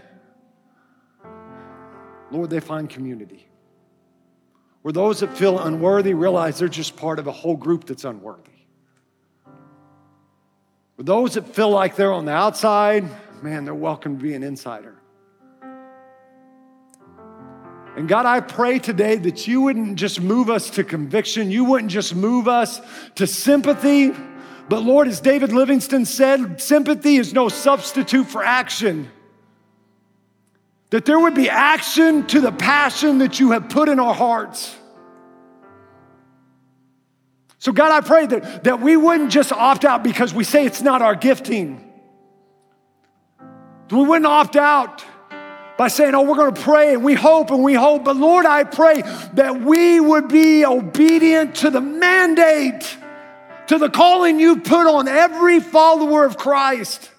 Lord, 2.32 2.50
they 2.50 2.60
find 2.60 2.90
community. 2.90 3.48
where 4.82 4.92
those 4.92 5.20
that 5.20 5.38
feel 5.38 5.60
unworthy 5.60 6.14
realize 6.14 6.60
they're 6.60 6.68
just 6.68 6.96
part 6.96 7.20
of 7.20 7.28
a 7.28 7.32
whole 7.32 7.56
group 7.56 7.86
that's 7.86 8.04
unworthy. 8.04 8.50
Where 10.96 11.06
those 11.06 11.36
that 11.36 11.48
feel 11.54 11.70
like 11.70 11.96
they're 11.96 12.12
on 12.12 12.26
the 12.26 12.32
outside, 12.32 13.06
man, 13.44 13.66
they're 13.66 13.76
welcome 13.76 14.18
to 14.18 14.24
be 14.24 14.34
an 14.34 14.44
insider. 14.44 14.98
And 17.96 18.08
God, 18.08 18.26
I 18.26 18.40
pray 18.40 18.80
today 18.80 19.18
that 19.18 19.48
you 19.48 19.62
wouldn't 19.62 19.98
just 19.98 20.22
move 20.22 20.50
us 20.50 20.70
to 20.72 20.84
conviction, 20.84 21.52
you 21.52 21.66
wouldn't 21.66 21.92
just 21.92 22.16
move 22.16 22.48
us 22.48 22.82
to 23.16 23.28
sympathy. 23.28 24.14
But 24.70 24.84
Lord, 24.84 25.08
as 25.08 25.20
David 25.20 25.52
Livingstone 25.52 26.06
said, 26.06 26.62
sympathy 26.62 27.18
is 27.18 27.34
no 27.34 27.50
substitute 27.50 28.28
for 28.28 28.44
action. 28.44 29.12
That 30.92 31.06
there 31.06 31.20
would 31.20 31.36
be 31.36 31.50
action 31.50 32.28
to 32.28 32.42
the 32.42 32.52
passion 32.52 33.20
that 33.20 33.40
you 33.40 33.52
have 33.52 33.70
put 33.70 33.90
in 33.90 34.00
our 34.00 34.14
hearts. 34.14 34.76
So, 37.60 37.72
God, 37.72 37.92
I 37.92 38.02
pray 38.06 38.26
that, 38.26 38.64
that 38.64 38.82
we 38.82 38.98
wouldn't 38.98 39.32
just 39.32 39.52
opt 39.52 39.86
out 39.86 40.04
because 40.04 40.34
we 40.34 40.44
say 40.44 40.66
it's 40.66 40.82
not 40.82 41.02
our 41.02 41.14
gifting. 41.14 41.88
We 43.92 44.04
wouldn't 44.04 44.26
opt 44.26 44.56
out 44.56 45.06
by 45.78 45.88
saying, 45.88 46.16
Oh, 46.16 46.24
we're 46.24 46.38
going 46.38 46.54
to 46.54 46.62
pray 46.62 46.94
and 46.94 47.04
we 47.04 47.14
hope 47.14 47.52
and 47.52 47.64
we 47.64 47.74
hope. 47.74 48.04
But 48.04 48.16
Lord, 48.16 48.46
I 48.46 48.64
pray 48.64 49.02
that 49.34 49.62
we 49.62 50.00
would 50.00 50.28
be 50.28 50.66
obedient 50.66 51.56
to 51.58 51.70
the 51.70 51.82
mandate, 51.82 52.98
to 53.72 53.78
the 53.78 53.90
calling 53.90 54.38
you 54.38 54.58
put 54.58 54.86
on 54.86 55.08
every 55.08 55.62
follower 55.62 56.26
of 56.26 56.36
Christ. 56.36 57.10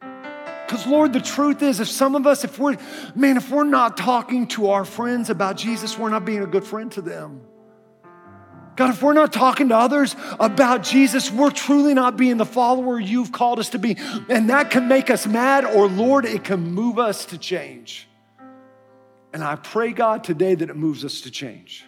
Because, 0.00 0.84
Lord, 0.84 1.12
the 1.12 1.20
truth 1.20 1.62
is, 1.62 1.78
if 1.78 1.86
some 1.86 2.16
of 2.16 2.26
us, 2.26 2.42
if 2.42 2.58
we're, 2.58 2.76
man, 3.14 3.36
if 3.36 3.50
we're 3.50 3.62
not 3.62 3.96
talking 3.96 4.48
to 4.48 4.70
our 4.70 4.84
friends 4.84 5.30
about 5.30 5.56
Jesus, 5.56 5.96
we're 5.96 6.08
not 6.08 6.24
being 6.24 6.42
a 6.42 6.46
good 6.46 6.64
friend 6.64 6.90
to 6.92 7.02
them. 7.02 7.42
God, 8.74 8.90
if 8.90 9.00
we're 9.00 9.12
not 9.12 9.32
talking 9.32 9.68
to 9.68 9.76
others 9.76 10.16
about 10.40 10.82
Jesus, 10.82 11.30
we're 11.30 11.52
truly 11.52 11.94
not 11.94 12.16
being 12.16 12.36
the 12.36 12.46
follower 12.46 12.98
you've 12.98 13.30
called 13.30 13.60
us 13.60 13.68
to 13.68 13.78
be. 13.78 13.96
And 14.28 14.50
that 14.50 14.72
can 14.72 14.88
make 14.88 15.08
us 15.08 15.24
mad, 15.24 15.64
or 15.64 15.86
Lord, 15.86 16.24
it 16.24 16.42
can 16.42 16.72
move 16.72 16.98
us 16.98 17.26
to 17.26 17.38
change. 17.38 18.08
And 19.32 19.44
I 19.44 19.54
pray, 19.54 19.92
God, 19.92 20.24
today 20.24 20.56
that 20.56 20.68
it 20.68 20.76
moves 20.76 21.04
us 21.04 21.20
to 21.20 21.30
change. 21.30 21.84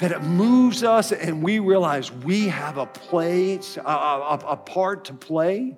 That 0.00 0.12
it 0.12 0.22
moves 0.22 0.82
us 0.82 1.12
and 1.12 1.42
we 1.42 1.60
realize 1.60 2.10
we 2.10 2.48
have 2.48 2.78
a 2.78 2.86
place, 2.86 3.76
a, 3.76 3.80
a, 3.80 4.40
a 4.48 4.56
part 4.56 5.04
to 5.06 5.14
play 5.14 5.76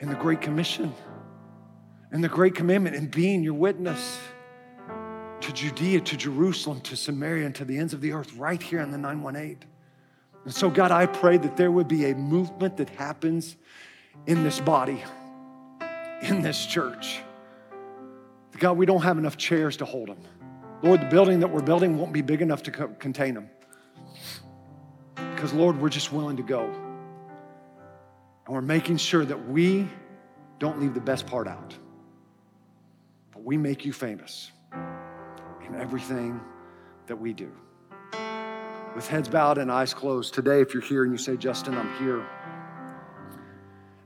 in 0.00 0.08
the 0.08 0.14
Great 0.14 0.40
Commission, 0.40 0.94
in 2.12 2.20
the 2.20 2.28
Great 2.28 2.54
Commandment, 2.54 2.96
in 2.96 3.08
being 3.08 3.42
your 3.42 3.54
witness 3.54 4.18
to 5.40 5.52
Judea, 5.52 6.00
to 6.00 6.16
Jerusalem, 6.16 6.80
to 6.82 6.96
Samaria, 6.96 7.46
and 7.46 7.54
to 7.56 7.64
the 7.64 7.78
ends 7.78 7.92
of 7.92 8.00
the 8.00 8.12
earth, 8.12 8.32
right 8.34 8.62
here 8.62 8.80
in 8.80 8.90
the 8.90 8.98
918. 8.98 9.64
And 10.44 10.54
so, 10.54 10.70
God, 10.70 10.90
I 10.90 11.06
pray 11.06 11.36
that 11.36 11.56
there 11.56 11.70
would 11.70 11.88
be 11.88 12.06
a 12.06 12.14
movement 12.14 12.76
that 12.78 12.88
happens 12.90 13.56
in 14.26 14.44
this 14.44 14.60
body, 14.60 15.02
in 16.22 16.42
this 16.42 16.64
church. 16.66 17.20
God, 18.58 18.76
we 18.76 18.86
don't 18.86 19.02
have 19.02 19.18
enough 19.18 19.36
chairs 19.36 19.76
to 19.78 19.84
hold 19.84 20.08
them. 20.08 20.18
Lord, 20.82 21.00
the 21.00 21.06
building 21.06 21.40
that 21.40 21.48
we're 21.48 21.62
building 21.62 21.98
won't 21.98 22.12
be 22.12 22.22
big 22.22 22.40
enough 22.40 22.62
to 22.64 22.70
co- 22.70 22.88
contain 22.98 23.34
them. 23.34 23.50
Because, 25.34 25.52
Lord, 25.52 25.80
we're 25.80 25.88
just 25.88 26.12
willing 26.12 26.36
to 26.36 26.42
go. 26.42 26.64
And 28.46 28.54
we're 28.54 28.60
making 28.60 28.98
sure 28.98 29.24
that 29.24 29.48
we 29.48 29.88
don't 30.58 30.80
leave 30.80 30.94
the 30.94 31.00
best 31.00 31.26
part 31.26 31.48
out, 31.48 31.76
but 33.32 33.44
we 33.44 33.56
make 33.56 33.84
you 33.84 33.92
famous 33.92 34.50
in 35.66 35.74
everything 35.74 36.40
that 37.06 37.16
we 37.16 37.32
do. 37.32 37.52
With 38.94 39.06
heads 39.06 39.28
bowed 39.28 39.58
and 39.58 39.70
eyes 39.70 39.94
closed, 39.94 40.34
today, 40.34 40.60
if 40.60 40.74
you're 40.74 40.82
here 40.82 41.04
and 41.04 41.12
you 41.12 41.18
say, 41.18 41.36
Justin, 41.36 41.74
I'm 41.76 41.92
here, 41.98 42.26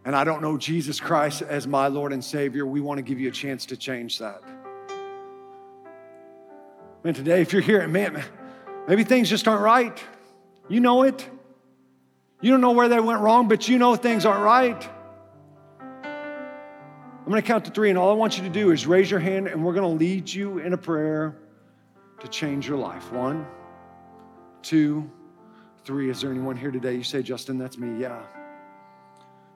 and 0.04 0.16
I 0.16 0.24
don't 0.24 0.42
know 0.42 0.58
Jesus 0.58 0.98
Christ 0.98 1.42
as 1.42 1.66
my 1.66 1.86
Lord 1.86 2.12
and 2.12 2.24
Savior, 2.24 2.66
we 2.66 2.80
want 2.80 2.98
to 2.98 3.02
give 3.02 3.20
you 3.20 3.28
a 3.28 3.32
chance 3.32 3.64
to 3.66 3.76
change 3.76 4.18
that. 4.18 4.42
Man, 7.04 7.14
today, 7.14 7.42
if 7.42 7.52
you're 7.52 7.62
here 7.62 7.86
man, 7.88 8.22
maybe 8.86 9.02
things 9.02 9.28
just 9.28 9.48
aren't 9.48 9.62
right, 9.62 10.02
you 10.68 10.78
know 10.78 11.02
it. 11.02 11.28
You 12.40 12.50
don't 12.52 12.60
know 12.60 12.72
where 12.72 12.88
they 12.88 13.00
went 13.00 13.20
wrong, 13.20 13.48
but 13.48 13.68
you 13.68 13.78
know 13.78 13.96
things 13.96 14.24
aren't 14.24 14.44
right. 14.44 14.88
I'm 15.92 17.28
going 17.28 17.40
to 17.40 17.46
count 17.46 17.64
to 17.64 17.70
three, 17.70 17.90
and 17.90 17.98
all 17.98 18.10
I 18.10 18.14
want 18.14 18.36
you 18.36 18.44
to 18.44 18.48
do 18.48 18.70
is 18.70 18.86
raise 18.86 19.10
your 19.10 19.20
hand, 19.20 19.48
and 19.48 19.64
we're 19.64 19.74
going 19.74 19.98
to 19.98 20.04
lead 20.04 20.32
you 20.32 20.58
in 20.58 20.72
a 20.72 20.76
prayer 20.76 21.36
to 22.20 22.28
change 22.28 22.68
your 22.68 22.78
life. 22.78 23.12
One, 23.12 23.46
two, 24.62 25.08
three. 25.84 26.10
Is 26.10 26.20
there 26.20 26.30
anyone 26.30 26.56
here 26.56 26.70
today? 26.70 26.94
You 26.94 27.04
say, 27.04 27.22
Justin, 27.22 27.58
that's 27.58 27.78
me. 27.78 28.00
Yeah. 28.00 28.20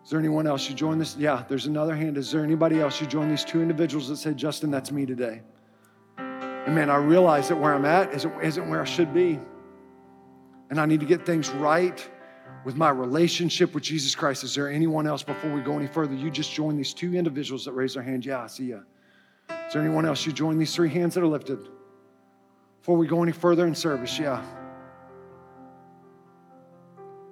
Is 0.05 0.11
there 0.11 0.21
anyone 0.21 0.47
else? 0.47 0.69
You 0.69 0.77
join 0.77 0.99
this? 0.99 1.17
Yeah, 1.17 1.45
there's 1.49 1.67
another 1.67 1.95
hand. 1.97 2.17
Is 2.17 2.31
there 2.31 2.45
anybody 2.45 2.81
else? 2.81 3.01
You 3.01 3.07
join 3.09 3.29
these 3.29 3.45
two 3.45 3.61
individuals 3.61 4.09
that 4.09 4.17
said, 4.17 4.37
Justin, 4.37 4.71
that's 4.71 4.93
me 4.93 5.07
today. 5.07 5.43
And 6.67 6.75
man, 6.75 6.91
I 6.91 6.97
realize 6.97 7.49
that 7.49 7.57
where 7.57 7.73
I'm 7.73 7.85
at 7.85 8.13
isn't, 8.13 8.43
isn't 8.43 8.69
where 8.69 8.83
I 8.83 8.85
should 8.85 9.15
be. 9.15 9.39
And 10.69 10.81
I 10.81 10.87
need 10.87 10.99
to 10.99 11.07
get 11.07 11.25
things 11.25 11.49
right 11.51 12.07
with 12.65 12.75
my 12.75 12.91
relationship 12.91 13.73
with 13.73 13.85
Jesus 13.85 14.17
Christ. 14.17 14.43
Is 14.43 14.53
there 14.57 14.69
anyone 14.69 15.07
else 15.07 15.23
before 15.23 15.55
we 15.55 15.61
go 15.61 15.77
any 15.77 15.87
further? 15.87 16.15
You 16.15 16.29
just 16.29 16.53
join 16.53 16.77
these 16.77 16.93
two 16.93 17.15
individuals 17.15 17.65
that 17.67 17.73
raise 17.73 17.95
their 17.95 18.03
hand. 18.03 18.27
Yeah, 18.27 18.43
I 18.43 18.49
see 18.49 18.65
you. 18.65 18.83
Is 19.49 19.73
there 19.73 19.81
anyone 19.81 20.05
else? 20.05 20.27
You 20.27 20.33
join 20.33 20.59
these 20.59 20.75
three 20.75 20.89
hands 20.89 21.15
that 21.15 21.23
are 21.23 21.29
lifted. 21.29 21.61
Before 22.81 22.97
we 22.97 23.07
go 23.07 23.23
any 23.23 23.31
further 23.31 23.69
in 23.69 23.75
service, 23.75 24.19
yeah. 24.19 24.45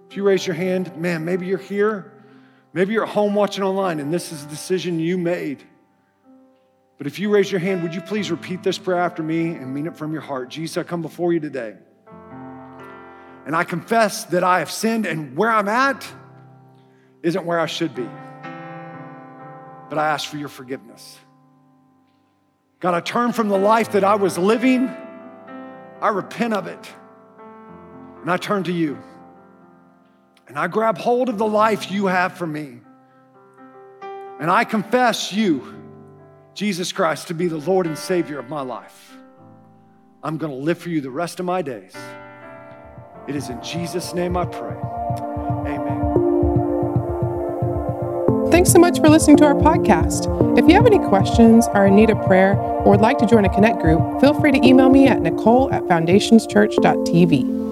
If 0.09 0.17
you 0.17 0.23
raise 0.23 0.47
your 0.47 0.55
hand, 0.55 0.97
man, 0.97 1.25
maybe 1.25 1.47
you're 1.47 1.59
here. 1.59 2.13
Maybe 2.73 2.93
you're 2.93 3.05
at 3.05 3.09
home 3.13 3.35
watching 3.35 3.65
online 3.65 3.99
and 3.99 4.15
this 4.15 4.31
is 4.31 4.45
a 4.45 4.49
decision 4.49 5.01
you 5.01 5.19
made. 5.19 5.65
But 6.99 7.07
if 7.07 7.19
you 7.19 7.31
raise 7.31 7.51
your 7.51 7.61
hand, 7.61 7.83
would 7.83 7.95
you 7.95 8.01
please 8.01 8.31
repeat 8.31 8.63
this 8.63 8.79
prayer 8.79 9.01
after 9.01 9.23
me 9.23 9.49
and 9.49 9.75
mean 9.75 9.87
it 9.87 9.97
from 9.97 10.13
your 10.13 10.23
heart? 10.23 10.49
Jesus, 10.49 10.77
I 10.77 10.83
come 10.85 11.03
before 11.03 11.33
you 11.33 11.41
today. 11.41 11.75
And 13.47 13.55
I 13.55 13.65
confess 13.65 14.25
that 14.27 14.45
I 14.45 14.61
have 14.61 14.71
sinned 14.71 15.05
and 15.07 15.37
where 15.37 15.51
I'm 15.51 15.69
at 15.69 16.07
isn't 17.23 17.45
where 17.45 17.61
I 17.61 17.67
should 17.67 17.95
be. 17.95 18.09
But 19.91 19.99
I 19.99 20.09
ask 20.09 20.29
for 20.29 20.39
your 20.39 20.49
forgiveness. 20.49 21.19
God, 22.81 22.95
I 22.95 23.01
turn 23.01 23.33
from 23.33 23.49
the 23.49 23.59
life 23.59 23.93
that 23.93 24.05
I 24.05 24.15
was 24.15 24.39
living 24.39 24.91
I 26.05 26.09
repent 26.09 26.53
of 26.53 26.67
it 26.67 26.93
and 28.21 28.31
I 28.31 28.37
turn 28.37 28.65
to 28.65 28.73
you. 28.73 28.99
And 30.47 30.59
I 30.59 30.67
grab 30.67 30.99
hold 30.99 31.31
of 31.31 31.39
the 31.39 31.47
life 31.47 31.91
you 31.91 32.07
have 32.07 32.37
for 32.37 32.47
me. 32.47 32.81
And 34.39 34.51
I 34.51 34.65
confess 34.65 35.33
you, 35.33 35.75
Jesus 36.55 36.93
Christ, 36.93 37.29
to 37.29 37.35
be 37.35 37.49
the 37.49 37.59
Lord 37.59 37.87
and 37.87 37.99
Savior 37.99 38.39
of 38.39 38.49
my 38.49 38.61
life. 38.61 39.17
I'm 40.23 40.39
going 40.39 40.53
to 40.53 40.59
live 40.59 40.79
for 40.79 40.89
you 40.89 41.01
the 41.01 41.11
rest 41.11 41.41
of 41.41 41.47
my 41.47 41.61
days. 41.63 41.95
It 43.27 43.35
is 43.35 43.49
in 43.51 43.61
Jesus' 43.63 44.15
name 44.15 44.37
I 44.37 44.47
pray. 44.47 44.77
Amen. 45.67 46.13
Thanks 48.51 48.71
so 48.71 48.79
much 48.79 49.01
for 49.01 49.09
listening 49.09 49.37
to 49.39 49.45
our 49.45 49.55
podcast. 49.55 50.29
If 50.57 50.69
you 50.69 50.75
have 50.75 50.87
any 50.87 51.01
questions, 51.01 51.67
are 51.69 51.89
in 51.89 51.97
need 51.97 52.11
of 52.11 52.25
prayer, 52.25 52.55
or 52.55 52.93
would 52.93 53.01
like 53.01 53.19
to 53.19 53.27
join 53.27 53.45
a 53.45 53.53
Connect 53.53 53.81
group, 53.81 54.21
feel 54.21 54.39
free 54.41 54.53
to 54.53 54.65
email 54.65 54.89
me 54.89 55.09
at 55.09 55.21
nicole 55.21 55.73
at 55.73 55.83
foundationschurch.tv. 55.83 57.64